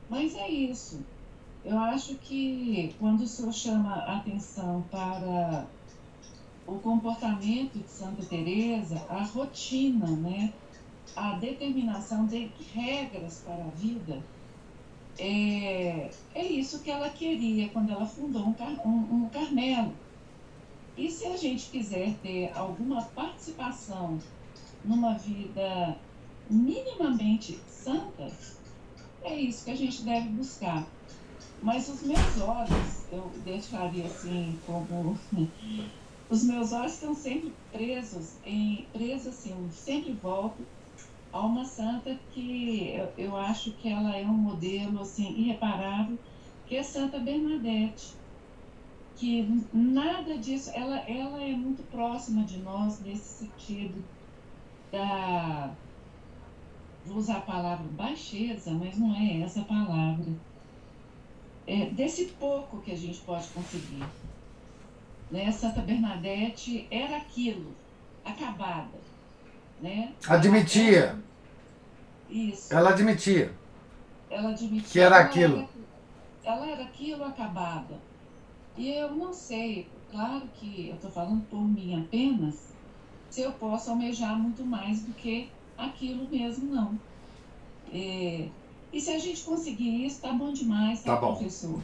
Mas 0.10 0.36
é 0.36 0.50
isso. 0.50 1.04
Eu 1.66 1.78
acho 1.78 2.16
que 2.16 2.96
quando 2.98 3.22
o 3.22 3.28
senhor 3.28 3.52
chama 3.52 3.94
a 3.94 4.18
atenção 4.18 4.84
para 4.90 5.68
o 6.66 6.80
comportamento 6.80 7.78
de 7.80 7.90
Santa 7.90 8.24
Teresa, 8.26 9.06
a 9.10 9.24
rotina, 9.24 10.08
né? 10.08 10.54
a 11.16 11.34
determinação 11.34 12.26
de 12.26 12.50
regras 12.74 13.44
para 13.46 13.64
a 13.64 13.70
vida, 13.70 14.24
é, 15.20 16.10
é 16.36 16.46
isso 16.46 16.80
que 16.80 16.92
ela 16.92 17.10
queria 17.10 17.70
quando 17.70 17.92
ela 17.92 18.06
fundou 18.06 18.44
um, 18.44 18.56
um, 18.86 19.24
um 19.24 19.30
Carmelo 19.30 19.94
e 20.98 21.12
se 21.12 21.28
a 21.28 21.38
gente 21.38 21.70
quiser 21.70 22.16
ter 22.24 22.52
alguma 22.56 23.04
participação 23.04 24.18
numa 24.84 25.14
vida 25.14 25.96
minimamente 26.50 27.60
santa, 27.70 28.32
é 29.22 29.36
isso 29.36 29.64
que 29.64 29.72
a 29.72 29.76
gente 29.76 30.02
deve 30.02 30.28
buscar. 30.30 30.88
Mas 31.62 31.88
os 31.88 32.02
meus 32.02 32.42
olhos, 32.42 33.06
eu 33.12 33.32
deixaria 33.46 34.06
assim 34.06 34.58
como. 34.66 35.18
Os 36.30 36.44
meus 36.44 36.74
olhos 36.74 36.96
estão 36.96 37.16
sempre 37.16 37.54
presos, 37.72 38.34
em, 38.46 38.86
presos 38.92 39.28
assim, 39.28 39.70
sempre 39.72 40.12
volto 40.12 40.62
a 41.32 41.40
uma 41.46 41.66
santa 41.66 42.18
que 42.32 42.94
eu, 42.96 43.12
eu 43.18 43.38
acho 43.38 43.72
que 43.74 43.90
ela 43.90 44.16
é 44.16 44.26
um 44.26 44.34
modelo 44.34 45.02
assim 45.02 45.34
irreparável, 45.38 46.18
que 46.66 46.76
é 46.76 46.84
Santa 46.84 47.20
Bernadette 47.20 48.18
que 49.18 49.66
nada 49.74 50.38
disso, 50.38 50.72
ela, 50.74 51.00
ela 51.00 51.42
é 51.42 51.52
muito 51.52 51.82
próxima 51.90 52.44
de 52.44 52.60
nós 52.60 53.00
nesse 53.00 53.46
sentido 53.46 54.04
da. 54.92 55.74
Vou 57.04 57.18
usar 57.18 57.38
a 57.38 57.42
palavra 57.42 57.88
baixeza, 57.92 58.72
mas 58.72 58.98
não 58.98 59.16
é 59.16 59.42
essa 59.42 59.62
a 59.62 59.66
palavra. 59.66 60.26
É, 61.66 61.90
desse 61.90 62.26
pouco 62.34 62.80
que 62.82 62.92
a 62.92 62.96
gente 62.96 63.20
pode 63.22 63.48
conseguir. 63.50 64.06
Né? 65.32 65.52
Santa 65.52 65.82
Bernadette 65.82 66.88
era 66.92 67.18
aquilo, 67.18 67.74
acabada. 68.24 69.07
Né? 69.82 70.14
Admitia. 70.28 70.98
Ela, 70.98 71.24
isso. 72.30 72.74
Ela 72.74 72.90
admitia. 72.90 73.54
Ela 74.30 74.50
admitia. 74.50 74.90
Que 74.90 75.00
era 75.00 75.18
aquilo. 75.18 75.58
Era, 76.44 76.56
ela 76.56 76.68
era 76.68 76.84
aquilo 76.84 77.24
acabada 77.24 78.08
e 78.78 78.92
eu 78.92 79.12
não 79.16 79.34
sei, 79.34 79.90
claro 80.12 80.44
que 80.54 80.90
eu 80.90 80.96
estou 80.96 81.10
falando 81.10 81.44
por 81.50 81.62
mim 81.62 82.00
apenas, 82.00 82.68
se 83.28 83.42
eu 83.42 83.52
posso 83.54 83.90
almejar 83.90 84.38
muito 84.38 84.64
mais 84.64 85.02
do 85.02 85.14
que 85.14 85.50
aquilo 85.76 86.30
mesmo, 86.30 86.74
não. 86.74 87.00
É, 87.92 88.48
e 88.94 89.02
se 89.02 89.10
a 89.10 89.18
gente 89.18 89.44
conseguir 89.44 90.06
isso, 90.06 90.22
tá 90.22 90.32
bom 90.32 90.54
demais, 90.54 91.02
tá, 91.02 91.16
tá 91.16 91.22
bom. 91.22 91.34
professor? 91.34 91.82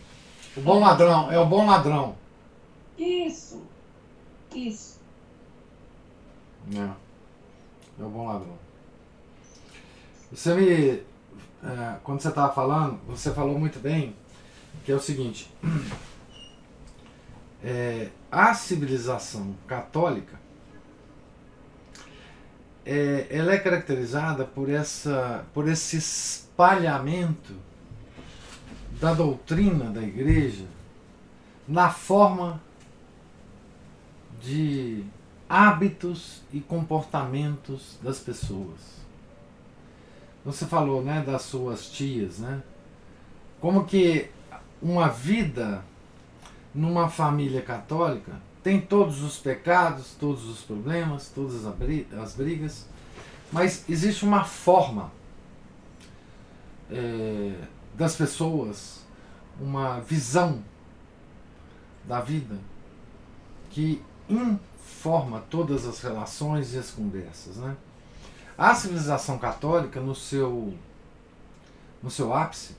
O 0.56 0.62
bom 0.62 0.80
ladrão, 0.80 1.32
é 1.32 1.39
o 1.39 1.46
bom 1.48 1.66
ladrão. 1.66 2.16
Isso, 2.96 3.64
isso. 4.54 5.00
É, 6.76 6.91
é 8.00 8.04
o 8.04 8.10
bom 8.10 8.28
ladrão. 8.28 8.58
Você 10.32 10.54
me. 10.56 11.04
É, 11.64 11.98
quando 12.04 12.22
você 12.22 12.30
estava 12.30 12.54
falando, 12.54 13.00
você 13.08 13.32
falou 13.32 13.58
muito 13.58 13.80
bem 13.80 14.16
que 14.84 14.91
é 14.91 14.96
o 14.96 15.00
seguinte 15.00 15.50
é, 17.64 18.10
a 18.32 18.54
civilização 18.54 19.56
católica 19.68 20.41
é, 22.86 23.28
ela 23.30 23.54
é 23.54 23.60
caracterizada 23.60 24.44
por, 24.44 24.70
essa, 24.70 25.46
por 25.54 25.70
esse 25.70 25.98
espalhamento 25.98 27.56
da 29.00 29.14
doutrina 29.14 29.86
da 29.86 30.02
igreja 30.02 30.66
na 31.68 31.89
forma 31.89 32.62
de 34.41 35.06
hábitos 35.54 36.41
e 36.51 36.60
comportamentos 36.60 37.99
das 38.01 38.18
pessoas. 38.18 38.80
Você 40.43 40.66
falou, 40.66 41.04
né, 41.04 41.22
das 41.22 41.43
suas 41.43 41.91
tias, 41.91 42.39
né? 42.39 42.64
Como 43.62 43.86
que 43.86 44.32
uma 44.82 45.10
vida 45.10 45.86
numa 46.74 47.08
família 47.08 47.62
católica 47.62 48.32
tem 48.64 48.82
todos 48.82 49.22
os 49.22 49.38
pecados, 49.38 50.16
todos 50.20 50.43
os 50.45 50.62
problemas, 50.62 51.30
todas 51.30 51.64
as 51.68 52.36
brigas, 52.36 52.88
mas 53.51 53.88
existe 53.88 54.26
uma 54.26 54.43
forma 54.43 55.12
é, 56.89 57.54
das 57.93 58.16
pessoas, 58.16 59.06
uma 59.62 59.99
visão 59.99 60.64
da 62.08 62.22
vida 62.22 62.58
que 63.70 64.01
informa 65.04 65.43
todas 65.49 65.86
as 65.86 65.99
relações 65.99 66.74
e 66.74 66.78
as 66.78 66.89
conversas. 66.89 67.58
Né? 67.58 67.76
A 68.58 68.74
civilização 68.74 69.38
católica, 69.38 69.99
no 69.99 70.16
seu, 70.16 70.74
no 72.01 72.10
seu 72.10 72.34
ápice, 72.34 72.74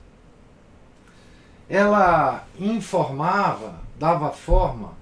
ela 1.68 2.46
informava, 2.58 3.78
dava 3.98 4.30
forma 4.30 4.94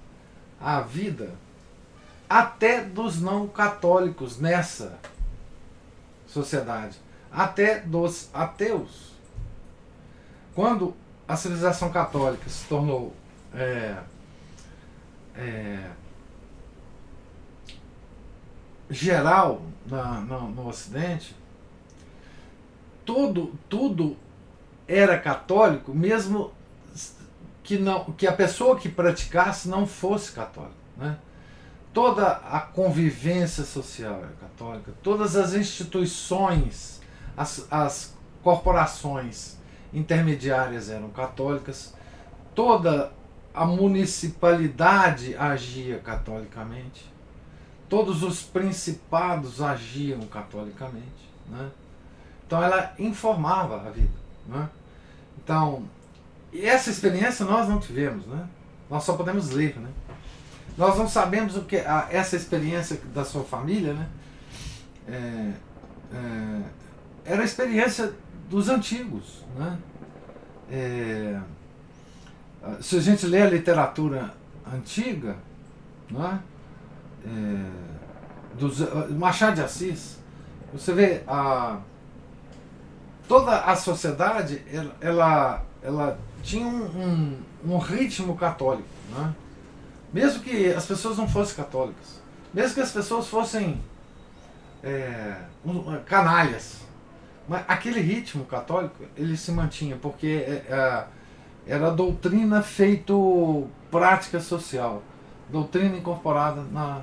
à 0.61 0.81
vida 0.81 1.33
até 2.29 2.81
dos 2.81 3.21
não 3.21 3.47
católicos 3.47 4.41
nessa 4.41 4.99
sociedade, 6.27 6.99
até 7.31 7.79
dos 7.79 8.31
ateus. 8.35 9.13
Quando 10.57 10.93
a 11.29 11.37
civilização 11.37 11.93
católica 11.93 12.49
se 12.49 12.67
tornou 12.67 13.15
é, 13.55 13.97
é, 15.37 15.91
geral 18.93 19.63
na, 19.87 20.21
no, 20.21 20.49
no 20.51 20.69
Ocidente, 20.69 21.35
tudo, 23.05 23.55
tudo 23.69 24.17
era 24.87 25.19
católico, 25.19 25.93
mesmo 25.93 26.53
que, 27.63 27.79
não, 27.79 28.05
que 28.13 28.27
a 28.27 28.33
pessoa 28.33 28.79
que 28.79 28.89
praticasse 28.89 29.69
não 29.69 29.87
fosse 29.87 30.33
católica. 30.33 30.75
Né? 30.97 31.17
Toda 31.93 32.27
a 32.29 32.61
convivência 32.61 33.65
social 33.65 34.19
era 34.19 34.33
católica, 34.41 34.93
todas 35.03 35.37
as 35.37 35.55
instituições, 35.55 37.01
as, 37.37 37.67
as 37.71 38.15
corporações 38.43 39.57
intermediárias 39.93 40.91
eram 40.91 41.11
católicas, 41.11 41.95
toda 42.55 43.13
a 43.55 43.67
municipalidade 43.67 45.37
agia 45.37 45.99
catolicamente, 45.99 47.12
todos 47.93 48.23
os 48.23 48.41
principados 48.41 49.61
agiam 49.61 50.21
catolicamente. 50.21 51.29
Né? 51.47 51.71
Então 52.47 52.63
ela 52.63 52.95
informava 52.99 53.87
a 53.87 53.91
vida. 53.91 54.15
Né? 54.49 54.67
Então, 55.37 55.85
essa 56.55 56.89
experiência 56.89 57.45
nós 57.45 57.69
não 57.69 57.79
tivemos, 57.79 58.25
né? 58.25 58.49
nós 58.89 59.05
só 59.05 59.13
podemos 59.13 59.51
ler. 59.51 59.79
Né? 59.79 59.91
Nós 60.79 60.97
não 60.97 61.07
sabemos 61.07 61.55
o 61.55 61.65
que 61.65 61.77
a, 61.77 62.09
essa 62.11 62.35
experiência 62.35 62.99
da 63.15 63.27
sua 63.27 63.45
família, 63.45 63.93
né? 63.93 64.09
É, 65.07 65.53
é, 66.15 66.63
era 67.27 67.43
a 67.43 67.45
experiência 67.45 68.15
dos 68.49 68.71
antigos, 68.71 69.45
né? 69.55 69.79
É, 70.71 71.39
se 72.81 72.97
a 72.97 73.01
gente 73.01 73.27
lê 73.27 73.43
a 73.43 73.51
literatura 73.51 74.33
antiga, 74.73 75.37
né? 76.11 76.41
É, 76.41 76.52
dos, 78.59 78.79
Machado 79.11 79.57
de 79.57 79.63
Assis, 79.63 80.19
você 80.73 80.93
vê 80.93 81.23
a 81.27 81.79
toda 83.29 83.61
a 83.61 83.77
sociedade 83.77 84.63
ela, 84.71 84.97
ela, 85.01 85.65
ela 85.83 86.19
tinha 86.43 86.67
um, 86.67 86.85
um, 86.85 87.43
um 87.65 87.79
ritmo 87.79 88.37
católico, 88.37 88.89
né? 89.15 89.35
Mesmo 90.13 90.43
que 90.43 90.67
as 90.73 90.85
pessoas 90.85 91.17
não 91.17 91.27
fossem 91.27 91.57
católicas, 91.57 92.21
mesmo 92.53 92.75
que 92.75 92.81
as 92.81 92.91
pessoas 92.93 93.29
fossem 93.29 93.81
é, 94.83 95.37
canalhas, 96.05 96.83
mas 97.49 97.65
aquele 97.67 98.01
ritmo 98.01 98.45
católico 98.45 98.95
ele 99.17 99.37
se 99.37 99.51
mantinha 99.53 99.97
porque 99.97 100.27
é, 100.27 100.53
é, 100.69 101.05
era 101.67 101.91
doutrina 101.91 102.63
feito 102.63 103.67
prática 103.91 104.41
social, 104.41 105.03
doutrina 105.53 105.97
incorporada 105.97 106.63
na. 106.73 107.03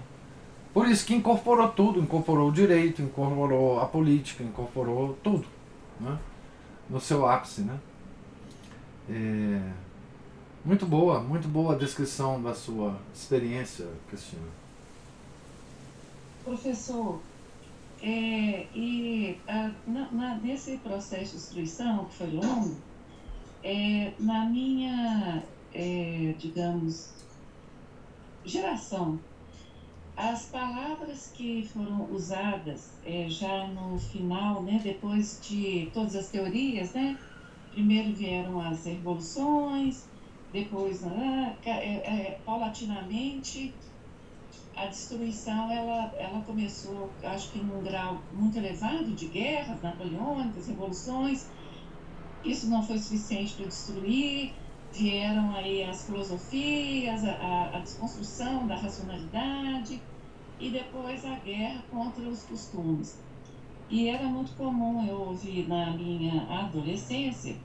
Por 0.73 0.87
isso 0.87 1.05
que 1.05 1.15
incorporou 1.15 1.69
tudo, 1.69 1.99
incorporou 1.99 2.49
o 2.49 2.51
direito, 2.51 3.01
incorporou 3.01 3.79
a 3.79 3.85
política, 3.85 4.43
incorporou 4.43 5.17
tudo, 5.23 5.45
né? 5.99 6.17
no 6.89 6.99
seu 6.99 7.25
ápice, 7.27 7.61
né? 7.61 7.79
É... 9.09 9.89
Muito 10.63 10.85
boa, 10.85 11.21
muito 11.21 11.47
boa 11.47 11.73
a 11.73 11.77
descrição 11.77 12.41
da 12.41 12.53
sua 12.53 12.99
experiência, 13.13 13.87
Cristina. 14.09 14.41
Professor, 16.43 17.19
é, 18.01 18.67
e 18.75 19.37
a, 19.47 19.71
na, 19.87 20.11
na, 20.11 20.35
nesse 20.35 20.77
processo 20.77 21.31
de 21.31 21.37
instrução, 21.37 22.05
que 22.05 22.15
foi 22.15 22.27
longo, 22.31 22.75
é, 23.63 24.13
na 24.19 24.45
minha, 24.45 25.43
é, 25.73 26.33
digamos, 26.37 27.09
geração, 28.49 29.19
as 30.15 30.47
palavras 30.47 31.31
que 31.31 31.67
foram 31.71 32.11
usadas 32.11 32.99
é, 33.05 33.29
já 33.29 33.67
no 33.67 33.97
final, 33.97 34.61
né, 34.63 34.79
depois 34.83 35.39
de 35.41 35.89
todas 35.93 36.15
as 36.15 36.29
teorias, 36.29 36.91
né, 36.93 37.17
primeiro 37.71 38.13
vieram 38.13 38.59
as 38.59 38.85
revoluções, 38.85 40.09
depois, 40.51 41.01
né, 41.01 41.57
é, 41.63 41.69
é, 41.69 42.41
paulatinamente, 42.45 43.73
a 44.75 44.87
destruição 44.87 45.69
ela, 45.69 46.13
ela 46.17 46.41
começou, 46.41 47.09
acho 47.23 47.51
que 47.51 47.59
num 47.59 47.83
grau 47.83 48.21
muito 48.31 48.57
elevado 48.57 49.11
de 49.13 49.27
guerras 49.27 49.81
napoleônicas, 49.81 50.67
revoluções. 50.67 51.49
Isso 52.43 52.69
não 52.69 52.81
foi 52.81 52.97
suficiente 52.97 53.55
para 53.55 53.65
destruir. 53.65 54.53
Vieram 54.91 55.55
aí 55.55 55.83
as 55.83 56.05
filosofias, 56.05 57.23
a, 57.23 57.71
a 57.75 57.79
desconstrução 57.79 58.67
da 58.67 58.75
racionalidade 58.75 60.01
e 60.59 60.69
depois 60.71 61.23
a 61.25 61.35
guerra 61.35 61.83
contra 61.89 62.23
os 62.23 62.43
costumes. 62.43 63.19
E 63.89 64.07
era 64.07 64.27
muito 64.27 64.53
comum 64.53 65.05
eu 65.07 65.21
ouvir 65.21 65.67
na 65.67 65.91
minha 65.91 66.43
adolescência 66.43 67.55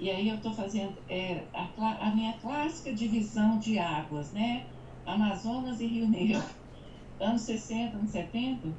e 0.00 0.10
aí 0.10 0.30
eu 0.30 0.36
estou 0.36 0.54
fazendo 0.54 0.96
é, 1.10 1.44
a, 1.52 1.68
a, 2.08 2.14
minha 2.14 2.32
clássica 2.38 2.90
divisão 2.90 3.58
de 3.58 3.78
águas, 3.78 4.32
né? 4.32 4.66
Amazonas 5.04 5.78
e 5.78 5.86
Rio 5.86 6.08
Negro. 6.08 6.42
Anos 7.20 7.42
60, 7.42 7.98
anos 7.98 8.10
70, 8.10 8.74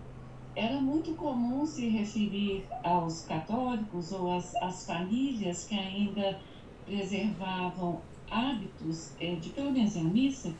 era 0.56 0.82
muito 0.82 1.14
comum 1.14 1.64
se 1.64 1.88
referir 1.90 2.68
aos 2.84 3.22
católicos 3.22 4.12
ou 4.12 4.32
às, 4.32 4.56
às 4.56 4.84
famílias 4.84 5.64
que 5.66 5.76
ainda 5.76 6.42
preservavam 6.86 8.02
hábitos 8.30 9.12
é, 9.20 9.36
de 9.36 9.50
pelo 9.50 9.72
menos 9.72 9.96
a 9.98 10.04
missa, 10.04 10.54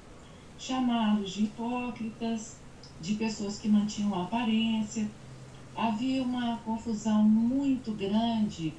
chamá-los 0.58 1.32
de 1.32 1.46
hipócritas, 1.46 2.60
de 3.00 3.16
pessoas 3.16 3.60
que 3.60 3.68
mantinham 3.68 4.14
a 4.14 4.24
aparência. 4.24 5.10
Havia 5.76 6.22
uma 6.22 6.58
confusão 6.58 7.24
muito 7.24 7.94
grande 7.94 8.74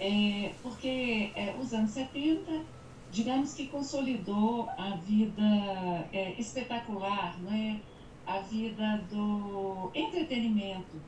é, 0.00 0.52
porque 0.62 1.32
é, 1.34 1.56
os 1.60 1.72
anos 1.72 1.90
70, 1.90 2.62
digamos 3.10 3.54
que 3.54 3.66
consolidou 3.66 4.68
a 4.70 4.96
vida 5.04 6.08
é, 6.12 6.34
espetacular, 6.38 7.36
não 7.40 7.52
é? 7.52 7.80
a 8.26 8.40
vida 8.40 9.02
do 9.10 9.90
entretenimento 9.94 11.00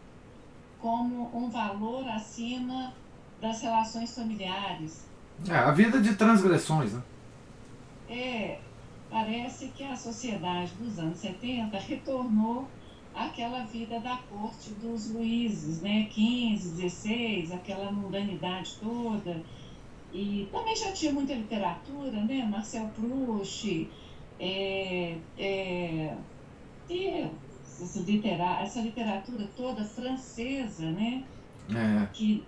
como 0.81 1.31
um 1.37 1.51
valor 1.51 2.09
acima 2.09 2.95
das 3.41 3.61
relações 3.61 4.15
familiares. 4.15 5.07
É, 5.49 5.57
a 5.57 5.71
vida 5.71 6.01
de 6.01 6.15
transgressões, 6.15 6.93
né? 6.93 7.03
É, 8.09 8.59
parece 9.09 9.69
que 9.69 9.85
a 9.85 9.97
sociedade 9.97 10.73
dos 10.79 10.99
anos 10.99 11.19
70 11.19 11.79
retornou 11.79 12.69
aquela 13.15 13.65
vida 13.65 13.99
da 14.01 14.17
corte 14.31 14.71
dos 14.75 15.13
Luíses, 15.13 15.81
né? 15.81 16.09
15, 16.11 16.83
16, 16.83 17.53
aquela 17.53 17.91
mundanidade 17.91 18.77
toda. 18.81 19.43
E 20.13 20.49
também 20.51 20.75
já 20.77 20.93
tinha 20.93 21.13
muita 21.13 21.35
literatura, 21.35 22.23
né? 22.25 22.47
Marcel 22.51 22.91
Proust, 22.97 23.89
é, 24.39 25.17
é, 25.39 26.17
essa 28.63 28.81
literatura 28.81 29.49
toda 29.57 29.85
francesa, 29.85 30.91
né? 30.91 31.25
É. 31.71 32.07
Que, 32.13 32.45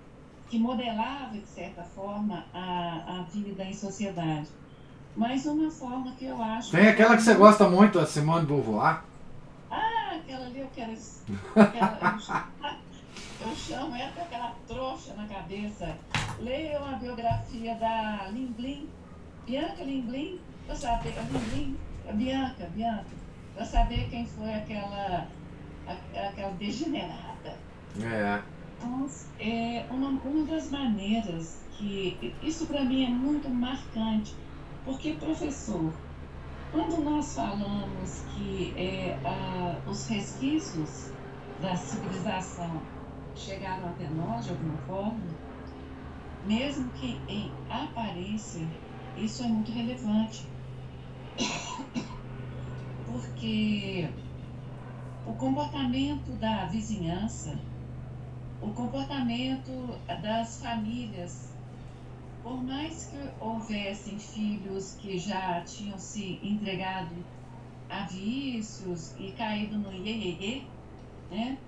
que 0.52 0.58
modelava, 0.58 1.32
de 1.32 1.48
certa 1.48 1.82
forma, 1.82 2.44
a, 2.52 3.20
a 3.20 3.22
vida 3.32 3.64
em 3.64 3.72
sociedade. 3.72 4.48
Mas 5.16 5.46
uma 5.46 5.70
forma 5.70 6.12
que 6.12 6.26
eu 6.26 6.42
acho... 6.42 6.72
Tem 6.72 6.88
aquela 6.88 7.16
que 7.16 7.22
você 7.22 7.32
gosta 7.32 7.70
muito, 7.70 7.98
a 7.98 8.04
Simone 8.04 8.44
Beauvoir 8.44 9.02
aquela 10.14 10.44
ali 10.44 10.60
eu 10.60 10.68
quero. 10.74 10.92
Aquela, 11.56 12.18
eu, 13.40 13.56
chamo 13.56 13.96
ela 13.96 14.12
com 14.12 14.20
aquela 14.20 14.54
trouxa 14.68 15.14
na 15.14 15.26
cabeça. 15.26 15.96
Leiam 16.38 16.84
a 16.84 16.92
biografia 16.96 17.74
da 17.76 18.28
Limblin, 18.30 18.90
Bianca 19.46 19.82
Limblin, 19.82 20.38
para 20.66 20.76
saber, 20.76 21.14
a 21.18 21.22
Limblin, 21.22 21.78
a 22.06 22.12
Bianca, 22.12 22.66
Bianca, 22.74 23.06
para 23.54 23.64
saber 23.64 24.08
quem 24.10 24.26
foi 24.26 24.52
aquela, 24.52 25.28
aquela 25.88 26.50
degenerada. 26.52 27.56
É. 28.02 28.42
Então, 28.82 29.08
é 29.38 29.86
uma, 29.90 30.08
uma 30.08 30.44
das 30.46 30.70
maneiras 30.70 31.60
que. 31.72 32.34
Isso 32.42 32.66
para 32.66 32.84
mim 32.84 33.04
é 33.04 33.08
muito 33.08 33.48
marcante, 33.48 34.34
porque 34.84 35.12
professor 35.12 35.92
quando 36.72 37.04
nós 37.04 37.34
falamos 37.34 38.24
que 38.34 38.72
é, 38.78 39.18
a, 39.26 39.76
os 39.88 40.08
resquícios 40.08 41.12
da 41.60 41.76
civilização 41.76 42.80
chegaram 43.36 43.90
até 43.90 44.08
nós 44.08 44.46
de 44.46 44.52
alguma 44.52 44.78
forma, 44.78 45.20
mesmo 46.46 46.88
que 46.92 47.20
em 47.28 47.52
aparência, 47.68 48.66
isso 49.18 49.44
é 49.44 49.48
muito 49.48 49.70
relevante. 49.70 50.48
Porque 53.06 54.08
o 55.26 55.34
comportamento 55.34 56.32
da 56.38 56.64
vizinhança, 56.66 57.58
o 58.62 58.70
comportamento 58.72 59.98
das 60.22 60.62
famílias 60.62 61.52
por 62.42 62.62
mais 62.62 63.06
que 63.06 63.44
houvessem 63.44 64.18
filhos 64.18 64.96
que 65.00 65.18
já 65.18 65.60
tinham 65.62 65.98
se 65.98 66.40
entregado 66.42 67.14
a 67.88 68.04
vícios 68.04 69.14
e 69.18 69.32
caído 69.32 69.78
no 69.78 69.92
iê, 69.92 70.62
né? 71.30 71.58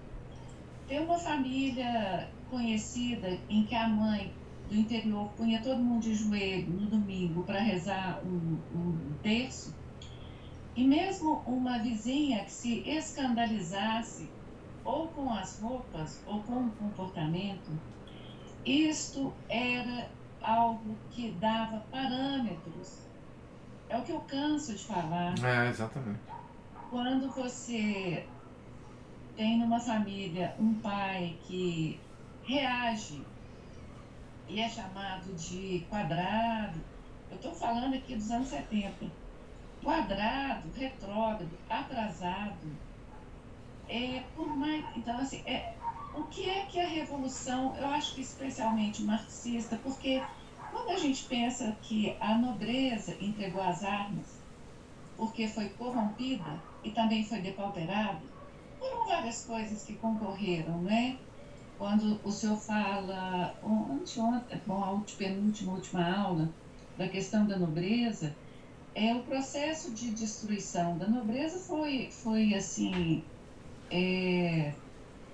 ter 0.89 1.01
uma 1.01 1.19
família 1.19 2.29
conhecida 2.51 3.39
em 3.49 3.65
que 3.65 3.75
a 3.75 3.89
mãe 3.89 4.33
do 4.69 4.75
interior 4.75 5.29
punha 5.37 5.63
todo 5.63 5.79
mundo 5.79 6.03
de 6.03 6.15
joelho 6.15 6.73
no 6.73 6.87
domingo 6.87 7.43
para 7.45 7.61
rezar 7.61 8.21
um, 8.25 8.59
um 8.75 9.15
terço, 9.23 9.75
e 10.75 10.85
mesmo 10.85 11.43
uma 11.47 11.79
vizinha 11.79 12.45
que 12.45 12.51
se 12.51 12.81
escandalizasse 12.81 14.29
ou 14.85 15.09
com 15.09 15.33
as 15.33 15.61
roupas 15.61 16.23
ou 16.27 16.43
com 16.43 16.67
o 16.67 16.71
comportamento, 16.73 17.71
isto 18.65 19.33
era 19.49 20.09
algo 20.43 20.97
que 21.11 21.33
dava 21.33 21.81
parâmetros. 21.91 23.05
É 23.89 23.97
o 23.97 24.03
que 24.03 24.13
eu 24.13 24.21
canso 24.21 24.73
de 24.75 24.85
falar. 24.85 25.35
É, 25.43 25.69
exatamente. 25.69 26.21
Quando 26.91 27.29
você 27.31 28.27
tem 29.37 29.59
numa 29.59 29.81
família 29.81 30.55
um 30.59 30.75
pai 30.75 31.37
que 31.43 32.01
reage 32.45 33.23
e 34.49 34.61
é 34.61 34.69
chamado 34.69 35.35
de 35.35 35.85
quadrado, 35.89 36.79
eu 37.31 37.37
estou 37.37 37.55
falando 37.55 37.95
aqui 37.95 38.15
dos 38.15 38.31
anos 38.31 38.49
70, 38.49 39.07
quadrado, 39.83 40.71
retrógrado, 40.77 41.51
atrasado, 41.69 42.77
é, 43.89 44.21
por 44.35 44.49
mais, 44.57 44.85
então 44.97 45.17
assim, 45.19 45.43
é, 45.47 45.77
o 46.15 46.25
que 46.25 46.49
é 46.49 46.67
que 46.67 46.81
a 46.81 46.87
revolução, 46.87 47.77
eu 47.77 47.87
acho 47.89 48.15
que 48.15 48.21
especialmente 48.21 49.03
marxista, 49.03 49.77
porque 49.77 50.23
quando 50.71 50.91
a 50.91 50.99
gente 50.99 51.25
pensa 51.25 51.73
que 51.83 52.17
a 52.21 52.37
nobreza 52.39 53.17
entregou 53.21 53.63
as 53.63 53.83
armas 53.83 54.45
porque 55.17 55.47
foi 55.49 55.69
corrompida 55.71 56.63
e 56.83 56.91
também 56.91 57.25
foi 57.25 57.41
depauperada, 57.41 58.23
foram 58.79 59.07
várias 59.07 59.45
coisas 59.45 59.85
que 59.85 59.95
concorreram, 59.95 60.83
né? 60.83 61.19
Quando 61.79 62.21
o 62.25 62.31
senhor 62.31 62.57
fala, 62.57 63.59
anteontem, 63.63 64.61
bom, 64.67 64.83
a 64.83 65.17
penúltima, 65.17 65.73
última 65.73 66.17
aula, 66.17 66.49
da 66.97 67.09
questão 67.09 67.47
da 67.47 67.59
nobreza, 67.59 68.37
é 68.95 69.15
o 69.15 69.25
processo 69.25 69.93
de 69.93 70.13
destruição 70.13 70.97
da 70.97 71.09
nobreza 71.09 71.59
foi, 71.67 72.11
foi 72.11 72.55
assim, 72.55 73.25
é, 73.91 74.73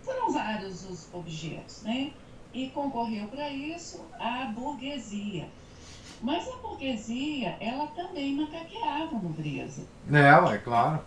foram 0.02 0.32
vários 0.32 0.88
os 0.88 1.08
objetos, 1.12 1.82
né? 1.82 2.12
E 2.52 2.68
concorreu 2.70 3.26
para 3.28 3.48
isso 3.50 4.04
a 4.18 4.46
burguesia. 4.46 5.48
Mas 6.20 6.46
a 6.48 6.56
burguesia, 6.56 7.56
ela 7.60 7.86
também 7.88 8.34
macaqueava 8.34 9.16
a 9.16 9.20
nobreza. 9.20 9.82
É, 10.12 10.54
é 10.54 10.58
claro. 10.58 11.00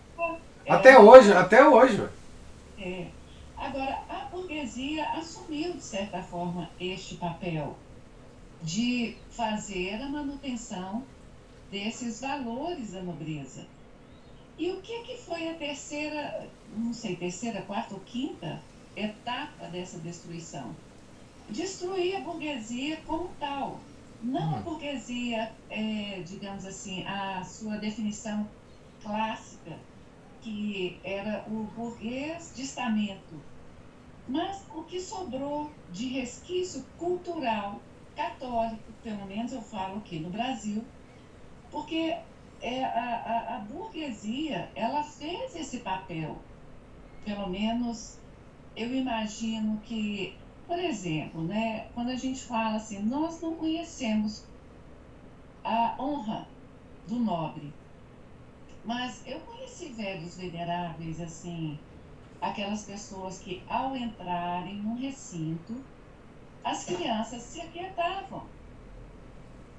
É, 0.66 0.72
até 0.72 0.98
hoje, 0.98 1.34
até 1.34 1.68
hoje. 1.68 2.08
É. 2.80 3.08
Agora, 3.58 4.00
a 4.10 4.26
burguesia 4.32 5.08
assumiu, 5.12 5.74
de 5.74 5.84
certa 5.84 6.22
forma, 6.22 6.70
este 6.80 7.16
papel 7.16 7.78
de 8.62 9.18
fazer 9.30 10.02
a 10.02 10.10
manutenção 10.10 11.04
desses 11.70 12.22
valores 12.22 12.92
da 12.94 13.02
nobreza. 13.02 13.66
E 14.58 14.72
o 14.72 14.82
que, 14.82 15.02
que 15.02 15.18
foi 15.18 15.50
a 15.50 15.56
terceira, 15.56 16.50
não 16.76 16.94
sei, 16.94 17.16
terceira, 17.16 17.62
quarta 17.64 17.96
ou 17.96 18.00
quinta 18.02 18.62
etapa 18.96 19.68
dessa 19.68 19.98
destruição? 20.00 20.76
Destruir 21.50 22.18
a 22.18 22.22
burguesia 22.22 22.98
como 23.06 23.30
tal. 23.40 23.80
Não 24.22 24.54
a 24.54 24.58
uhum. 24.58 24.62
burguesia, 24.62 25.52
é, 25.70 26.22
digamos 26.22 26.66
assim, 26.66 27.06
a 27.06 27.44
sua 27.44 27.78
definição 27.78 28.48
clássica, 29.02 29.78
que 30.42 31.00
era 31.04 31.44
o 31.48 31.64
burguês 31.76 32.54
de 32.56 32.62
estamento, 32.62 33.42
mas 34.28 34.66
o 34.74 34.84
que 34.84 35.00
sobrou 35.00 35.70
de 35.92 36.08
resquício 36.08 36.86
cultural 36.98 37.82
católico, 38.16 38.94
pelo 39.02 39.26
menos 39.26 39.52
eu 39.52 39.62
falo 39.62 39.98
aqui 39.98 40.20
no 40.20 40.30
Brasil, 40.30 40.84
porque 41.70 42.16
é, 42.64 42.86
a, 42.86 43.16
a, 43.16 43.56
a 43.58 43.60
burguesia 43.60 44.72
ela 44.74 45.04
fez 45.04 45.54
esse 45.54 45.80
papel. 45.80 46.38
Pelo 47.26 47.50
menos 47.50 48.18
eu 48.74 48.96
imagino 48.96 49.82
que, 49.84 50.38
por 50.66 50.80
exemplo, 50.80 51.44
né, 51.44 51.90
quando 51.94 52.10
a 52.10 52.16
gente 52.16 52.42
fala 52.42 52.78
assim, 52.78 53.04
nós 53.04 53.42
não 53.42 53.56
conhecemos 53.56 54.46
a 55.62 55.96
honra 56.00 56.48
do 57.06 57.20
nobre, 57.20 57.74
mas 58.86 59.22
eu 59.28 59.42
conheci 59.42 59.90
velhos 59.90 60.38
veneráveis 60.38 61.20
assim, 61.20 61.78
aquelas 62.40 62.86
pessoas 62.86 63.40
que 63.40 63.62
ao 63.68 63.96
entrarem 63.96 64.76
num 64.76 64.96
recinto, 64.96 65.84
as 66.64 66.86
crianças 66.86 67.42
se 67.42 67.60
aquietavam 67.60 68.44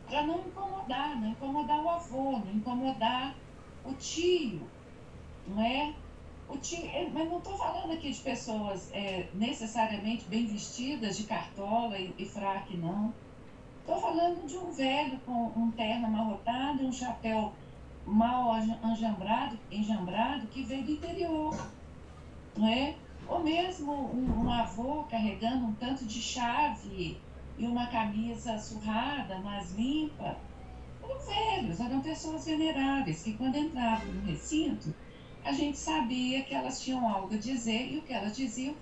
para 0.07 0.23
não 0.23 0.39
incomodar, 0.39 1.21
não 1.21 1.29
incomodar 1.29 1.83
o 1.83 1.89
avô, 1.89 2.33
não 2.33 2.53
incomodar 2.53 3.35
o 3.85 3.93
tio, 3.95 4.69
não 5.47 5.63
é? 5.63 5.95
O 6.49 6.59
tio, 6.59 6.89
mas 7.13 7.29
não 7.29 7.39
estou 7.39 7.57
falando 7.57 7.93
aqui 7.93 8.11
de 8.11 8.21
pessoas 8.21 8.91
é, 8.93 9.29
necessariamente 9.35 10.27
bem 10.27 10.47
vestidas 10.47 11.17
de 11.17 11.25
cartola 11.25 11.99
e, 11.99 12.15
e 12.19 12.27
fraque, 12.27 12.77
não. 12.77 13.13
Estou 13.81 14.01
falando 14.01 14.47
de 14.47 14.57
um 14.57 14.71
velho 14.71 15.19
com 15.21 15.53
um 15.57 15.71
terno 15.71 16.07
amarrotado 16.07 16.83
e 16.83 16.87
um 16.87 16.93
chapéu 16.93 17.53
mal 18.07 18.57
enjambrado, 18.83 19.59
enjambrado 19.71 20.47
que 20.49 20.63
veio 20.63 20.85
do 20.85 20.93
interior 20.93 21.55
não 22.57 22.69
é? 22.69 22.95
Ou 23.27 23.43
mesmo 23.43 23.93
um, 23.93 24.45
um 24.45 24.53
avô 24.53 25.05
carregando 25.05 25.67
um 25.67 25.75
tanto 25.75 26.05
de 26.05 26.21
chave 26.21 27.19
e 27.57 27.67
uma 27.67 27.87
camisa 27.87 28.59
surrada, 28.59 29.39
mas 29.39 29.73
limpa. 29.75 30.37
Eram 31.03 31.19
velhos, 31.21 31.81
eram 31.81 32.01
pessoas 32.01 32.45
veneráveis 32.47 33.23
que 33.23 33.35
quando 33.35 33.57
entravam 33.57 34.13
no 34.13 34.27
recinto, 34.27 34.95
a 35.45 35.53
gente 35.53 35.77
sabia 35.77 36.43
que 36.43 36.55
elas 36.55 36.83
tinham 36.83 37.09
algo 37.09 37.35
a 37.35 37.39
dizer 37.39 37.93
e 37.93 37.99
o 37.99 38.03
que 38.03 38.13
elas 38.13 38.37
diziam. 38.37 38.75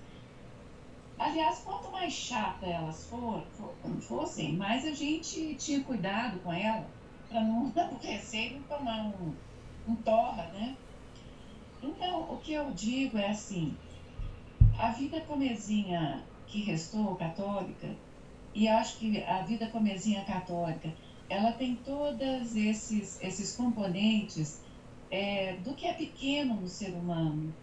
Aliás, 1.19 1.59
quanto 1.61 1.91
mais 1.91 2.13
chata 2.13 2.67
elas 2.67 3.07
for, 3.07 3.45
for, 3.53 3.75
fossem, 4.01 4.55
mais 4.55 4.85
a 4.85 4.93
gente 4.93 5.55
tinha 5.57 5.83
cuidado 5.83 6.39
com 6.41 6.53
ela 6.53 6.89
para 7.29 7.43
não 7.43 7.67
aborrecer 7.77 8.53
e 8.53 8.55
não 8.55 8.63
tomar 8.63 9.07
um, 9.07 9.35
um 9.89 9.97
torra, 9.97 10.45
né? 10.53 10.77
Então, 11.83 12.33
o 12.33 12.39
que 12.39 12.53
eu 12.53 12.71
digo 12.71 13.19
é 13.19 13.31
assim: 13.31 13.77
a 14.79 14.91
vida 14.91 15.21
comezinha 15.23 16.25
que 16.47 16.63
restou 16.63 17.17
católica, 17.17 17.89
e 18.55 18.69
acho 18.69 18.99
que 18.99 19.23
a 19.23 19.43
vida 19.43 19.67
comezinha 19.69 20.25
católica, 20.25 20.93
ela 21.29 21.53
tem 21.53 21.77
todos 21.77 22.55
esses, 22.55 23.23
esses 23.23 23.57
componentes 23.57 24.61
é, 25.11 25.57
do 25.65 25.75
que 25.75 25.87
é 25.87 25.95
pequeno 25.95 26.55
no 26.55 26.69
ser 26.69 26.91
humano. 26.91 27.55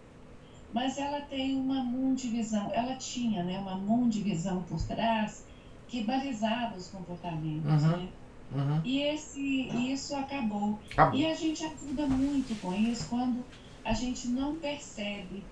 Mas 0.72 0.98
ela 0.98 1.20
tem 1.22 1.56
uma 1.56 1.82
mundivisão, 1.82 2.70
ela 2.72 2.94
tinha 2.96 3.42
né, 3.42 3.58
uma 3.58 3.76
mundivisão 3.76 4.62
por 4.62 4.80
trás 4.82 5.44
que 5.88 6.02
balizava 6.02 6.76
os 6.76 6.88
comportamentos. 6.88 7.82
Uhum. 7.82 7.96
Né? 7.96 8.08
Uhum. 8.52 8.80
E 8.84 9.02
esse, 9.02 9.68
isso 9.92 10.14
acabou. 10.16 10.78
acabou. 10.92 11.18
E 11.18 11.26
a 11.26 11.34
gente 11.34 11.64
ajuda 11.64 12.06
muito 12.06 12.60
com 12.60 12.72
isso 12.72 13.08
quando 13.08 13.44
a 13.84 13.92
gente 13.92 14.28
não 14.28 14.56
percebe 14.56 15.44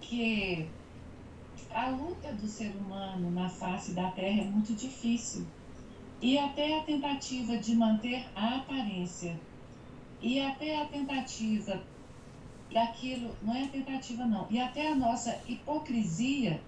que 0.00 0.68
a 1.76 1.90
luta 1.90 2.32
do 2.32 2.48
ser 2.48 2.74
humano 2.74 3.30
na 3.30 3.50
face 3.50 3.92
da 3.92 4.10
Terra 4.12 4.40
é 4.40 4.44
muito 4.44 4.72
difícil. 4.72 5.46
E 6.22 6.38
até 6.38 6.78
a 6.78 6.82
tentativa 6.82 7.58
de 7.58 7.76
manter 7.76 8.26
a 8.34 8.56
aparência, 8.56 9.38
e 10.22 10.40
até 10.40 10.80
a 10.80 10.86
tentativa 10.86 11.82
daquilo, 12.72 13.36
não 13.42 13.54
é 13.54 13.64
a 13.64 13.68
tentativa 13.68 14.24
não, 14.24 14.46
e 14.48 14.58
até 14.58 14.88
a 14.88 14.94
nossa 14.94 15.38
hipocrisia. 15.46 16.62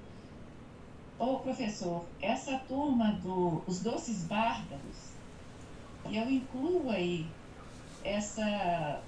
Ô 1.18 1.36
professor, 1.36 2.04
essa 2.20 2.58
turma 2.58 3.12
dos 3.12 3.80
doces 3.80 4.24
bárbaros, 4.24 5.14
e 6.10 6.18
eu 6.18 6.30
incluo 6.30 6.90
aí 6.90 7.26
essa 8.04 9.02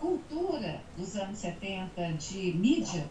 cultura 0.00 0.82
dos 0.96 1.14
anos 1.16 1.36
70 1.36 2.14
de 2.14 2.54
mídia, 2.54 3.06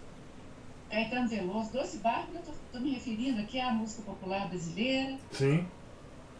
Caetano 0.90 1.28
Veloso, 1.28 1.72
Doce 1.72 1.98
Bárbara, 1.98 2.40
estou 2.40 2.82
me 2.82 2.92
referindo 2.92 3.42
aqui 3.42 3.60
à 3.60 3.72
música 3.72 4.02
popular 4.02 4.48
brasileira. 4.48 5.18
Sim. 5.32 5.68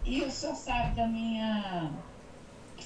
E 0.04 0.22
o 0.22 0.32
senhor 0.32 0.56
sabe 0.56 0.96
da 0.96 1.08
minha, 1.08 1.92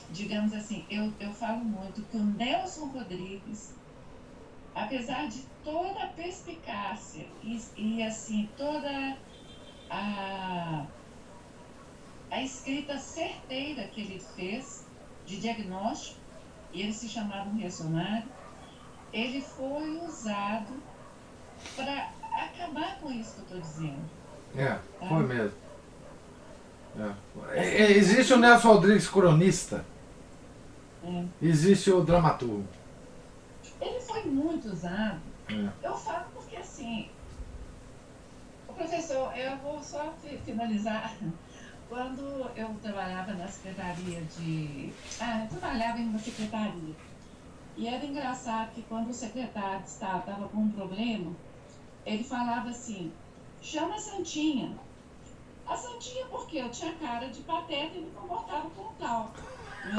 digamos 0.10 0.54
assim, 0.54 0.86
eu, 0.90 1.14
eu 1.20 1.32
falo 1.32 1.64
muito 1.64 2.02
que 2.04 2.18
o 2.18 2.24
Nelson 2.24 2.88
Rodrigues, 2.88 3.74
apesar 4.76 5.28
de 5.28 5.44
toda 5.64 6.04
a 6.04 6.08
perspicácia 6.08 7.28
e, 7.42 7.62
e 7.78 8.04
assim, 8.04 8.50
toda 8.58 9.18
a, 9.90 10.86
a 12.30 12.42
escrita 12.42 12.98
certeira 12.98 13.88
que 13.88 14.02
ele 14.02 14.20
fez 14.20 14.86
de 15.26 15.40
diagnóstico, 15.40 16.20
e 16.74 16.82
ele 16.82 16.92
se 16.92 17.08
chamava 17.08 17.50
um 17.50 17.56
reacionário, 17.56 18.28
ele 19.14 19.40
foi 19.40 19.98
usado 20.00 20.82
para 21.76 22.12
acabar 22.32 23.00
com 23.00 23.12
isso 23.12 23.36
que 23.36 23.54
eu 23.54 23.60
estou 23.60 23.60
dizendo. 23.60 24.10
É, 24.56 24.68
tá? 25.00 25.08
foi 25.08 25.24
mesmo. 25.26 25.64
É. 27.56 27.92
Existe 27.92 28.34
o 28.34 28.38
Nelson 28.38 28.74
Rodrigues 28.74 29.08
cronista. 29.08 29.86
É. 31.04 31.26
Existe 31.42 31.92
o 31.92 32.04
dramaturgo. 32.04 32.68
Ele 33.82 34.00
foi 34.00 34.24
muito 34.26 34.70
usado. 34.70 35.20
É. 35.50 35.88
Eu 35.88 35.96
falo 35.96 36.26
porque 36.34 36.56
assim. 36.56 37.10
Professor, 38.68 39.36
eu 39.38 39.58
vou 39.58 39.82
só 39.82 40.14
finalizar. 40.46 41.14
Quando 41.90 42.50
eu 42.56 42.70
trabalhava 42.82 43.34
na 43.34 43.48
secretaria 43.48 44.22
de. 44.38 44.92
Ah, 45.20 45.44
eu 45.44 45.60
trabalhava 45.60 46.00
em 46.00 46.08
uma 46.08 46.18
secretaria. 46.18 46.96
E 47.76 47.88
era 47.88 48.06
engraçado 48.06 48.72
que 48.74 48.84
quando 48.84 49.10
o 49.10 49.14
secretário 49.14 49.82
de 49.82 49.90
Estado 49.90 50.20
estava 50.20 50.48
com 50.48 50.60
um 50.60 50.70
problema, 50.70 51.32
ele 52.06 52.24
falava 52.24 52.70
assim: 52.70 53.12
chama 53.62 53.96
a 53.96 54.00
Santinha. 54.00 54.78
A 55.66 55.76
Santinha, 55.78 56.26
porque 56.26 56.58
eu 56.58 56.70
tinha 56.70 56.94
cara 56.94 57.28
de 57.30 57.42
pateta 57.42 57.98
e 57.98 58.02
me 58.02 58.12
comportava 58.12 58.70
como 58.72 58.94
tal. 59.00 59.32
Né? 59.86 59.94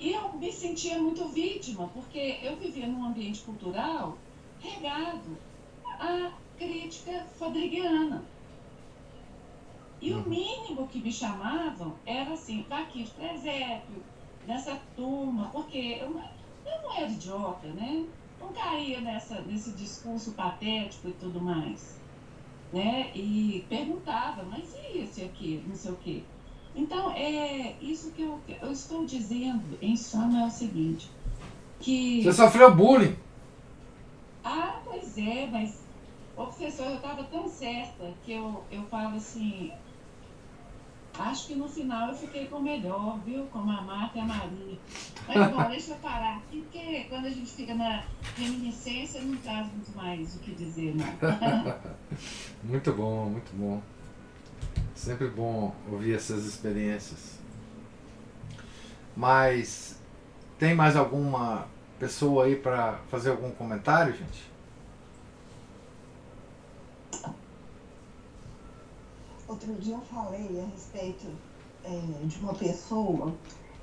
E, 0.00 0.12
eu 0.12 0.32
me 0.34 0.52
sentia 0.52 0.98
muito 0.98 1.28
vítima, 1.28 1.88
porque 1.88 2.38
eu 2.42 2.56
vivia 2.56 2.86
num 2.86 3.06
ambiente 3.06 3.40
cultural 3.40 4.18
regado 4.60 5.38
à 5.86 6.32
crítica 6.58 7.26
fadriguiana. 7.38 8.22
E 10.00 10.12
o 10.12 10.18
uhum. 10.18 10.28
mínimo 10.28 10.88
que 10.88 10.98
me 10.98 11.12
chamavam 11.12 11.94
era 12.04 12.34
assim, 12.34 12.64
tá 12.68 12.80
aqui 12.80 13.04
de 13.04 13.10
presépio, 13.12 14.02
nessa 14.46 14.78
turma, 14.94 15.48
porque 15.50 15.98
eu, 16.00 16.20
eu 16.66 16.82
não 16.82 16.96
era 16.96 17.10
idiota, 17.10 17.68
né? 17.68 18.06
Não 18.40 18.52
caía 18.52 19.00
nessa, 19.00 19.40
nesse 19.42 19.72
discurso 19.72 20.32
patético 20.32 21.08
e 21.08 21.12
tudo 21.12 21.40
mais. 21.40 21.98
Né? 22.72 23.10
E 23.14 23.64
perguntava, 23.68 24.42
mas 24.44 24.74
e 24.74 24.98
esse 24.98 25.22
aqui, 25.22 25.62
não 25.66 25.76
sei 25.76 25.92
o 25.92 25.96
quê. 25.96 26.22
Então, 26.74 27.12
é 27.12 27.76
isso 27.80 28.10
que 28.10 28.22
eu, 28.22 28.40
eu 28.60 28.72
estou 28.72 29.06
dizendo 29.06 29.78
em 29.80 29.96
soma 29.96 30.42
é 30.42 30.46
o 30.46 30.50
seguinte, 30.50 31.08
que... 31.78 32.24
Você 32.24 32.32
sofreu 32.32 32.74
bullying. 32.74 33.16
Ah, 34.42 34.80
pois 34.84 35.16
é, 35.16 35.46
mas, 35.46 35.84
professor, 36.34 36.86
eu 36.86 36.96
estava 36.96 37.22
tão 37.24 37.48
certa 37.48 38.12
que 38.24 38.32
eu, 38.32 38.64
eu 38.72 38.82
falo 38.86 39.16
assim, 39.16 39.72
Acho 41.18 41.46
que 41.46 41.54
no 41.54 41.68
final 41.68 42.08
eu 42.08 42.14
fiquei 42.14 42.46
com 42.46 42.56
o 42.56 42.62
melhor, 42.62 43.18
viu? 43.24 43.44
Como 43.46 43.70
a 43.70 43.80
Marta 43.82 44.18
e 44.18 44.20
a 44.20 44.24
Maria. 44.24 44.78
Mas 45.28 45.50
bom, 45.54 45.68
deixa 45.70 45.92
eu 45.92 45.96
parar 45.96 46.38
aqui, 46.38 46.60
porque 46.62 47.04
quando 47.08 47.26
a 47.26 47.30
gente 47.30 47.50
fica 47.50 47.74
na 47.74 48.02
reminiscência 48.36 49.20
não 49.22 49.36
traz 49.36 49.68
muito 49.68 49.96
mais 49.96 50.34
o 50.34 50.38
que 50.40 50.52
dizer, 50.54 50.94
não. 50.96 51.74
muito 52.64 52.92
bom, 52.92 53.26
muito 53.26 53.52
bom. 53.56 53.80
Sempre 54.94 55.28
bom 55.28 55.74
ouvir 55.90 56.14
essas 56.14 56.44
experiências. 56.46 57.38
Mas 59.16 60.00
tem 60.58 60.74
mais 60.74 60.96
alguma 60.96 61.68
pessoa 61.98 62.46
aí 62.46 62.56
para 62.56 62.98
fazer 63.08 63.30
algum 63.30 63.50
comentário, 63.52 64.12
gente? 64.12 64.53
Outro 69.46 69.74
dia 69.74 69.94
eu 69.94 70.00
falei 70.00 70.60
a 70.60 70.66
respeito 70.72 71.26
é, 71.84 72.26
de 72.26 72.38
uma 72.40 72.54
pessoa 72.54 73.34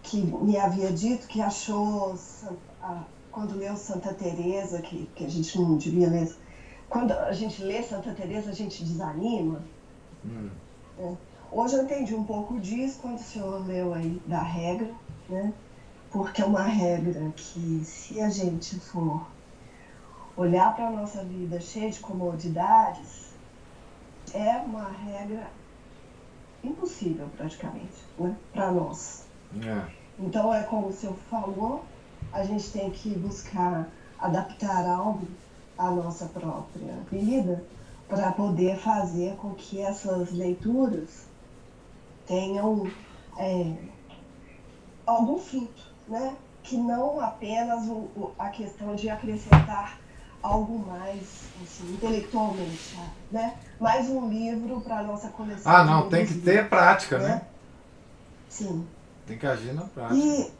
que 0.01 0.17
me 0.21 0.57
havia 0.57 0.91
dito 0.91 1.27
que 1.27 1.39
achou, 1.39 2.17
a, 2.81 3.03
quando 3.31 3.57
leu 3.57 3.75
Santa 3.77 4.13
Teresa 4.13 4.81
que, 4.81 5.07
que 5.15 5.23
a 5.23 5.29
gente 5.29 5.59
não 5.59 5.77
devia 5.77 6.09
ler, 6.09 6.35
quando 6.89 7.11
a 7.11 7.31
gente 7.31 7.63
lê 7.63 7.83
Santa 7.83 8.11
Teresa 8.13 8.49
a 8.49 8.53
gente 8.53 8.83
desanima. 8.83 9.61
Hum. 10.25 10.49
É. 10.97 11.15
Hoje 11.51 11.75
eu 11.75 11.83
entendi 11.83 12.15
um 12.15 12.23
pouco 12.23 12.59
disso 12.59 12.99
quando 13.01 13.17
o 13.17 13.23
senhor 13.23 13.65
leu 13.67 13.93
aí 13.93 14.21
da 14.25 14.41
regra, 14.41 14.93
né? 15.29 15.53
Porque 16.09 16.41
é 16.41 16.45
uma 16.45 16.63
regra 16.63 17.31
que 17.35 17.83
se 17.85 18.19
a 18.19 18.29
gente 18.29 18.79
for 18.79 19.27
olhar 20.35 20.75
para 20.75 20.87
a 20.87 20.91
nossa 20.91 21.23
vida 21.23 21.59
cheia 21.59 21.91
de 21.91 21.99
comodidades, 21.99 23.30
é 24.33 24.57
uma 24.57 24.89
regra 24.89 25.47
impossível 26.63 27.29
praticamente, 27.35 28.05
né? 28.17 28.35
Para 28.53 28.71
nós. 28.71 29.25
É. 29.65 29.91
Então 30.19 30.53
é 30.53 30.63
como 30.63 30.87
o 30.87 30.93
senhor 30.93 31.15
falou, 31.29 31.83
a 32.31 32.43
gente 32.43 32.71
tem 32.71 32.91
que 32.91 33.09
buscar 33.17 33.89
adaptar 34.19 34.85
algo 34.87 35.27
à 35.77 35.89
nossa 35.89 36.27
própria 36.27 36.93
vida 37.11 37.63
para 38.07 38.31
poder 38.31 38.77
fazer 38.77 39.35
com 39.37 39.55
que 39.55 39.81
essas 39.81 40.31
leituras 40.31 41.25
tenham 42.27 42.91
é, 43.37 43.73
algum 45.05 45.37
fruto, 45.37 45.83
né? 46.07 46.35
Que 46.61 46.77
não 46.77 47.19
apenas 47.19 47.87
o, 47.87 48.09
o, 48.15 48.31
a 48.37 48.49
questão 48.49 48.95
de 48.95 49.09
acrescentar 49.09 50.00
algo 50.41 50.79
mais 50.79 51.21
assim, 51.61 51.93
intelectualmente, 51.93 52.97
né? 53.31 53.57
Mais 53.79 54.09
um 54.09 54.29
livro 54.29 54.81
para 54.81 55.03
nossa 55.03 55.29
coleção. 55.29 55.71
Ah, 55.71 55.83
não, 55.83 56.09
tem 56.09 56.25
que 56.25 56.35
ter 56.35 56.67
prática, 56.69 57.19
né? 57.19 57.27
né? 57.27 57.41
Sim. 58.49 58.87
Tem 59.27 59.37
que 59.37 59.45
agir 59.45 59.73
na 59.73 59.83
prática. 59.83 60.15
E, 60.15 60.51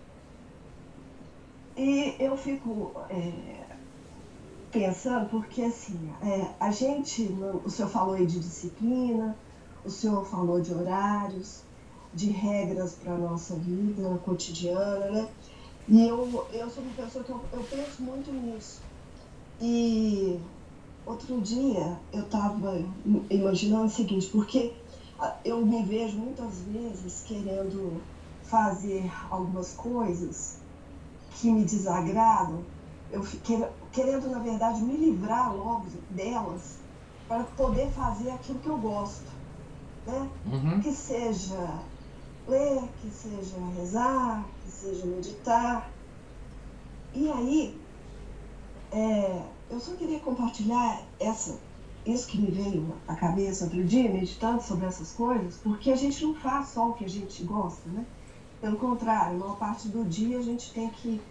e 1.76 2.16
eu 2.20 2.38
fico 2.38 2.94
é, 3.10 3.32
pensando, 4.72 5.30
porque 5.30 5.64
assim, 5.64 6.12
é, 6.22 6.48
a 6.60 6.72
gente, 6.72 7.24
o 7.64 7.70
senhor 7.70 7.90
falou 7.90 8.16
aí 8.16 8.26
de 8.26 8.40
disciplina, 8.40 9.36
o 9.84 9.90
senhor 9.90 10.26
falou 10.26 10.62
de 10.62 10.74
horários, 10.74 11.64
de 12.14 12.30
regras 12.30 12.94
para 12.94 13.14
a 13.14 13.18
nossa 13.18 13.56
vida 13.56 14.20
cotidiana, 14.24 15.10
né? 15.10 15.28
E 15.88 16.08
eu, 16.08 16.48
eu 16.54 16.70
sou 16.70 16.84
uma 16.84 16.94
pessoa 16.94 17.24
que 17.24 17.32
eu, 17.32 17.42
eu 17.52 17.64
penso 17.64 18.04
muito 18.04 18.32
nisso 18.32 18.82
e 19.62 20.39
outro 21.05 21.39
dia 21.41 21.99
eu 22.12 22.24
estava 22.24 22.84
imaginando 23.30 23.86
o 23.86 23.89
seguinte, 23.89 24.28
porque 24.28 24.74
eu 25.45 25.64
me 25.64 25.84
vejo 25.84 26.18
muitas 26.18 26.62
vezes 26.62 27.24
querendo 27.28 28.01
fazer 28.43 29.09
algumas 29.30 29.74
coisas 29.74 30.57
que 31.36 31.49
me 31.49 31.64
desagradam, 31.64 32.64
eu 33.12 33.24
querendo, 33.91 34.30
na 34.30 34.39
verdade, 34.39 34.82
me 34.82 34.97
livrar 34.97 35.55
logo 35.55 35.86
delas 36.09 36.78
para 37.28 37.43
poder 37.43 37.89
fazer 37.91 38.32
aquilo 38.32 38.59
que 38.59 38.68
eu 38.68 38.78
gosto. 38.78 39.30
Né? 40.05 40.30
Uhum. 40.45 40.82
Que 40.82 40.91
seja 40.91 41.80
ler, 42.47 42.82
que 43.01 43.09
seja 43.09 43.57
rezar, 43.78 44.45
que 44.64 44.72
seja 44.72 45.05
meditar. 45.05 45.89
E 47.14 47.30
aí, 47.30 47.81
é, 48.92 49.42
eu 49.70 49.80
só 49.80 49.94
queria 49.94 50.20
compartilhar 50.20 51.02
essa, 51.20 51.58
isso 52.06 52.28
que 52.28 52.39
me 52.39 52.52
veio 52.52 52.94
à 53.08 53.16
cabeça 53.16 53.66
outro 53.66 53.84
dia, 53.84 54.12
meditando 54.12 54.62
sobre 54.62 54.86
essas 54.86 55.12
coisas, 55.14 55.58
porque 55.64 55.92
a 55.92 55.96
gente 55.96 56.24
não 56.26 56.36
faz 56.36 56.70
só 56.70 56.89
o 56.89 56.94
que 56.94 57.06
a 57.06 57.10
gente 57.10 57.44
gosta, 57.44 57.88
né? 57.89 58.06
Pelo 58.60 58.78
contrário, 58.78 59.36
a 59.36 59.39
maior 59.39 59.58
parte 59.58 59.88
do 59.88 60.04
dia 60.04 60.38
a 60.38 60.42
gente 60.42 60.72
tem 60.74 60.89
que 60.89 61.22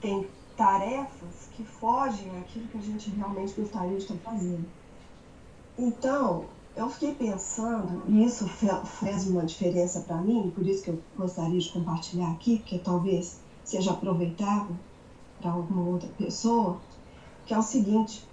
tem 0.00 0.28
tarefas 0.56 1.48
que 1.56 1.64
fogem 1.64 2.30
àquilo 2.38 2.68
que 2.68 2.78
a 2.78 2.82
gente 2.82 3.10
realmente 3.10 3.52
gostaria 3.54 3.96
de 3.96 4.02
estar 4.02 4.14
fazendo. 4.16 4.64
Então, 5.76 6.44
eu 6.76 6.88
fiquei 6.88 7.14
pensando, 7.14 8.02
e 8.08 8.24
isso 8.24 8.46
fez 8.48 9.26
uma 9.28 9.44
diferença 9.44 10.00
para 10.00 10.16
mim, 10.18 10.52
por 10.54 10.64
isso 10.66 10.84
que 10.84 10.90
eu 10.90 11.00
gostaria 11.16 11.58
de 11.58 11.68
compartilhar 11.70 12.30
aqui, 12.30 12.58
porque 12.58 12.78
talvez 12.78 13.40
seja 13.64 13.92
aproveitável 13.92 14.76
para 15.40 15.50
alguma 15.50 15.88
outra 15.88 16.08
pessoa 16.10 16.80
que 17.48 17.54
é 17.54 17.58
o 17.58 17.62
seguinte: 17.62 18.28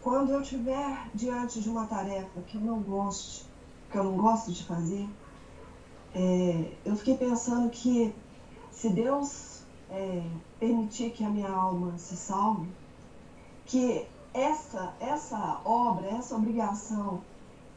quando 0.00 0.30
eu 0.30 0.40
estiver 0.40 1.10
diante 1.12 1.60
de 1.60 1.68
uma 1.68 1.86
tarefa 1.86 2.40
que 2.46 2.56
eu 2.56 2.60
não 2.60 2.80
gosto, 2.80 3.44
que 3.90 3.98
eu 3.98 4.04
não 4.04 4.16
gosto 4.16 4.52
de 4.52 4.62
fazer, 4.64 5.06
é, 6.14 6.72
eu 6.84 6.96
fiquei 6.96 7.16
pensando 7.16 7.68
que 7.70 8.14
se 8.70 8.90
Deus 8.90 9.62
é, 9.90 10.22
permitir 10.60 11.10
que 11.10 11.24
a 11.24 11.28
minha 11.28 11.50
alma 11.50 11.98
se 11.98 12.16
salve, 12.16 12.68
que 13.66 14.06
essa, 14.32 14.94
essa 15.00 15.60
obra, 15.64 16.06
essa 16.06 16.36
obrigação 16.36 17.20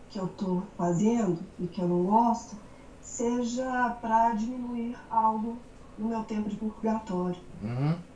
que 0.09 0.19
eu 0.19 0.25
estou 0.25 0.63
fazendo 0.77 1.39
e 1.57 1.65
que 1.65 1.81
eu 1.81 1.87
não 1.87 2.03
gosto, 2.03 2.55
seja 3.01 3.97
para 4.01 4.33
diminuir 4.33 4.95
algo 5.09 5.57
no 5.97 6.07
meu 6.07 6.23
tempo 6.23 6.47
de 6.47 6.55
purgatório. 6.55 7.39
Uhum 7.63 8.09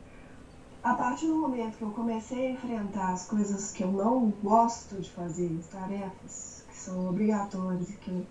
a 0.84 0.94
partir 0.96 1.28
do 1.28 1.36
momento 1.36 1.78
que 1.78 1.84
eu 1.84 1.92
comecei 1.92 2.48
a 2.48 2.52
enfrentar 2.52 3.14
as 3.14 3.26
coisas 3.26 3.72
que 3.72 3.84
eu 3.84 3.92
não 3.92 4.32
gosto 4.44 4.96
de 4.98 5.10
fazer, 5.10 5.58
as 5.60 5.68
tarefas 5.68 6.66
que 6.68 6.76
são 6.76 7.10
obrigatórias 7.10 7.90
e 7.90 7.94
que 7.94 8.10
eu 8.10 8.26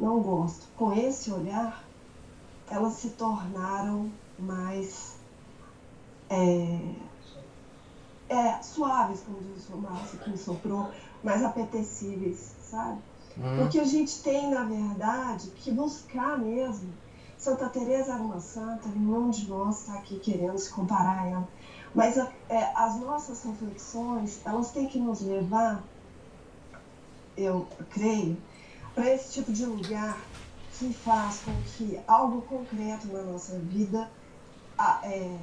não 0.00 0.20
gosto, 0.20 0.66
com 0.76 0.92
esse 0.92 1.30
olhar, 1.30 1.84
elas 2.70 2.94
se 2.94 3.10
tornaram 3.10 4.10
mais 4.38 5.16
é, 6.30 6.94
é, 8.30 8.62
suaves, 8.62 9.20
como 9.20 9.38
diz 9.40 9.68
o 9.68 9.76
Márcio, 9.76 10.18
que 10.18 10.30
me 10.30 10.38
soprou, 10.38 10.90
mais 11.22 11.44
apetecíveis, 11.44 12.54
sabe? 12.62 13.00
Uhum. 13.36 13.58
Porque 13.58 13.78
a 13.78 13.84
gente 13.84 14.22
tem, 14.22 14.50
na 14.50 14.64
verdade, 14.64 15.50
que 15.56 15.70
buscar 15.70 16.38
mesmo. 16.38 16.90
Santa 17.36 17.68
Teresa 17.68 18.14
era 18.14 18.22
uma 18.22 18.40
santa, 18.40 18.88
nenhum 18.88 19.30
de 19.30 19.48
nós 19.48 19.80
está 19.80 19.94
aqui 19.94 20.18
querendo 20.18 20.58
se 20.58 20.70
comparar 20.70 21.18
a 21.18 21.26
ela. 21.26 21.48
Mas 21.94 22.16
é, 22.16 22.72
as 22.74 23.00
nossas 23.00 23.42
reflexões, 23.42 24.40
elas 24.44 24.70
têm 24.70 24.86
que 24.86 24.98
nos 24.98 25.20
levar, 25.20 25.82
eu 27.36 27.66
creio, 27.90 28.36
para 28.94 29.12
esse 29.14 29.32
tipo 29.32 29.52
de 29.52 29.64
lugar 29.64 30.18
que 30.78 30.92
faz 30.92 31.40
com 31.40 31.52
que 31.76 31.98
algo 32.06 32.42
concreto 32.42 33.08
na 33.08 33.22
nossa 33.22 33.58
vida 33.58 34.08
é, 35.02 35.36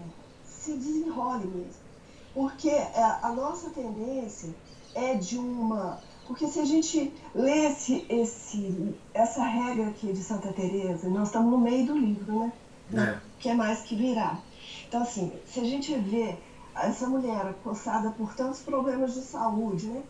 se 0.45 0.73
desenrole 0.73 1.47
mesmo. 1.47 1.85
Porque 2.33 2.69
é, 2.69 3.17
a 3.21 3.31
nossa 3.31 3.69
tendência 3.69 4.49
é 4.93 5.15
de 5.15 5.37
uma. 5.37 5.99
Porque 6.27 6.47
se 6.47 6.59
a 6.59 6.65
gente 6.65 7.13
lesse 7.33 8.05
esse, 8.09 8.95
essa 9.13 9.43
regra 9.43 9.89
aqui 9.89 10.11
de 10.11 10.23
Santa 10.23 10.51
Teresa, 10.51 11.07
nós 11.07 11.27
estamos 11.27 11.51
no 11.51 11.57
meio 11.57 11.85
do 11.85 11.97
livro, 11.97 12.51
né? 12.89 13.19
É. 13.19 13.19
Que 13.39 13.49
é 13.49 13.53
mais 13.53 13.81
que 13.81 13.95
virar. 13.95 14.41
Então, 14.95 15.03
assim, 15.03 15.29
se 15.45 15.59
a 15.59 15.63
gente 15.65 15.93
vê 15.93 16.37
essa 16.73 17.05
mulher 17.05 17.45
acossada 17.47 18.11
por 18.11 18.33
tantos 18.33 18.61
problemas 18.61 19.13
de 19.13 19.23
saúde, 19.23 19.87
né? 19.87 20.01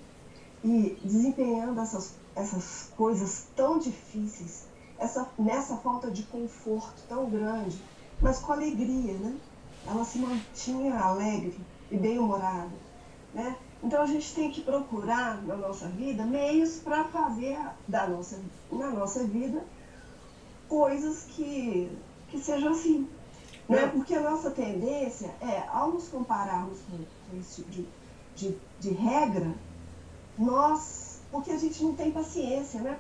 E 0.64 0.96
desempenhando 1.04 1.82
essas, 1.82 2.14
essas 2.36 2.92
coisas 2.96 3.48
tão 3.56 3.80
difíceis, 3.80 4.68
essa, 5.00 5.28
nessa 5.40 5.76
falta 5.78 6.12
de 6.12 6.22
conforto 6.22 7.02
tão 7.10 7.28
grande, 7.32 7.82
mas 8.22 8.38
com 8.38 8.54
alegria, 8.54 9.14
né? 9.14 9.36
Ela 9.88 10.06
se 10.06 10.20
mantinha 10.20 11.00
alegre 11.00 11.60
e 11.90 11.98
bem-humorada, 11.98 12.70
né? 13.34 13.58
Então 13.82 14.04
a 14.04 14.06
gente 14.06 14.36
tem 14.36 14.52
que 14.52 14.62
procurar 14.62 15.42
na 15.42 15.56
nossa 15.56 15.88
vida 15.88 16.24
meios 16.24 16.76
para 16.76 17.06
fazer 17.06 17.58
da 17.88 18.06
nossa, 18.06 18.40
na 18.72 18.92
nossa 18.92 19.24
vida 19.24 19.66
coisas 20.70 21.24
que, 21.24 21.90
que 22.30 22.38
sejam 22.38 22.72
assim. 22.72 23.10
Né? 23.68 23.88
Porque 23.88 24.14
a 24.14 24.22
nossa 24.22 24.52
tendência 24.52 25.32
é, 25.42 25.64
ao 25.72 25.92
nos 25.92 26.08
compararmos 26.08 26.80
com 26.90 27.40
esse 27.40 27.64
tipo 27.64 27.72
de, 27.72 27.88
de, 28.36 28.58
de 28.80 28.90
regra, 28.94 29.52
nós. 30.38 31.20
Porque 31.32 31.52
a 31.52 31.58
gente 31.58 31.84
não 31.84 31.96
tem 31.96 32.12
paciência, 32.12 32.80
né, 32.80 32.96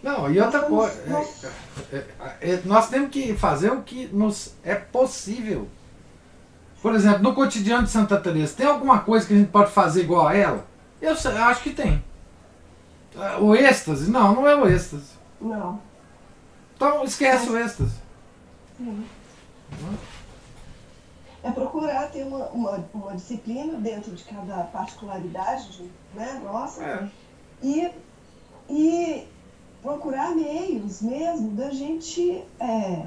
Não, 0.00 0.30
e 0.30 0.38
outra 0.40 0.62
coisa, 0.62 1.04
nós... 1.06 1.44
É, 1.90 1.96
é, 1.96 2.06
é, 2.52 2.62
nós 2.64 2.88
temos 2.88 3.10
que 3.10 3.34
fazer 3.34 3.72
o 3.72 3.82
que 3.82 4.06
nos 4.08 4.54
é 4.62 4.76
possível. 4.76 5.66
Por 6.80 6.94
exemplo, 6.94 7.20
no 7.20 7.34
cotidiano 7.34 7.82
de 7.82 7.90
Santa 7.90 8.20
Teresa, 8.20 8.54
tem 8.54 8.66
alguma 8.66 9.00
coisa 9.00 9.26
que 9.26 9.34
a 9.34 9.36
gente 9.36 9.50
pode 9.50 9.72
fazer 9.72 10.02
igual 10.02 10.28
a 10.28 10.36
ela? 10.36 10.66
Eu 11.00 11.14
acho 11.14 11.62
que 11.62 11.70
tem. 11.70 12.04
O 13.40 13.56
êxtase? 13.56 14.08
Não, 14.08 14.36
não 14.36 14.46
é 14.46 14.54
o 14.54 14.68
êxtase. 14.68 15.14
Não. 15.40 15.80
Então 16.76 17.02
esquece 17.02 17.46
Mas... 17.46 17.50
o 17.50 17.58
êxtase. 17.58 17.94
Sim. 18.76 19.04
É 21.42 21.50
procurar 21.50 22.10
ter 22.10 22.24
uma, 22.24 22.46
uma, 22.48 22.84
uma, 22.92 23.14
disciplina 23.14 23.78
dentro 23.78 24.14
de 24.14 24.24
cada 24.24 24.64
particularidade 24.64 25.70
de, 25.70 25.90
né, 26.14 26.40
nossa 26.44 26.82
é. 26.84 27.08
e, 27.62 27.90
e 28.68 29.28
procurar 29.82 30.34
meios 30.34 31.00
mesmo 31.00 31.52
da 31.52 31.70
gente 31.70 32.44
é, 32.58 33.02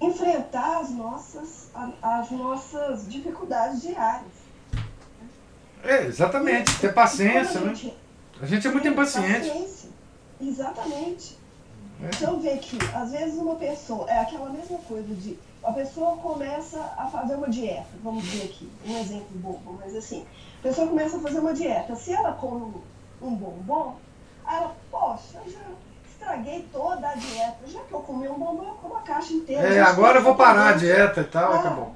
enfrentar 0.00 0.80
as 0.80 0.90
nossas, 0.90 1.68
as 2.00 2.30
nossas 2.30 3.10
dificuldades 3.10 3.82
diárias. 3.82 4.32
É, 5.82 6.06
exatamente, 6.06 6.78
ter 6.78 6.94
paciência, 6.94 7.60
a 7.60 7.64
gente, 7.66 7.86
né? 7.86 7.94
A 8.40 8.46
gente 8.46 8.66
é 8.66 8.70
muito 8.70 8.88
impaciente. 8.88 9.48
Paciência. 9.48 9.90
Exatamente. 10.40 11.38
Então 12.00 12.40
vê 12.40 12.56
que, 12.58 12.78
às 12.94 13.12
vezes, 13.12 13.38
uma 13.38 13.56
pessoa, 13.56 14.10
é 14.10 14.20
aquela 14.20 14.50
mesma 14.50 14.78
coisa 14.78 15.14
de 15.14 15.38
a 15.64 15.72
pessoa 15.72 16.16
começa 16.18 16.78
a 16.96 17.06
fazer 17.06 17.36
uma 17.36 17.48
dieta, 17.48 17.86
vamos 18.02 18.22
dizer 18.24 18.44
aqui, 18.44 18.70
um 18.86 18.98
exemplo 18.98 19.28
bobo, 19.32 19.78
mas 19.80 19.96
assim, 19.96 20.26
a 20.58 20.62
pessoa 20.62 20.88
começa 20.88 21.16
a 21.16 21.20
fazer 21.20 21.38
uma 21.38 21.54
dieta. 21.54 21.96
Se 21.96 22.12
ela 22.12 22.32
come 22.32 22.74
um 23.22 23.34
bombom, 23.34 23.96
ela, 24.46 24.74
poxa, 24.90 25.40
já 25.46 25.60
estraguei 26.06 26.68
toda 26.70 27.08
a 27.08 27.14
dieta. 27.14 27.66
Já 27.66 27.80
que 27.80 27.92
eu 27.92 28.00
comi 28.00 28.28
um 28.28 28.38
bombom, 28.38 28.64
eu 28.64 28.74
como 28.74 28.96
a 28.96 29.00
caixa 29.00 29.32
inteira. 29.32 29.74
É, 29.74 29.80
agora 29.80 30.18
eu 30.18 30.22
vou 30.22 30.34
parar 30.34 30.70
a 30.70 30.72
dieta 30.76 31.22
e 31.22 31.24
tal, 31.24 31.52
ah, 31.52 31.56
acabou. 31.56 31.92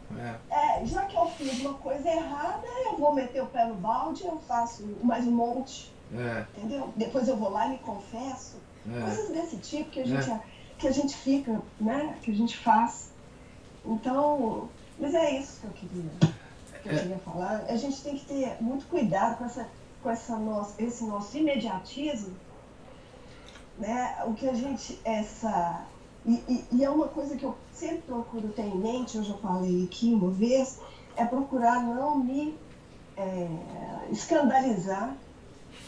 É. 0.50 0.82
é. 0.82 0.86
já 0.86 1.02
que 1.02 1.16
eu 1.16 1.26
fiz 1.26 1.60
uma 1.60 1.74
coisa 1.74 2.08
errada, 2.08 2.66
eu 2.86 2.96
vou 2.96 3.14
meter 3.14 3.42
o 3.42 3.46
pé 3.46 3.66
no 3.66 3.74
balde, 3.74 4.24
eu 4.24 4.40
faço 4.48 4.84
mais 5.02 5.26
um 5.26 5.32
monte. 5.32 5.92
É. 6.16 6.44
Entendeu? 6.56 6.90
Depois 6.96 7.28
eu 7.28 7.36
vou 7.36 7.50
lá 7.50 7.66
e 7.66 7.70
me 7.70 7.78
confesso. 7.78 8.56
É. 8.94 9.00
Coisas 9.00 9.28
desse 9.30 9.56
tipo 9.58 9.90
que 9.90 10.00
a 10.00 10.06
gente, 10.06 10.30
é. 10.30 10.40
que 10.78 10.88
a 10.88 10.92
gente 10.92 11.16
fica, 11.16 11.60
né? 11.80 12.16
Que 12.22 12.30
a 12.30 12.34
gente 12.34 12.56
faz. 12.56 13.10
Então, 13.84 14.68
mas 14.98 15.14
é 15.14 15.38
isso 15.38 15.60
que 15.60 15.66
eu 15.66 15.72
queria, 15.72 16.10
que 16.82 16.88
eu 16.88 16.92
é. 16.92 16.98
queria 16.98 17.18
falar. 17.18 17.64
A 17.68 17.76
gente 17.76 18.00
tem 18.02 18.16
que 18.16 18.26
ter 18.26 18.56
muito 18.60 18.86
cuidado 18.86 19.38
com, 19.38 19.44
essa, 19.44 19.68
com 20.02 20.10
essa 20.10 20.36
nossa, 20.36 20.82
esse 20.82 21.04
nosso 21.04 21.36
imediatismo. 21.36 22.34
Né? 23.78 24.16
O 24.26 24.34
que 24.34 24.48
a 24.48 24.54
gente, 24.54 24.98
essa. 25.04 25.84
E, 26.26 26.32
e, 26.48 26.64
e 26.72 26.84
é 26.84 26.90
uma 26.90 27.08
coisa 27.08 27.36
que 27.36 27.44
eu 27.44 27.56
sempre 27.72 28.02
procuro 28.02 28.48
ter 28.48 28.62
em 28.62 28.76
mente, 28.76 29.16
eu 29.16 29.22
já 29.22 29.34
falei 29.34 29.84
aqui 29.84 30.12
uma 30.12 30.30
vez, 30.30 30.80
é 31.16 31.24
procurar 31.24 31.80
não 31.82 32.18
me 32.18 32.58
é, 33.16 33.48
escandalizar 34.10 35.14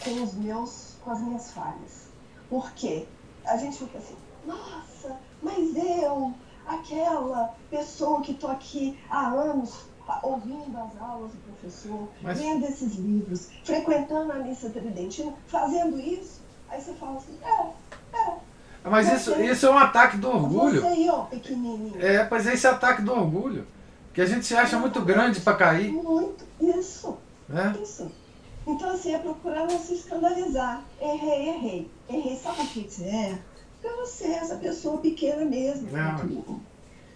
com 0.05 0.23
os 0.23 0.35
meus, 0.35 0.95
com 1.05 1.11
as 1.11 1.21
minhas 1.21 1.51
falhas. 1.51 2.10
Porque 2.51 3.07
a 3.47 3.57
gente 3.57 3.79
fica 3.79 3.97
assim, 3.97 4.17
nossa, 4.45 5.17
mas 5.41 5.75
eu, 5.77 6.35
aquela 6.67 7.55
pessoa 7.71 8.21
que 8.21 8.33
estou 8.33 8.51
aqui 8.51 8.99
há 9.09 9.29
anos 9.29 9.89
ouvindo 10.23 10.77
as 10.77 11.01
aulas 11.01 11.31
do 11.31 11.39
professor, 11.39 12.09
mas... 12.21 12.39
lendo 12.41 12.67
esses 12.67 12.97
livros, 12.97 13.49
frequentando 13.65 14.33
a 14.33 14.37
missa 14.37 14.69
tridentina, 14.69 15.33
fazendo 15.47 15.99
isso, 16.01 16.41
aí 16.69 16.81
você 16.81 16.93
fala 16.95 17.17
assim, 17.17 17.39
é, 17.43 18.17
é. 18.19 18.35
Mas 18.83 19.13
isso, 19.13 19.41
isso 19.41 19.67
é 19.67 19.71
um 19.71 19.79
ataque 19.79 20.17
do 20.17 20.29
orgulho. 20.29 20.81
Você 20.81 20.87
aí, 20.87 21.09
ó, 21.09 21.25
pequenininho. 21.25 21.95
É, 22.03 22.29
esse 22.53 22.67
é 22.67 22.71
ataque 22.71 23.03
do 23.03 23.13
orgulho. 23.13 23.67
Que 24.13 24.23
a 24.23 24.27
gente 24.27 24.45
se 24.45 24.57
acha 24.57 24.79
muito 24.79 25.01
grande 25.03 25.41
para 25.41 25.57
cair. 25.57 25.93
Muito, 25.93 26.45
isso. 26.61 27.17
É? 27.53 27.79
Isso. 27.81 28.11
Então, 28.67 28.91
assim, 28.91 29.15
é 29.15 29.19
procurar 29.19 29.67
não 29.67 29.79
se 29.79 29.95
escandalizar. 29.95 30.83
Errei, 31.01 31.49
errei. 31.49 31.91
Errei, 32.09 32.37
sabe 32.37 32.63
o 32.63 32.67
que 32.67 32.89
você 32.89 33.05
é? 33.05 33.39
Porque 33.81 33.97
você 33.97 34.25
é 34.25 34.37
essa 34.37 34.57
pessoa 34.57 34.99
pequena 34.99 35.45
mesmo. 35.45 35.89
Não. 35.91 36.61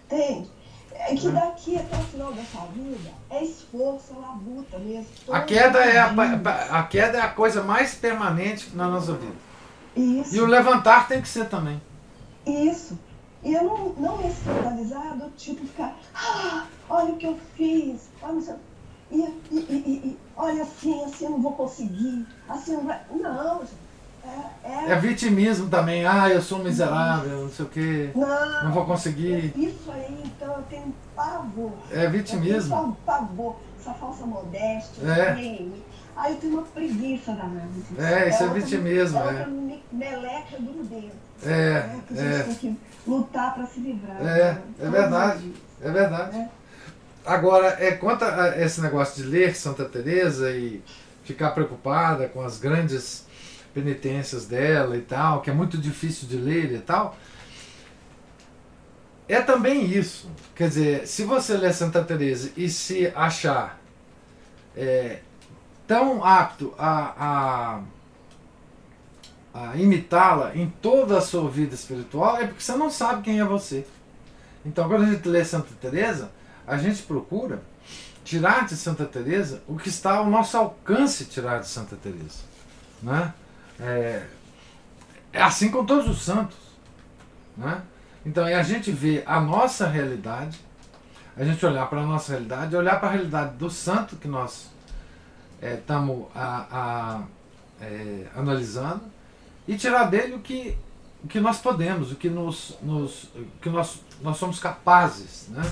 Entende? 0.05 0.49
É 0.97 1.13
que 1.13 1.29
daqui 1.29 1.77
até 1.77 1.97
o 1.97 2.03
final 2.03 2.31
dessa 2.33 2.61
vida 2.73 3.11
é 3.29 3.43
esforço, 3.43 4.13
é 4.15 4.19
labuta 4.19 4.79
mesmo. 4.79 5.07
A 5.29 5.41
queda, 5.41 5.79
é 5.79 5.97
a, 5.97 6.13
a, 6.71 6.83
queda 6.83 7.17
é 7.17 7.21
a 7.21 7.29
coisa 7.29 7.61
mais 7.61 7.95
permanente 7.95 8.75
na 8.75 8.87
nossa 8.87 9.13
vida. 9.13 9.35
Isso. 9.95 10.35
E 10.35 10.39
o 10.39 10.45
levantar 10.45 11.07
tem 11.07 11.21
que 11.21 11.27
ser 11.27 11.49
também. 11.49 11.81
Isso. 12.45 12.97
E 13.43 13.53
eu 13.53 13.63
não, 13.63 13.89
não 13.89 14.17
me 14.17 14.27
escandalizar 14.27 15.17
do 15.17 15.29
tipo 15.31 15.67
ficar, 15.67 15.95
ah, 16.15 16.65
olha 16.89 17.13
o 17.13 17.17
que 17.17 17.27
eu 17.27 17.37
fiz, 17.55 18.09
olha, 18.21 18.39
e, 18.39 18.55
e, 19.11 19.21
e, 19.51 19.55
e, 19.55 20.17
olha 20.35 20.63
assim, 20.63 21.03
assim 21.03 21.25
eu 21.25 21.31
não 21.31 21.41
vou 21.41 21.53
conseguir, 21.53 22.25
assim 22.49 22.73
não 22.73 22.85
vai. 22.85 23.01
Não, 23.11 23.59
gente. 23.59 23.85
É, 24.63 24.89
é... 24.89 24.91
é 24.91 24.95
vitimismo 24.95 25.69
também, 25.69 26.05
ah, 26.05 26.27
eu 26.29 26.41
sou 26.41 26.57
miserável, 26.59 27.43
não 27.43 27.51
sei 27.51 27.65
o 27.65 27.69
quê, 27.69 28.09
não, 28.15 28.63
não 28.63 28.71
vou 28.71 28.85
conseguir. 28.85 29.53
Isso 29.55 29.91
aí, 29.91 30.23
então, 30.25 30.55
eu 30.55 30.63
tenho 30.63 30.95
pavor. 31.15 31.73
É 31.91 32.09
vitimismo. 32.09 32.75
Eu 32.75 32.81
tenho 32.81 32.97
pavor, 33.05 33.55
essa 33.79 33.93
falsa 33.93 34.25
modéstia. 34.25 35.03
É. 35.07 35.67
Aí 36.15 36.33
eu 36.33 36.39
tenho 36.39 36.53
uma 36.53 36.63
preguiça 36.63 37.33
danada. 37.33 37.69
É, 37.99 38.29
isso 38.29 38.43
é 38.43 38.47
vitimismo. 38.47 39.19
Ela 39.19 39.41
é. 39.41 39.45
me 39.45 39.83
meleca 39.91 40.57
do 40.59 40.83
dentro. 40.85 41.25
É, 41.43 41.73
né? 41.73 42.01
Que 42.07 42.13
a 42.13 42.17
gente 42.17 42.35
é. 42.35 42.43
tem 42.43 42.55
que 42.55 42.79
lutar 43.05 43.53
para 43.53 43.67
se 43.67 43.79
livrar. 43.79 44.17
É, 44.21 44.53
né? 44.53 44.61
é 44.79 44.89
verdade, 44.89 45.53
é 45.81 45.91
verdade. 45.91 46.49
É. 47.25 47.29
Agora, 47.29 47.75
é, 47.79 47.91
quanto 47.91 48.23
a 48.23 48.61
esse 48.61 48.81
negócio 48.81 49.23
de 49.23 49.29
ler 49.29 49.55
Santa 49.55 49.85
Teresa 49.85 50.51
e 50.51 50.81
ficar 51.23 51.51
preocupada 51.51 52.27
com 52.27 52.41
as 52.41 52.59
grandes 52.59 53.25
penitências 53.73 54.45
dela 54.45 54.95
e 54.95 55.01
tal, 55.01 55.41
que 55.41 55.49
é 55.49 55.53
muito 55.53 55.77
difícil 55.77 56.27
de 56.27 56.37
ler 56.37 56.71
e 56.71 56.79
tal, 56.79 57.17
é 59.27 59.41
também 59.41 59.85
isso. 59.85 60.29
Quer 60.55 60.69
dizer, 60.69 61.07
se 61.07 61.23
você 61.23 61.57
ler 61.57 61.73
Santa 61.73 62.03
Teresa 62.03 62.51
e 62.55 62.69
se 62.69 63.07
achar 63.15 63.79
é, 64.77 65.19
tão 65.87 66.23
apto 66.23 66.73
a, 66.77 67.81
a, 69.53 69.69
a 69.71 69.77
imitá-la 69.77 70.55
em 70.55 70.69
toda 70.81 71.17
a 71.17 71.21
sua 71.21 71.49
vida 71.49 71.73
espiritual, 71.73 72.37
é 72.37 72.47
porque 72.47 72.61
você 72.61 72.75
não 72.75 72.89
sabe 72.89 73.23
quem 73.23 73.39
é 73.39 73.45
você. 73.45 73.85
Então, 74.65 74.87
quando 74.87 75.03
a 75.03 75.11
gente 75.11 75.27
lê 75.27 75.43
Santa 75.43 75.73
Teresa, 75.79 76.31
a 76.67 76.77
gente 76.77 77.03
procura 77.03 77.61
tirar 78.23 78.65
de 78.65 78.75
Santa 78.75 79.05
Teresa 79.05 79.61
o 79.67 79.77
que 79.77 79.89
está 79.89 80.17
ao 80.17 80.29
nosso 80.29 80.57
alcance 80.57 81.25
tirar 81.25 81.59
de 81.59 81.67
Santa 81.67 81.95
Teresa, 81.95 82.43
né? 83.01 83.33
É, 83.79 84.25
é 85.31 85.41
assim 85.41 85.69
com 85.69 85.85
todos 85.85 86.09
os 86.09 86.23
santos, 86.23 86.57
né? 87.55 87.81
Então, 88.25 88.47
é 88.47 88.55
a 88.55 88.63
gente 88.63 88.91
ver 88.91 89.23
a 89.27 89.39
nossa 89.39 89.87
realidade, 89.87 90.59
a 91.37 91.43
gente 91.43 91.63
olhar 91.63 91.87
para 91.87 92.01
a 92.01 92.05
nossa 92.05 92.31
realidade, 92.31 92.75
olhar 92.75 92.99
para 92.99 93.09
a 93.09 93.11
realidade 93.11 93.55
do 93.57 93.69
santo 93.69 94.15
que 94.15 94.27
nós 94.27 94.71
estamos 95.61 96.25
é, 96.35 97.85
é, 97.85 98.27
analisando 98.35 99.03
e 99.67 99.77
tirar 99.77 100.05
dele 100.05 100.33
o 100.33 100.39
que, 100.39 100.75
o 101.25 101.27
que 101.27 101.39
nós 101.39 101.57
podemos, 101.57 102.11
o 102.11 102.15
que, 102.15 102.29
nos, 102.29 102.77
nos, 102.83 103.31
que 103.59 103.67
nós, 103.67 103.99
nós 104.21 104.37
somos 104.37 104.59
capazes. 104.59 105.47
Né? 105.49 105.63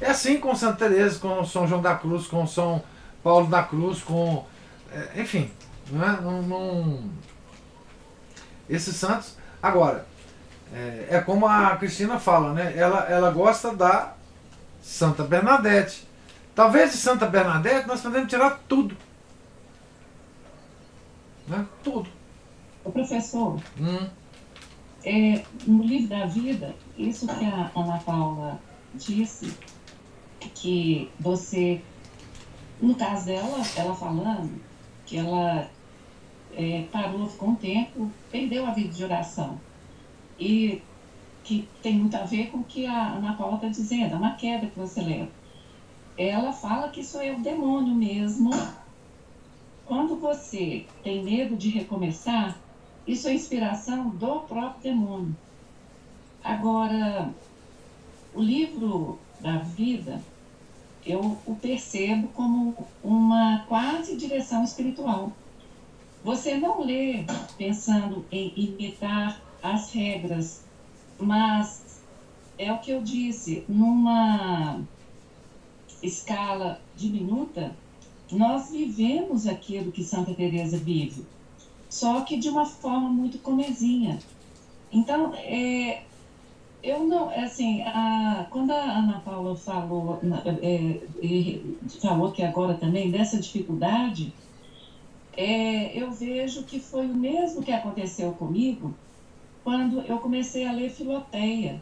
É 0.00 0.06
assim 0.06 0.40
com 0.40 0.54
Santa 0.56 0.88
Teresa, 0.88 1.18
com 1.18 1.44
São 1.44 1.68
João 1.68 1.82
da 1.82 1.94
Cruz, 1.94 2.26
com 2.26 2.46
São 2.46 2.82
Paulo 3.22 3.46
da 3.46 3.62
Cruz, 3.62 4.00
com. 4.00 4.46
É, 4.90 5.20
enfim, 5.20 5.50
não 5.90 6.02
é? 6.02 6.20
Não, 6.22 6.42
não, 6.42 7.10
esses 8.66 8.96
santos. 8.96 9.36
Agora, 9.62 10.06
é, 10.72 11.08
é, 11.10 11.20
como 11.20 11.46
a 11.46 11.76
Cristina 11.76 12.18
fala, 12.18 12.54
né? 12.54 12.72
Ela, 12.74 13.00
ela 13.00 13.30
gosta 13.30 13.76
da 13.76 14.14
Santa 14.82 15.22
Bernadette. 15.22 16.08
Talvez 16.54 16.92
de 16.92 16.96
Santa 16.96 17.26
Bernadette 17.26 17.86
nós 17.86 18.00
podemos 18.00 18.30
tirar 18.30 18.58
tudo. 18.66 18.96
Né? 21.46 21.66
Tudo. 21.82 22.08
O 22.82 22.90
professor, 22.90 23.60
hum. 23.78 24.08
É, 25.04 25.44
no 25.66 25.82
livro 25.82 26.08
da 26.08 26.26
vida, 26.26 26.74
isso 26.96 27.26
que 27.26 27.44
a 27.44 27.70
Ana 27.74 27.98
Paula 27.98 28.60
disse, 28.94 29.54
que 30.54 31.10
você, 31.18 31.80
no 32.80 32.94
caso 32.94 33.26
dela, 33.26 33.62
ela 33.76 33.94
falando 33.94 34.60
que 35.06 35.16
ela 35.16 35.68
é, 36.54 36.84
parou, 36.90 37.26
ficou 37.28 37.50
um 37.50 37.54
tempo, 37.54 38.10
perdeu 38.30 38.66
a 38.66 38.70
vida 38.70 38.88
de 38.88 39.04
oração 39.04 39.58
e 40.38 40.82
que 41.42 41.68
tem 41.82 41.94
muito 41.94 42.16
a 42.16 42.24
ver 42.24 42.50
com 42.50 42.58
o 42.58 42.64
que 42.64 42.86
a 42.86 43.12
Ana 43.12 43.34
Paula 43.34 43.56
está 43.56 43.68
dizendo, 43.68 44.14
é 44.14 44.16
uma 44.16 44.34
queda 44.34 44.66
que 44.66 44.78
você 44.78 45.00
leva. 45.00 45.30
Ela 46.16 46.52
fala 46.52 46.88
que 46.88 47.00
isso 47.00 47.18
é 47.18 47.32
o 47.32 47.40
demônio 47.40 47.94
mesmo. 47.94 48.50
Quando 49.84 50.16
você 50.16 50.86
tem 51.02 51.22
medo 51.22 51.56
de 51.56 51.68
recomeçar, 51.68 52.58
isso 53.06 53.28
é 53.28 53.34
inspiração 53.34 54.10
do 54.10 54.40
próprio 54.40 54.82
demônio. 54.82 55.36
Agora, 56.42 57.34
o 58.34 58.40
livro 58.40 59.18
da 59.40 59.58
vida, 59.58 60.22
eu 61.04 61.38
o 61.46 61.54
percebo 61.56 62.28
como 62.28 62.74
uma 63.02 63.64
quase 63.68 64.16
direção 64.16 64.64
espiritual. 64.64 65.32
Você 66.22 66.56
não 66.56 66.82
lê 66.82 67.24
pensando 67.58 68.24
em 68.32 68.52
imitar 68.56 69.40
as 69.62 69.92
regras, 69.92 70.64
mas 71.18 72.02
é 72.58 72.72
o 72.72 72.78
que 72.78 72.90
eu 72.90 73.02
disse, 73.02 73.64
numa 73.68 74.80
escala 76.02 76.80
diminuta, 76.96 77.76
nós 78.30 78.70
vivemos 78.70 79.46
aquilo 79.46 79.92
que 79.92 80.02
Santa 80.02 80.34
Teresa 80.34 80.76
vive, 80.76 81.24
só 81.94 82.22
que 82.22 82.36
de 82.36 82.48
uma 82.48 82.66
forma 82.66 83.08
muito 83.08 83.38
comezinha. 83.38 84.18
Então, 84.90 85.32
é, 85.36 86.02
eu 86.82 87.04
não, 87.04 87.30
é 87.30 87.44
assim, 87.44 87.82
a, 87.82 88.48
quando 88.50 88.72
a 88.72 88.98
Ana 88.98 89.22
Paula 89.24 89.54
falou, 89.54 90.18
é, 90.60 91.60
falou 92.00 92.32
que 92.32 92.42
agora 92.42 92.74
também 92.74 93.12
dessa 93.12 93.38
dificuldade, 93.38 94.32
é, 95.36 95.96
eu 95.96 96.10
vejo 96.10 96.64
que 96.64 96.80
foi 96.80 97.06
o 97.06 97.14
mesmo 97.14 97.62
que 97.62 97.70
aconteceu 97.70 98.32
comigo 98.32 98.92
quando 99.62 100.00
eu 100.00 100.18
comecei 100.18 100.66
a 100.66 100.72
ler 100.72 100.90
Filoteia. 100.90 101.80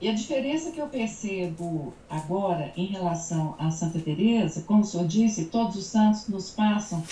E 0.00 0.08
a 0.08 0.14
diferença 0.14 0.72
que 0.72 0.80
eu 0.80 0.88
percebo 0.88 1.94
agora 2.10 2.72
em 2.76 2.86
relação 2.86 3.54
a 3.56 3.70
Santa 3.70 4.00
Teresa, 4.00 4.62
como 4.62 4.80
o 4.80 4.84
senhor 4.84 5.06
disse, 5.06 5.44
todos 5.44 5.76
os 5.76 5.86
santos 5.86 6.26
nos 6.26 6.50
passam 6.50 7.04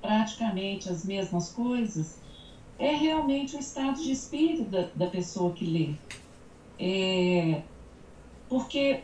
praticamente 0.00 0.88
as 0.88 1.04
mesmas 1.04 1.50
coisas, 1.50 2.18
é 2.78 2.94
realmente 2.94 3.56
o 3.56 3.60
estado 3.60 4.02
de 4.02 4.10
espírito 4.10 4.64
da, 4.64 4.88
da 4.94 5.06
pessoa 5.06 5.52
que 5.52 5.64
lê. 5.64 5.94
É, 6.78 7.62
porque 8.48 9.00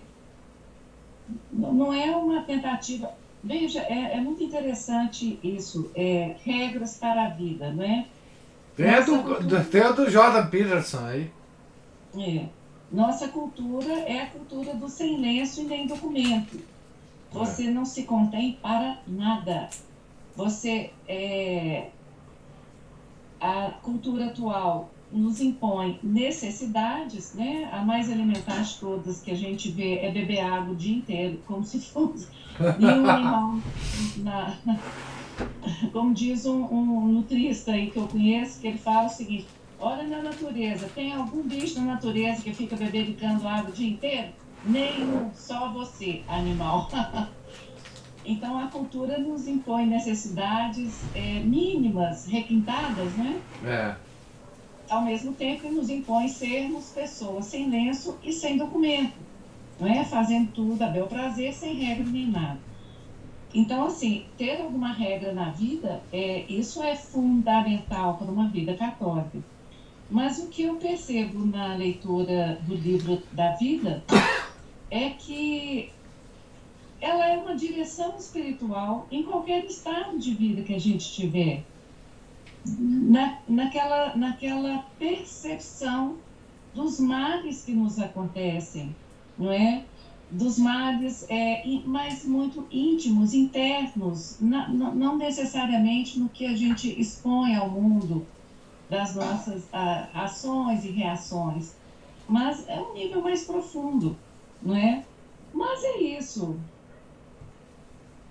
não 1.53 1.93
é 1.93 2.17
uma 2.17 2.43
tentativa. 2.43 3.13
Veja, 3.43 3.81
é, 3.81 4.17
é 4.17 4.21
muito 4.21 4.43
interessante 4.43 5.39
isso, 5.43 5.91
é, 5.95 6.37
regras 6.43 6.97
para 6.97 7.27
a 7.27 7.29
vida, 7.29 7.71
não 7.73 7.85
é? 7.85 8.07
Tem 8.77 8.91
a 8.91 9.01
do, 9.01 9.65
tem 9.71 9.81
a 9.83 9.93
do 9.93 10.11
Jordan 10.11 10.47
Peterson 10.49 11.07
aí. 11.07 11.31
É. 12.19 12.47
Nossa 12.91 13.29
cultura 13.29 13.93
é 13.93 14.23
a 14.23 14.27
cultura 14.27 14.75
do 14.75 14.89
sem 14.89 15.19
lenço 15.19 15.61
e 15.63 15.65
nem 15.65 15.87
documento. 15.87 16.61
Você 17.33 17.67
é. 17.67 17.71
não 17.71 17.85
se 17.85 18.05
contém 18.05 18.59
para 18.63 18.99
nada. 19.07 19.69
Você 20.37 20.91
é, 21.09 21.89
a 23.41 23.71
cultura 23.83 24.27
atual 24.27 24.91
nos 25.11 25.41
impõe 25.41 25.99
necessidades, 26.03 27.35
né? 27.35 27.71
A 27.73 27.83
mais 27.83 28.11
elementar 28.11 28.63
de 28.63 28.77
todas 28.79 29.23
que 29.23 29.31
a 29.31 29.37
gente 29.37 29.71
vê 29.71 29.99
é 29.99 30.11
beber 30.11 30.41
água 30.41 30.73
o 30.73 30.77
dia 30.77 30.97
inteiro, 30.97 31.41
como 31.47 31.65
se 31.65 31.81
fosse 31.81 32.29
nenhum 32.79 33.07
animal 33.09 33.55
na, 34.19 34.59
como 35.93 36.15
diz 36.15 36.47
um, 36.47 36.65
um 36.65 37.09
nutrista 37.09 37.73
aí 37.73 37.91
que 37.91 37.99
eu 37.99 38.09
conheço, 38.09 38.61
que 38.61 38.69
ele 38.69 38.79
fala 38.79 39.07
o 39.07 39.11
seguinte, 39.11 39.47
olha 39.79 40.05
na 40.05 40.23
natureza, 40.23 40.89
tem 40.95 41.13
algum 41.13 41.43
bicho 41.43 41.79
na 41.79 41.95
natureza 41.95 42.43
que 42.43 42.53
fica 42.53 42.77
bebericando 42.77 43.47
água 43.47 43.71
o 43.71 43.73
dia 43.73 43.91
inteiro? 43.91 44.29
Nenhum, 44.65 45.31
só 45.35 45.73
você, 45.73 46.23
animal. 46.29 46.89
então 48.27 48.59
a 48.59 48.67
cultura 48.67 49.19
nos 49.19 49.47
impõe 49.47 49.87
necessidades 49.87 51.01
é, 51.15 51.41
mínimas, 51.41 52.27
requintadas, 52.27 53.13
né? 53.15 53.41
É. 53.65 53.95
Ao 54.89 55.03
mesmo 55.03 55.33
tempo 55.33 55.69
nos 55.71 55.89
impõe 55.89 56.29
sermos 56.29 56.91
pessoas 56.91 57.47
sem 57.47 57.71
lenço 57.71 58.19
e 58.23 58.33
sem 58.33 58.57
documento, 58.57 59.15
não 59.81 59.87
é? 59.89 60.05
Fazendo 60.05 60.53
tudo 60.53 60.83
a 60.83 60.89
bel 60.89 61.07
prazer, 61.07 61.53
sem 61.53 61.75
regra 61.75 62.05
nem 62.05 62.27
nada. 62.27 62.59
Então, 63.55 63.87
assim, 63.87 64.27
ter 64.37 64.61
alguma 64.61 64.93
regra 64.93 65.33
na 65.33 65.51
vida, 65.51 66.03
é, 66.13 66.45
isso 66.49 66.83
é 66.83 66.95
fundamental 66.95 68.19
para 68.19 68.31
uma 68.31 68.49
vida 68.49 68.75
católica. 68.75 69.39
Mas 70.11 70.39
o 70.39 70.49
que 70.49 70.63
eu 70.63 70.77
percebo 70.77 71.45
na 71.47 71.75
leitura 71.75 72.59
do 72.63 72.75
livro 72.75 73.23
da 73.33 73.53
vida 73.53 74.05
é 74.91 75.11
que 75.11 75.91
ela 77.07 77.29
é 77.29 77.39
uma 77.39 77.55
direção 77.55 78.17
espiritual 78.17 79.07
em 79.11 79.23
qualquer 79.23 79.65
estado 79.65 80.19
de 80.19 80.35
vida 80.35 80.63
que 80.63 80.75
a 80.75 80.79
gente 80.79 81.13
tiver. 81.13 81.65
Na, 82.67 83.39
naquela, 83.49 84.17
naquela 84.17 84.85
percepção 84.99 86.17
dos 86.75 86.99
males 86.99 87.65
que 87.65 87.73
nos 87.73 87.99
acontecem, 87.99 88.95
não 89.39 89.53
é? 89.53 89.85
dos 90.31 90.59
males, 90.59 91.25
é, 91.29 91.63
mas 91.85 92.25
muito 92.25 92.67
íntimos, 92.71 93.33
internos, 93.33 94.37
na, 94.41 94.69
não 94.69 95.17
necessariamente 95.17 96.19
no 96.19 96.29
que 96.29 96.45
a 96.45 96.57
gente 96.57 97.01
expõe 97.01 97.55
ao 97.55 97.71
mundo 97.71 98.27
das 98.91 99.15
nossas 99.15 99.63
a, 99.73 100.25
ações 100.25 100.85
e 100.85 100.91
reações, 100.91 101.77
mas 102.29 102.69
é 102.69 102.81
um 102.81 102.95
nível 102.95 103.23
mais 103.23 103.45
profundo, 103.45 104.17
não 104.61 104.75
é? 104.75 105.05
Mas 105.55 105.85
é 105.85 105.99
isso. 105.99 106.59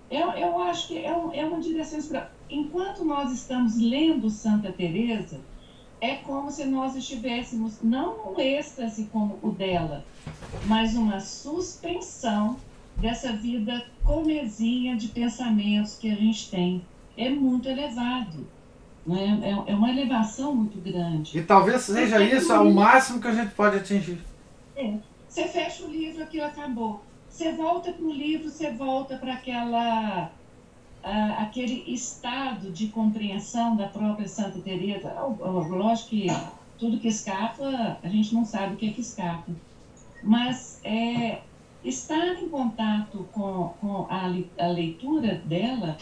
Eu, 0.10 0.32
eu 0.32 0.60
acho 0.64 0.88
que 0.88 0.98
é, 0.98 1.16
um, 1.16 1.34
é 1.34 1.46
uma 1.46 1.60
direção 1.60 2.00
Enquanto 2.50 3.04
nós 3.04 3.32
estamos 3.32 3.76
lendo 3.78 4.30
Santa 4.30 4.72
Teresa, 4.72 5.40
é 6.00 6.16
como 6.16 6.52
se 6.52 6.66
nós 6.66 6.96
estivéssemos 6.96 7.82
não 7.82 8.18
num 8.18 8.40
êxtase 8.40 9.06
como 9.12 9.40
o 9.42 9.50
dela, 9.50 10.06
mas 10.66 10.96
uma 10.96 11.20
suspensão 11.20 12.58
dessa 12.98 13.34
vida 13.34 13.86
comezinha 14.04 14.96
de 14.96 15.08
pensamentos 15.08 15.98
que 15.98 16.12
a 16.12 16.16
gente 16.16 16.50
tem. 16.50 16.86
É 17.18 17.30
muito 17.30 17.68
elevado. 17.68 18.48
Né? 19.06 19.40
É, 19.44 19.72
é 19.72 19.76
uma 19.76 19.90
elevação 19.90 20.54
muito 20.54 20.80
grande. 20.80 21.38
E 21.38 21.44
talvez 21.44 21.82
seja 21.82 22.22
isso 22.24 22.54
o 22.54 22.74
máximo 22.74 23.20
que 23.20 23.28
a 23.28 23.34
gente 23.34 23.54
pode 23.54 23.78
atingir. 23.78 24.20
É. 24.76 24.94
Você 25.28 25.48
fecha 25.48 25.84
o 25.84 25.90
livro, 25.90 26.24
aquilo 26.24 26.46
acabou. 26.46 27.02
Você 27.36 27.52
volta 27.52 27.92
para 27.92 28.06
o 28.06 28.14
livro, 28.14 28.50
você 28.50 28.72
volta 28.72 29.18
para 29.18 29.34
aquela 29.34 30.32
uh, 31.04 31.42
aquele 31.42 31.84
estado 31.94 32.72
de 32.72 32.88
compreensão 32.88 33.76
da 33.76 33.90
própria 33.90 34.26
Santa 34.26 34.58
Teresa. 34.60 35.14
Lógico 35.20 36.12
que 36.12 36.28
tudo 36.80 36.98
que 36.98 37.10
escapa, 37.10 38.00
a 38.02 38.08
gente 38.08 38.34
não 38.34 38.46
sabe 38.46 38.76
o 38.76 38.78
que 38.78 38.88
é 38.88 38.94
que 38.94 39.02
escapa. 39.02 39.52
Mas 40.24 40.80
é, 40.82 41.42
estar 41.84 42.42
em 42.42 42.48
contato 42.48 43.28
com, 43.34 43.74
com 43.82 44.08
a, 44.10 44.32
a 44.58 44.68
leitura 44.68 45.36
dela 45.44 45.98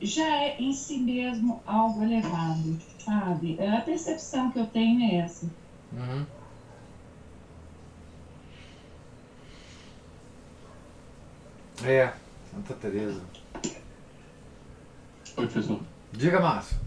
já 0.00 0.42
é 0.42 0.56
em 0.58 0.72
si 0.72 0.96
mesmo 0.96 1.60
algo 1.66 2.02
elevado, 2.02 2.78
sabe? 2.98 3.58
A 3.62 3.82
percepção 3.82 4.50
que 4.50 4.58
eu 4.58 4.66
tenho 4.66 5.02
é 5.02 5.16
essa. 5.16 5.44
Uhum. 5.92 6.24
É, 11.84 12.12
Santa 12.50 12.74
Teresa. 12.74 13.20
Oi, 15.36 15.46
professor. 15.46 15.80
Diga, 16.12 16.40
Márcio. 16.40 16.78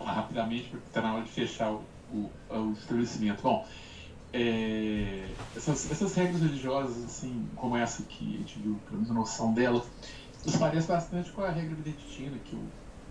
Rapidamente, 0.00 0.68
porque 0.68 0.86
está 0.88 1.00
na 1.00 1.14
hora 1.14 1.24
de 1.24 1.30
fechar 1.30 1.70
o, 1.70 1.84
o, 2.12 2.30
o 2.50 2.72
estabelecimento. 2.72 3.42
Bom, 3.42 3.66
é, 4.32 5.28
essas, 5.56 5.90
essas 5.90 6.14
regras 6.14 6.42
religiosas, 6.42 7.04
assim, 7.04 7.48
como 7.54 7.76
essa 7.76 8.02
que 8.02 8.34
a 8.34 8.38
gente 8.38 8.58
viu, 8.58 8.78
pelo 8.86 8.96
menos 8.96 9.10
a 9.10 9.14
noção 9.14 9.54
dela, 9.54 9.84
nos 10.44 10.56
parece 10.56 10.88
bastante 10.88 11.30
com 11.30 11.42
a 11.42 11.50
regra 11.50 11.76
beneditina, 11.76 12.36
que 12.44 12.54
eu 12.54 12.62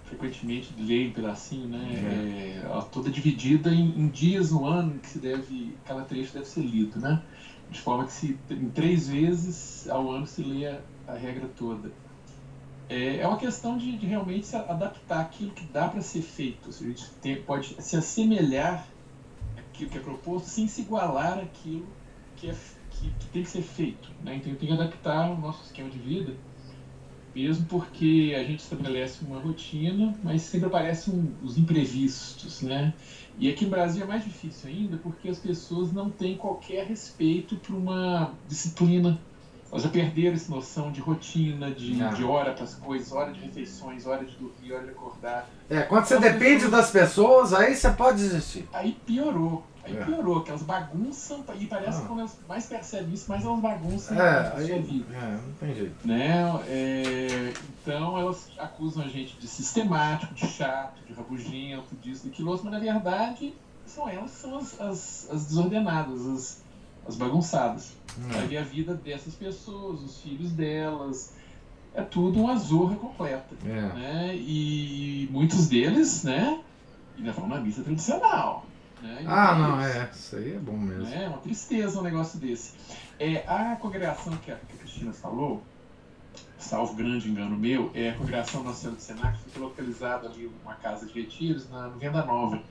frequentemente 0.06 0.74
leio 0.78 1.10
um 1.10 1.14
pedacinho, 1.14 1.68
né? 1.68 2.60
É. 2.60 2.60
É, 2.60 2.66
ela 2.66 2.82
toda 2.84 3.10
dividida 3.10 3.70
em, 3.70 4.00
em, 4.00 4.08
dias 4.08 4.52
no 4.52 4.66
ano 4.66 5.00
que 5.00 5.08
se 5.08 5.20
deve, 5.20 5.76
cada 5.86 6.02
trecho 6.04 6.34
deve 6.34 6.46
ser 6.46 6.62
lido, 6.62 7.00
né? 7.00 7.22
De 7.70 7.82
forma 7.82 8.06
que 8.06 8.14
se, 8.14 8.38
em 8.50 8.70
três 8.70 9.10
vezes 9.10 9.90
ao 9.90 10.10
ano 10.12 10.26
se 10.26 10.42
lê 10.42 10.78
a, 11.08 11.14
regra 11.14 11.48
toda. 11.58 11.92
É, 12.90 13.18
é 13.18 13.28
uma 13.28 13.38
questão 13.38 13.78
de, 13.78 13.98
de, 13.98 14.06
realmente 14.06 14.48
se 14.48 14.56
adaptar 14.56 15.22
aquilo 15.22 15.52
que 15.52 15.66
dá 15.66 15.88
para 15.88 16.02
ser 16.02 16.22
feito. 16.22 16.72
Seja, 16.72 16.86
a 16.86 16.94
gente 16.94 17.10
tem, 17.22 17.42
pode 17.42 17.76
se 17.82 17.98
assemelhar 17.98 18.88
aquilo 19.58 19.90
que 19.90 19.98
é 19.98 20.02
proposto 20.02 20.46
sem 20.46 20.68
se 20.68 20.82
igualar 20.82 21.40
aquilo 21.40 21.88
que, 22.36 22.50
é, 22.50 22.56
que, 22.92 23.10
que 23.10 23.26
tem 23.28 23.44
que 23.44 23.50
ser 23.50 23.62
feito. 23.62 24.10
Né? 24.24 24.36
Então 24.36 24.56
tem 24.56 24.68
que 24.68 24.74
adaptar 24.74 25.32
o 25.32 25.38
nosso 25.38 25.64
esquema 25.66 25.90
de 25.90 26.00
vida, 26.00 26.34
mesmo 27.36 27.66
porque 27.66 28.34
a 28.36 28.44
gente 28.44 28.60
estabelece 28.60 29.24
uma 29.26 29.40
rotina, 29.40 30.18
mas 30.24 30.42
sempre 30.44 30.68
aparecem 30.68 31.36
os 31.44 31.58
imprevistos. 31.58 32.62
Né? 32.62 32.94
E 33.38 33.50
aqui 33.50 33.66
no 33.66 33.72
Brasil 33.72 34.04
é 34.04 34.08
mais 34.08 34.24
difícil 34.24 34.70
ainda 34.70 34.98
porque 34.98 35.30
as 35.30 35.38
pessoas 35.38 35.92
não 35.92 36.10
têm 36.10 36.38
qualquer 36.38 36.88
respeito 36.88 37.58
para 37.58 37.76
uma 37.76 38.34
disciplina 38.48 39.20
elas 39.72 39.84
já 39.84 39.90
perderam 39.90 40.36
essa 40.36 40.50
noção 40.50 40.92
de 40.92 41.02
rotina, 41.02 41.72
de, 41.72 42.02
ah. 42.02 42.10
de 42.10 42.24
hora 42.24 42.54
para 42.54 42.64
as 42.64 42.76
coisas, 42.76 43.12
hora 43.12 43.32
de 43.32 43.40
refeições, 43.42 44.06
hora 44.06 44.24
de 44.24 44.36
dormir, 44.38 44.74
hora 44.74 44.84
de 44.84 44.92
acordar. 44.92 45.50
É, 45.70 45.82
quando 45.82 46.06
você 46.06 46.18
então, 46.18 46.32
depende 46.32 46.68
das 46.68 46.90
pessoas, 46.90 47.54
aí 47.54 47.76
você 47.76 47.90
pode 47.92 48.18
desistir. 48.18 48.68
Aí 48.72 48.98
piorou. 49.06 49.64
Aí 49.84 49.96
é. 49.96 50.06
piorou, 50.06 50.42
que 50.42 50.50
elas 50.50 50.64
bagunçam, 50.64 51.44
e 51.60 51.66
parece 51.66 51.98
ah. 51.98 52.02
que 52.02 52.08
quando 52.08 52.20
elas 52.20 52.38
mais 52.48 52.66
percebem 52.66 53.14
isso, 53.14 53.30
mais 53.30 53.44
elas 53.44 53.60
bagunçam 53.60 54.18
é, 54.18 54.22
a 54.22 54.54
aí, 54.56 54.68
sua 54.68 54.80
vida. 54.80 55.16
É, 55.16 55.32
não 55.32 55.54
tem 55.60 55.76
jeito. 55.76 56.08
Né? 56.08 56.64
É, 56.68 57.54
então 57.82 58.18
elas 58.18 58.50
acusam 58.58 59.04
a 59.04 59.08
gente 59.08 59.38
de 59.38 59.48
sistemático, 59.48 60.34
de 60.34 60.48
chato, 60.48 61.02
de 61.06 61.14
rabugento, 61.14 61.96
disso, 62.02 62.26
daquilo 62.26 62.52
mas 62.52 62.64
na 62.64 62.80
verdade 62.80 63.54
são 63.86 64.08
elas 64.10 64.32
que 64.32 64.38
são 64.38 64.58
as, 64.58 64.80
as, 64.80 65.30
as 65.32 65.46
desordenadas, 65.46 66.28
as, 66.28 66.62
as 67.08 67.16
bagunçadas. 67.16 67.94
Hum. 68.18 68.28
Vai 68.30 68.48
ver 68.48 68.58
a 68.58 68.64
vida 68.64 68.94
dessas 68.94 69.34
pessoas, 69.36 70.02
os 70.02 70.22
filhos 70.22 70.52
delas. 70.52 71.34
É 71.94 72.02
tudo 72.02 72.42
uma 72.42 72.56
zorra 72.58 72.96
completa. 72.96 73.56
É. 73.66 73.82
Né? 73.82 74.36
E 74.36 75.28
muitos 75.32 75.68
deles, 75.68 76.24
né? 76.24 76.62
Ainda 77.18 77.32
vão 77.32 77.48
na 77.48 77.60
missa 77.60 77.82
tradicional. 77.84 78.66
Né? 79.02 79.24
Ah, 79.26 79.56
não, 79.56 79.82
é. 79.82 80.10
Isso 80.14 80.36
aí 80.36 80.54
é 80.54 80.60
bom 80.60 80.78
mesmo. 80.78 81.08
É 81.08 81.28
uma 81.28 81.38
tristeza 81.38 82.00
um 82.00 82.04
negócio 82.04 82.40
desse. 82.40 82.74
É, 83.20 83.38
a 83.48 83.76
congregação 83.78 84.36
que 84.38 84.52
a, 84.52 84.56
que 84.56 84.74
a 84.74 84.78
Cristina 84.78 85.14
falou, 85.14 85.64
salvo 86.58 86.94
grande 86.94 87.30
engano 87.30 87.58
meu, 87.58 87.92
é 87.94 88.10
a 88.10 88.14
congregação 88.16 88.64
Nossa 88.64 88.82
Senhora 88.82 88.98
do 88.98 89.02
Senac, 89.02 89.38
que 89.38 89.46
fica 89.46 89.60
localizada 89.60 90.28
ali 90.28 90.52
numa 90.64 90.76
casa 90.76 91.06
de 91.06 91.14
retiros 91.14 91.70
na 91.70 91.88
Venda 91.90 92.24
Nova, 92.26 92.62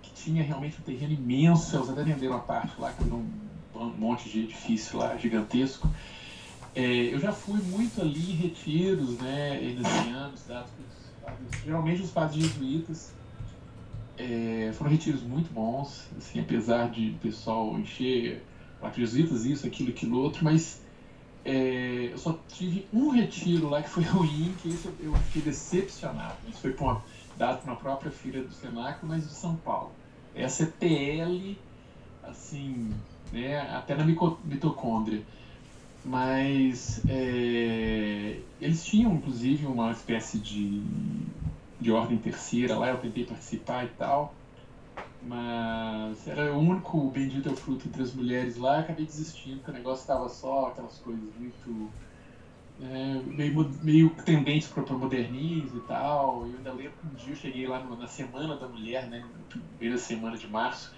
que 0.00 0.12
tinha 0.12 0.42
realmente 0.42 0.78
um 0.80 0.82
terreno 0.82 1.12
imenso, 1.12 1.76
eles 1.76 1.88
até 1.88 2.02
venderam 2.02 2.36
a 2.36 2.40
parte 2.40 2.80
lá, 2.80 2.92
que 2.92 3.04
não 3.04 3.24
um 3.74 3.88
monte 3.90 4.28
de 4.28 4.40
edifício 4.40 4.98
lá 4.98 5.16
gigantesco. 5.16 5.88
É, 6.74 7.14
eu 7.14 7.18
já 7.18 7.32
fui 7.32 7.60
muito 7.60 8.00
ali 8.00 8.32
em 8.32 8.34
retiros, 8.34 9.18
né, 9.18 9.76
anos, 10.14 10.42
dados 10.46 10.70
geralmente 11.64 12.02
os 12.02 12.10
padres 12.10 12.42
jesuítas. 12.42 13.12
É, 14.18 14.72
foram 14.74 14.90
retiros 14.90 15.22
muito 15.22 15.52
bons, 15.52 16.08
assim, 16.16 16.40
apesar 16.40 16.90
de 16.90 17.10
o 17.10 17.18
pessoal 17.18 17.78
encher 17.78 18.42
padres 18.80 19.10
jesuítas, 19.10 19.44
isso, 19.44 19.66
aquilo, 19.66 19.90
aquilo 19.90 20.18
outro, 20.18 20.44
mas 20.44 20.82
é, 21.44 22.10
eu 22.12 22.18
só 22.18 22.38
tive 22.48 22.86
um 22.92 23.10
retiro 23.10 23.68
lá 23.68 23.82
que 23.82 23.88
foi 23.88 24.02
ruim, 24.04 24.54
que 24.60 24.68
esse 24.68 24.88
eu, 25.00 25.14
fiquei 25.14 25.42
decepcionado. 25.42 26.36
Isso 26.48 26.60
foi 26.60 26.74
uma, 26.78 27.02
dado 27.36 27.60
por 27.60 27.70
uma 27.70 27.76
própria 27.76 28.10
filha 28.10 28.42
do 28.42 28.52
Senac, 28.52 29.04
mas 29.04 29.24
de 29.24 29.32
São 29.34 29.56
Paulo. 29.56 29.92
Essa 30.34 30.64
é 30.64 30.66
TL, 30.66 31.58
assim, 32.22 32.90
né, 33.32 33.60
até 33.74 33.96
na 33.96 34.04
mitocôndria. 34.04 35.22
Mas 36.04 37.00
é, 37.08 38.40
eles 38.60 38.84
tinham, 38.84 39.14
inclusive, 39.14 39.66
uma 39.66 39.92
espécie 39.92 40.38
de, 40.38 40.82
de 41.80 41.90
ordem 41.92 42.18
terceira 42.18 42.76
lá, 42.76 42.88
eu 42.88 42.98
tentei 42.98 43.24
participar 43.24 43.84
e 43.84 43.88
tal, 43.90 44.34
mas 45.22 46.26
era 46.26 46.52
o 46.52 46.58
único 46.58 47.08
bendito 47.10 47.48
é 47.48 47.52
o 47.52 47.56
fruto 47.56 47.86
entre 47.86 48.02
as 48.02 48.12
mulheres 48.12 48.56
lá, 48.56 48.80
acabei 48.80 49.04
desistindo, 49.04 49.58
porque 49.58 49.70
o 49.70 49.74
negócio 49.74 50.02
estava 50.02 50.28
só 50.28 50.66
aquelas 50.66 50.98
coisas 50.98 51.22
muito. 51.38 51.90
É, 52.80 53.20
meio, 53.26 53.70
meio 53.82 54.10
tendentes 54.24 54.66
para 54.66 54.82
o 54.82 54.98
modernismo 54.98 55.78
e 55.78 55.82
tal. 55.82 56.46
Eu 56.46 56.56
ainda 56.56 56.72
lembro 56.72 56.94
que 57.00 57.06
um 57.06 57.14
dia 57.14 57.32
eu 57.32 57.36
cheguei 57.36 57.66
lá 57.68 57.78
no, 57.78 57.96
na 57.96 58.08
Semana 58.08 58.56
da 58.56 58.66
Mulher, 58.66 59.06
né, 59.08 59.24
primeira 59.78 59.96
semana 59.98 60.36
de 60.36 60.48
março, 60.48 60.92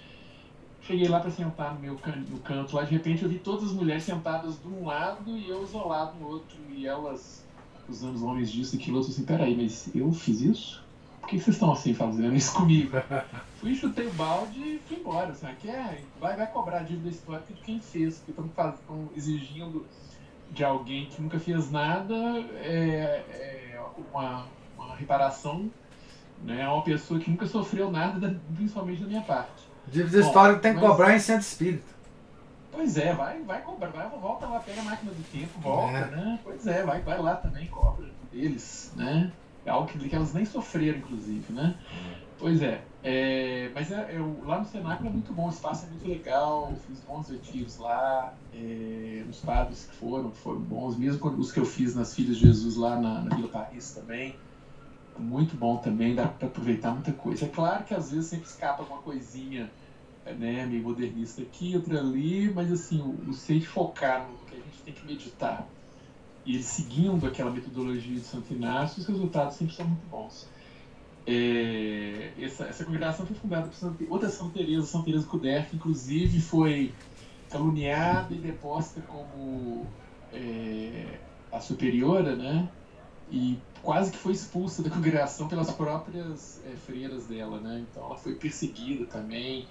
Cheguei 0.86 1.08
lá 1.08 1.18
para 1.18 1.30
sentar 1.30 1.74
no 1.74 1.80
meu 1.80 1.96
can 1.96 2.16
no 2.28 2.38
canto 2.40 2.76
lá, 2.76 2.82
de 2.82 2.92
repente 2.92 3.22
eu 3.22 3.28
vi 3.28 3.38
todas 3.38 3.64
as 3.64 3.72
mulheres 3.72 4.04
sentadas 4.04 4.60
de 4.60 4.68
um 4.68 4.84
lado 4.84 5.36
e 5.36 5.48
eu 5.48 5.62
isolado 5.62 6.18
no 6.18 6.28
outro, 6.28 6.58
e 6.70 6.86
elas 6.86 7.42
acusando 7.82 8.14
os 8.14 8.22
homens 8.22 8.50
disso 8.50 8.76
e 8.76 8.78
aquilo, 8.78 8.98
outro 8.98 9.10
assim, 9.10 9.24
peraí, 9.24 9.56
mas 9.56 9.88
eu 9.94 10.12
fiz 10.12 10.40
isso? 10.42 10.84
Por 11.20 11.30
que 11.30 11.38
vocês 11.38 11.56
estão 11.56 11.72
assim 11.72 11.94
fazendo 11.94 12.34
isso 12.34 12.52
comigo? 12.52 12.98
Fui, 13.58 13.74
chutei 13.74 14.06
o 14.06 14.12
balde 14.12 14.58
e 14.58 14.80
fui 14.86 14.98
embora. 14.98 15.30
Assim, 15.30 15.46
aqui 15.46 15.70
é, 15.70 16.02
vai, 16.20 16.36
vai 16.36 16.46
cobrar 16.46 16.80
a 16.80 16.82
dívida 16.82 17.08
histórica 17.08 17.54
de 17.54 17.62
quem 17.62 17.80
fez, 17.80 18.18
porque 18.18 18.38
estão 18.38 19.08
exigindo 19.16 19.86
de 20.50 20.62
alguém 20.62 21.06
que 21.06 21.22
nunca 21.22 21.38
fez 21.38 21.70
nada 21.70 22.14
é, 22.56 23.24
é 23.30 23.80
uma, 24.12 24.44
uma 24.76 24.94
reparação 24.96 25.70
né, 26.42 26.62
a 26.62 26.74
uma 26.74 26.82
pessoa 26.82 27.18
que 27.18 27.30
nunca 27.30 27.46
sofreu 27.46 27.90
nada, 27.90 28.38
principalmente 28.54 29.00
da 29.00 29.06
minha 29.06 29.22
parte. 29.22 29.73
Dívida 29.88 30.20
histórica 30.20 30.60
tem 30.60 30.74
que 30.74 30.80
mas... 30.80 30.90
cobrar 30.90 31.14
em 31.14 31.18
centro 31.18 31.42
espírita. 31.42 31.94
Pois 32.72 32.96
é, 32.98 33.12
vai, 33.12 33.40
vai 33.42 33.62
cobrar, 33.62 33.88
vai, 33.88 34.08
volta 34.08 34.46
lá, 34.46 34.58
pega 34.58 34.80
a 34.80 34.84
máquina 34.84 35.12
do 35.12 35.22
tempo, 35.30 35.60
volta, 35.60 35.96
é. 35.96 36.10
né? 36.10 36.40
Pois 36.42 36.66
é, 36.66 36.82
vai, 36.82 37.00
vai 37.02 37.22
lá 37.22 37.36
também, 37.36 37.68
cobra 37.68 38.06
deles, 38.32 38.92
né? 38.96 39.30
É 39.64 39.70
algo 39.70 39.86
que, 39.86 40.08
que 40.08 40.14
elas 40.14 40.34
nem 40.34 40.44
sofreram, 40.44 40.98
inclusive, 40.98 41.52
né? 41.52 41.76
Pois 42.38 42.60
é, 42.60 42.82
é 43.02 43.70
mas 43.74 43.90
é, 43.92 44.10
eu, 44.12 44.40
lá 44.44 44.58
no 44.58 44.66
Senac 44.66 45.06
é 45.06 45.08
muito 45.08 45.32
bom, 45.32 45.46
o 45.46 45.50
espaço 45.50 45.86
é 45.86 45.88
muito 45.88 46.06
legal, 46.06 46.74
fiz 46.86 47.00
bons 47.00 47.28
retiros 47.28 47.78
lá, 47.78 48.34
é, 48.52 49.24
os 49.30 49.38
padres 49.38 49.86
que 49.86 49.96
foram, 49.96 50.30
foram 50.32 50.60
bons, 50.60 50.96
mesmo 50.96 51.26
os 51.38 51.52
que 51.52 51.60
eu 51.60 51.64
fiz 51.64 51.94
nas 51.94 52.14
Filhas 52.14 52.36
de 52.36 52.46
Jesus 52.46 52.76
lá 52.76 52.96
na, 53.00 53.22
na 53.22 53.36
Vila 53.36 53.48
Paris 53.48 53.92
também, 53.92 54.36
muito 55.18 55.56
bom 55.56 55.76
também, 55.76 56.14
dá 56.14 56.26
para 56.26 56.48
aproveitar 56.48 56.92
muita 56.92 57.12
coisa. 57.12 57.44
É 57.44 57.48
claro 57.48 57.84
que 57.84 57.94
às 57.94 58.10
vezes 58.10 58.26
sempre 58.26 58.46
escapa 58.46 58.82
alguma 58.82 59.00
coisinha 59.02 59.70
né, 60.24 60.66
meio 60.66 60.82
modernista 60.82 61.42
aqui, 61.42 61.76
outra 61.76 62.00
ali, 62.00 62.52
mas 62.52 62.72
assim, 62.72 63.00
o, 63.00 63.30
o 63.30 63.32
se 63.32 63.60
focar 63.60 64.28
no 64.28 64.38
que 64.46 64.56
a 64.56 64.58
gente 64.58 64.82
tem 64.84 64.94
que 64.94 65.06
meditar 65.06 65.68
e 66.46 66.62
seguindo 66.62 67.26
aquela 67.26 67.50
metodologia 67.50 68.14
de 68.14 68.20
Santo 68.20 68.52
Inácio, 68.52 69.00
os 69.00 69.06
resultados 69.06 69.56
sempre 69.56 69.74
são 69.74 69.86
muito 69.86 70.06
bons. 70.10 70.46
É, 71.26 72.32
essa, 72.38 72.64
essa 72.64 72.84
congregação 72.84 73.24
foi 73.24 73.34
fundada 73.36 73.66
por 73.66 73.74
Santa, 73.74 74.04
outra 74.10 74.28
Santa 74.28 74.58
Teresa, 74.58 74.86
Santa 74.86 75.06
Teresa 75.06 75.26
Kuder, 75.26 75.68
que 75.70 75.76
inclusive 75.76 76.38
foi 76.40 76.92
caluniada 77.48 78.34
e 78.34 78.38
deposta 78.38 79.00
como 79.02 79.86
é, 80.32 81.18
a 81.50 81.60
superiora, 81.60 82.36
né? 82.36 82.68
E 83.30 83.58
quase 83.84 84.10
que 84.10 84.18
foi 84.18 84.32
expulsa 84.32 84.82
da 84.82 84.90
congregação 84.90 85.46
pelas 85.46 85.70
próprias 85.70 86.60
é, 86.66 86.74
freiras 86.76 87.26
dela, 87.26 87.60
né? 87.60 87.84
Então 87.90 88.04
ela 88.04 88.16
foi 88.16 88.34
perseguida 88.34 89.06
também. 89.06 89.68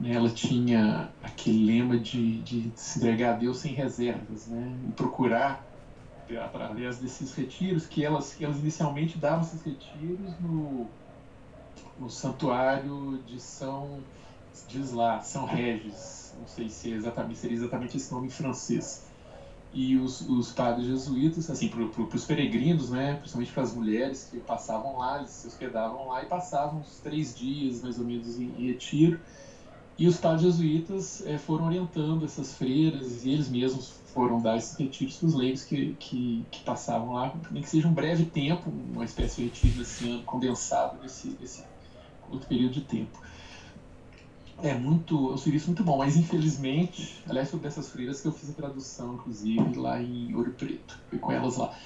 Né? 0.00 0.14
Ela 0.14 0.30
tinha 0.30 1.10
aquele 1.22 1.66
lema 1.66 1.98
de, 1.98 2.40
de 2.42 2.72
se 2.74 2.98
entregar 2.98 3.34
a 3.34 3.36
Deus 3.36 3.58
sem 3.58 3.74
reservas, 3.74 4.46
né? 4.46 4.74
E 4.88 4.92
procurar 4.92 5.66
através 6.42 6.96
desses 6.96 7.34
retiros 7.34 7.86
que 7.86 8.02
elas, 8.02 8.32
que 8.32 8.42
elas 8.42 8.56
inicialmente 8.58 9.18
davam 9.18 9.42
esses 9.42 9.60
retiros 9.62 10.40
no, 10.40 10.86
no 11.98 12.08
santuário 12.08 13.18
de 13.26 13.38
São 13.38 14.00
diz 14.68 14.92
lá 14.92 15.20
São 15.20 15.44
Regis, 15.44 16.34
não 16.38 16.46
sei 16.46 16.70
se 16.70 16.90
é 16.90 16.96
exatamente 16.96 17.38
seria 17.38 17.56
exatamente 17.56 17.96
esse 17.98 18.10
nome 18.12 18.28
em 18.28 18.30
francês 18.30 19.11
e 19.74 19.96
os, 19.96 20.20
os 20.22 20.52
padres 20.52 20.86
jesuítas, 20.86 21.48
assim, 21.48 21.68
para 21.68 21.82
os 21.82 22.24
peregrinos, 22.24 22.90
né, 22.90 23.14
principalmente 23.14 23.52
para 23.52 23.62
as 23.62 23.74
mulheres 23.74 24.28
que 24.30 24.38
passavam 24.38 24.98
lá, 24.98 25.18
eles 25.18 25.30
se 25.30 25.46
hospedavam 25.46 26.08
lá 26.08 26.22
e 26.22 26.26
passavam 26.26 26.80
uns 26.80 26.98
três 26.98 27.34
dias, 27.34 27.82
mais 27.82 27.98
ou 27.98 28.04
menos, 28.04 28.38
em, 28.38 28.66
retiro. 28.66 29.18
E 29.98 30.06
os 30.06 30.18
padres 30.18 30.42
jesuítas 30.42 31.24
é, 31.26 31.38
foram 31.38 31.66
orientando 31.66 32.24
essas 32.24 32.54
freiras 32.54 33.24
e 33.24 33.30
eles 33.30 33.48
mesmos 33.48 33.94
foram 34.12 34.40
dar 34.40 34.56
esses 34.56 34.76
retiros 34.76 35.16
para 35.16 35.26
os 35.26 35.34
leigos 35.34 35.64
que, 35.64 35.94
que, 35.98 36.44
que, 36.50 36.64
passavam 36.64 37.12
lá, 37.12 37.34
nem 37.50 37.62
que 37.62 37.68
seja 37.68 37.88
um 37.88 37.94
breve 37.94 38.24
tempo, 38.24 38.70
uma 38.70 39.04
espécie 39.04 39.48
de 39.48 39.68
retiro 39.68 40.14
ano 40.14 40.22
condensado 40.24 40.98
nesse, 41.00 41.36
nesse 41.40 41.64
outro 42.30 42.46
período 42.46 42.72
de 42.72 42.80
tempo. 42.82 43.18
É 44.62 44.72
muito, 44.72 45.32
é 45.32 45.34
um 45.34 45.36
serviço 45.36 45.66
muito 45.66 45.82
bom, 45.82 45.98
mas 45.98 46.16
infelizmente, 46.16 47.20
aliás, 47.28 47.50
foi 47.50 47.58
dessas 47.58 47.88
freiras 47.88 48.20
que 48.20 48.28
eu 48.28 48.32
fiz 48.32 48.48
a 48.48 48.52
tradução, 48.52 49.14
inclusive, 49.14 49.74
lá 49.74 50.00
em 50.00 50.32
Ouro 50.36 50.52
Preto, 50.52 50.96
fui 51.10 51.18
com 51.18 51.32
elas 51.32 51.56
lá. 51.56 51.76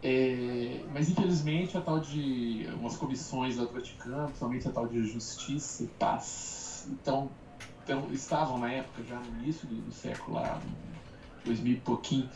É, 0.00 0.84
mas 0.92 1.08
infelizmente 1.08 1.76
a 1.76 1.80
tal 1.80 1.98
de 1.98 2.68
umas 2.78 2.96
comissões 2.96 3.56
do 3.56 3.68
Vaticano, 3.68 4.26
principalmente 4.26 4.68
a 4.68 4.70
tal 4.70 4.86
de 4.86 5.04
Justiça 5.04 5.82
e 5.82 5.86
Paz, 5.88 6.86
então, 6.88 7.28
então 7.82 8.08
estavam 8.12 8.56
na 8.56 8.70
época, 8.70 9.02
já 9.02 9.18
no 9.18 9.40
início 9.40 9.66
do, 9.66 9.80
do 9.80 9.92
século 9.92 10.36
lá, 10.36 10.60
2000 11.44 11.72
e 11.72 11.76
pouquinho, 11.76 12.28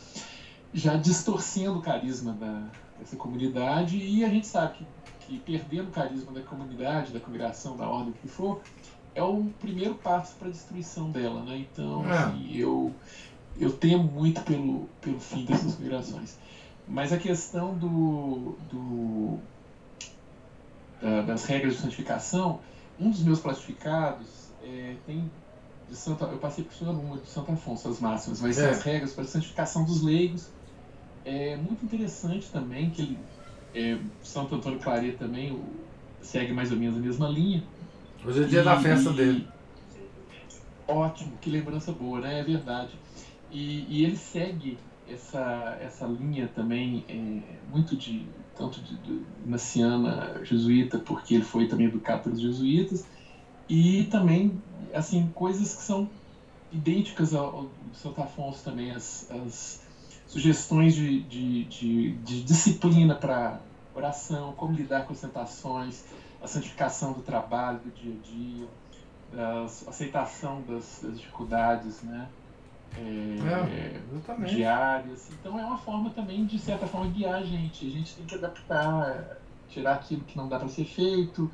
já 0.72 0.96
distorcendo 0.96 1.78
o 1.78 1.80
carisma 1.80 2.32
da, 2.32 2.70
dessa 2.98 3.16
comunidade 3.16 3.96
e 3.98 4.24
a 4.24 4.28
gente 4.28 4.48
sabe 4.48 4.74
que, 4.74 4.86
que 5.20 5.38
perdendo 5.38 5.88
o 5.88 5.92
carisma 5.92 6.32
da 6.32 6.42
comunidade, 6.42 7.12
da 7.12 7.20
congregação, 7.20 7.76
da 7.76 7.88
ordem, 7.88 8.12
que 8.12 8.28
for, 8.28 8.60
é 9.16 9.22
o 9.22 9.44
primeiro 9.59 9.94
passo 9.94 10.36
para 10.36 10.48
a 10.48 10.51
destruição 10.51 11.10
dela, 11.10 11.43
né? 11.43 11.66
Então, 11.72 12.09
é. 12.09 12.18
assim, 12.18 12.55
eu 12.55 12.94
eu 13.59 13.72
temo 13.72 14.05
muito 14.05 14.43
pelo 14.43 14.86
pelo 15.01 15.18
fim 15.18 15.44
dessas 15.47 15.78
migrações. 15.78 16.38
Mas 16.86 17.12
a 17.12 17.16
questão 17.16 17.74
do, 17.74 18.56
do 18.70 19.38
da, 21.01 21.22
das 21.22 21.47
regras 21.47 21.74
de 21.74 21.80
santificação, 21.80 22.60
um 23.01 23.10
dos 23.10 23.22
meus 23.22 23.40
classificados 23.40 24.51
é, 24.62 24.94
tem 25.06 25.28
de 25.88 25.97
Santa, 25.97 26.26
eu 26.26 26.38
passei 26.38 26.64
por 26.64 26.74
cima 26.74 26.93
uma 26.93 27.16
de 27.16 27.28
Santo 27.28 27.52
Afonso, 27.52 27.88
as 27.88 28.01
máximas, 28.01 28.40
mas 28.40 28.59
é. 28.59 28.70
as 28.70 28.82
regras 28.82 29.14
para 29.14 29.24
a 29.24 29.26
santificação 29.26 29.84
dos 29.84 30.02
leigos 30.02 30.48
é 31.24 31.56
muito 31.56 31.84
interessante 31.84 32.48
também 32.51 32.90
que 32.90 33.02
ele 33.02 33.18
é, 33.74 33.98
Santo 34.22 34.55
Antônio 34.55 34.78
Claret 34.78 35.16
também 35.16 35.52
o, 35.52 35.64
segue 36.20 36.52
mais 36.52 36.70
ou 36.70 36.78
menos 36.78 36.97
a 36.97 37.01
mesma 37.01 37.28
linha 37.28 37.62
Hoje 38.24 38.44
é 38.44 38.47
dia 38.47 38.60
e, 38.60 38.64
da 38.64 38.80
festa 38.80 39.12
dele. 39.12 39.47
Ótimo, 40.88 41.32
que 41.40 41.51
lembrança 41.51 41.93
boa, 41.93 42.20
né? 42.20 42.40
É 42.40 42.44
verdade. 42.44 42.98
E, 43.51 43.86
e 43.88 44.05
ele 44.05 44.16
segue 44.16 44.78
essa, 45.09 45.78
essa 45.80 46.06
linha 46.06 46.48
também 46.55 47.05
é, 47.09 47.56
muito 47.70 47.97
de 47.97 48.26
tanto 48.56 48.80
de, 48.80 48.97
de 48.97 49.22
naciana 49.44 50.40
jesuíta, 50.44 50.98
porque 50.98 51.34
ele 51.34 51.44
foi 51.44 51.68
também 51.68 51.86
educado 51.86 52.22
pelos 52.24 52.40
jesuítas, 52.40 53.06
e 53.68 54.05
também 54.05 54.60
assim 54.94 55.30
coisas 55.34 55.74
que 55.74 55.82
são 55.82 56.09
idênticas 56.72 57.34
ao, 57.34 57.44
ao 57.44 57.70
Santo 57.93 58.20
Afonso 58.20 58.64
também, 58.64 58.90
as, 58.90 59.30
as 59.30 59.82
sugestões 60.26 60.94
de, 60.94 61.20
de, 61.22 61.64
de, 61.64 62.12
de 62.16 62.43
disciplina 62.43 63.14
para 63.14 63.60
oração, 63.94 64.52
como 64.56 64.74
lidar 64.74 65.06
com 65.06 65.12
as 65.12 65.20
tentações, 65.20 66.05
a 66.47 66.48
santificação 66.48 67.12
do 67.12 67.23
trabalho, 67.23 67.81
do 67.81 67.90
dia 67.90 68.14
a 68.14 68.23
dia, 68.24 68.68
a 69.35 69.64
aceitação 69.90 70.62
das, 70.62 71.01
das 71.02 71.18
dificuldades, 71.18 72.02
né? 72.02 72.28
É, 72.97 74.01
é, 74.39 74.44
diárias. 74.44 75.28
Então 75.32 75.59
é 75.59 75.64
uma 75.64 75.77
forma 75.77 76.10
também, 76.10 76.47
de 76.47 76.59
certa 76.59 76.86
forma, 76.86 77.10
guiar 77.10 77.35
a 77.35 77.43
gente. 77.43 77.86
A 77.86 77.90
gente 77.90 78.14
tem 78.14 78.24
que 78.24 78.36
adaptar, 78.36 79.39
tirar 79.68 79.94
aquilo 79.94 80.23
que 80.23 80.36
não 80.36 80.48
dá 80.48 80.56
para 80.56 80.68
ser 80.68 80.85
feito, 80.85 81.51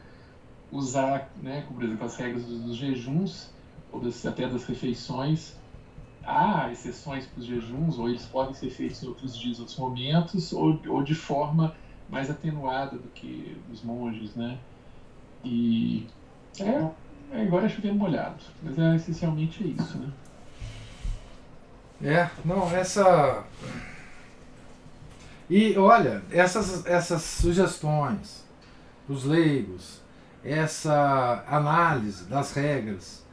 usar, 0.70 1.32
né, 1.36 1.62
como 1.62 1.81
por 1.81 1.85
exemplo, 1.85 2.05
as 2.05 2.14
regras 2.14 2.44
dos, 2.44 2.60
dos 2.60 2.77
jejuns, 2.77 3.51
ou 3.90 3.98
das, 3.98 4.24
até 4.27 4.47
das 4.47 4.64
refeições. 4.64 5.56
Há 6.23 6.70
exceções 6.70 7.27
para 7.27 7.40
os 7.40 7.47
jejuns, 7.47 7.98
ou 7.98 8.09
eles 8.09 8.27
podem 8.27 8.55
ser 8.55 8.70
feitos 8.70 9.02
em 9.02 9.09
outros 9.09 9.36
dias, 9.36 9.59
outros 9.59 9.77
momentos, 9.78 10.52
ou, 10.52 10.78
ou 10.86 11.02
de 11.02 11.14
forma 11.14 11.74
mais 12.09 12.31
atenuada 12.31 12.98
do 12.98 13.09
que 13.09 13.59
os 13.73 13.82
monges, 13.82 14.35
né? 14.36 14.60
E 15.44 16.06
é, 16.60 16.89
é 17.32 17.43
agora 17.43 17.66
é 17.66 17.69
chovendo 17.69 17.94
molhado, 17.94 18.43
mas 18.62 18.78
é 18.78 18.97
essencialmente 18.97 19.64
é 19.64 19.66
isso, 19.69 19.98
né? 19.98 20.12
É, 22.05 22.28
não, 22.44 22.69
essa. 22.74 23.44
E 25.48 25.77
olha, 25.77 26.23
essas, 26.31 26.85
essas 26.86 27.23
sugestões 27.23 28.44
dos 29.06 29.24
leigos, 29.24 30.01
essa 30.44 31.44
análise 31.47 32.24
das 32.24 32.52
regras 32.52 33.24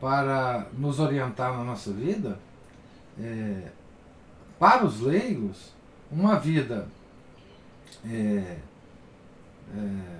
para 0.00 0.66
nos 0.72 1.00
orientar 1.00 1.56
na 1.56 1.64
nossa 1.64 1.92
vida, 1.92 2.38
é, 3.20 3.70
para 4.58 4.84
os 4.84 5.00
leigos, 5.00 5.72
uma 6.10 6.38
vida 6.38 6.88
é, 8.04 8.58
é, 9.74 10.18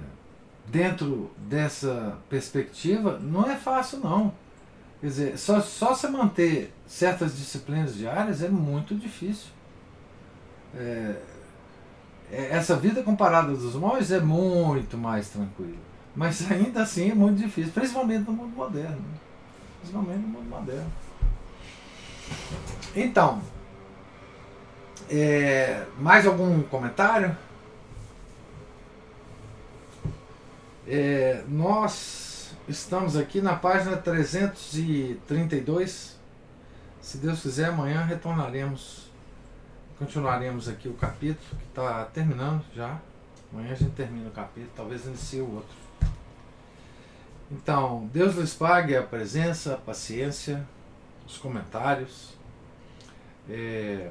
dentro 0.68 1.30
dessa 1.36 2.18
perspectiva 2.28 3.18
não 3.18 3.48
é 3.50 3.56
fácil 3.56 4.00
não. 4.00 4.32
Quer 5.00 5.06
dizer, 5.06 5.38
só, 5.38 5.60
só 5.60 5.94
se 5.94 6.08
manter 6.08 6.72
certas 6.86 7.36
disciplinas 7.36 7.94
diárias 7.94 8.42
é 8.42 8.48
muito 8.48 8.94
difícil. 8.94 9.48
É, 10.74 11.16
é, 12.30 12.48
essa 12.50 12.76
vida 12.76 13.02
comparada 13.02 13.52
dos 13.52 13.74
monges 13.74 14.10
é 14.10 14.20
muito 14.20 14.96
mais 14.96 15.28
tranquila. 15.28 15.76
Mas 16.14 16.50
ainda 16.50 16.82
assim 16.82 17.10
é 17.10 17.14
muito 17.14 17.38
difícil, 17.38 17.72
principalmente 17.72 18.26
no 18.26 18.32
mundo 18.32 18.56
moderno. 18.56 18.96
Né? 18.96 19.18
Principalmente 19.80 20.20
no 20.20 20.28
mundo 20.28 20.48
moderno. 20.48 20.92
Então, 22.94 23.40
é, 25.10 25.84
mais 25.98 26.26
algum 26.26 26.62
comentário? 26.62 27.36
É, 30.88 31.42
nós 31.48 32.54
estamos 32.68 33.16
aqui 33.16 33.40
na 33.40 33.56
página 33.56 33.96
332. 33.96 36.16
Se 37.02 37.18
Deus 37.18 37.42
quiser, 37.42 37.70
amanhã 37.70 38.04
retornaremos, 38.04 39.10
continuaremos 39.98 40.68
aqui 40.68 40.88
o 40.88 40.94
capítulo 40.94 41.58
que 41.58 41.66
está 41.66 42.04
terminando 42.04 42.62
já. 42.72 43.00
Amanhã 43.52 43.72
a 43.72 43.74
gente 43.74 43.96
termina 43.96 44.28
o 44.28 44.32
capítulo, 44.32 44.70
talvez 44.76 45.04
inicie 45.06 45.40
o 45.40 45.56
outro. 45.56 45.74
Então, 47.50 48.08
Deus 48.12 48.36
lhes 48.36 48.54
pague 48.54 48.96
a 48.96 49.02
presença, 49.02 49.74
a 49.74 49.76
paciência, 49.76 50.64
os 51.26 51.36
comentários. 51.36 52.36
É, 53.50 54.08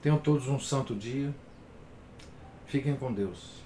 tenham 0.00 0.18
todos 0.18 0.46
um 0.46 0.60
santo 0.60 0.94
dia. 0.94 1.34
Fiquem 2.66 2.94
com 2.94 3.12
Deus. 3.12 3.65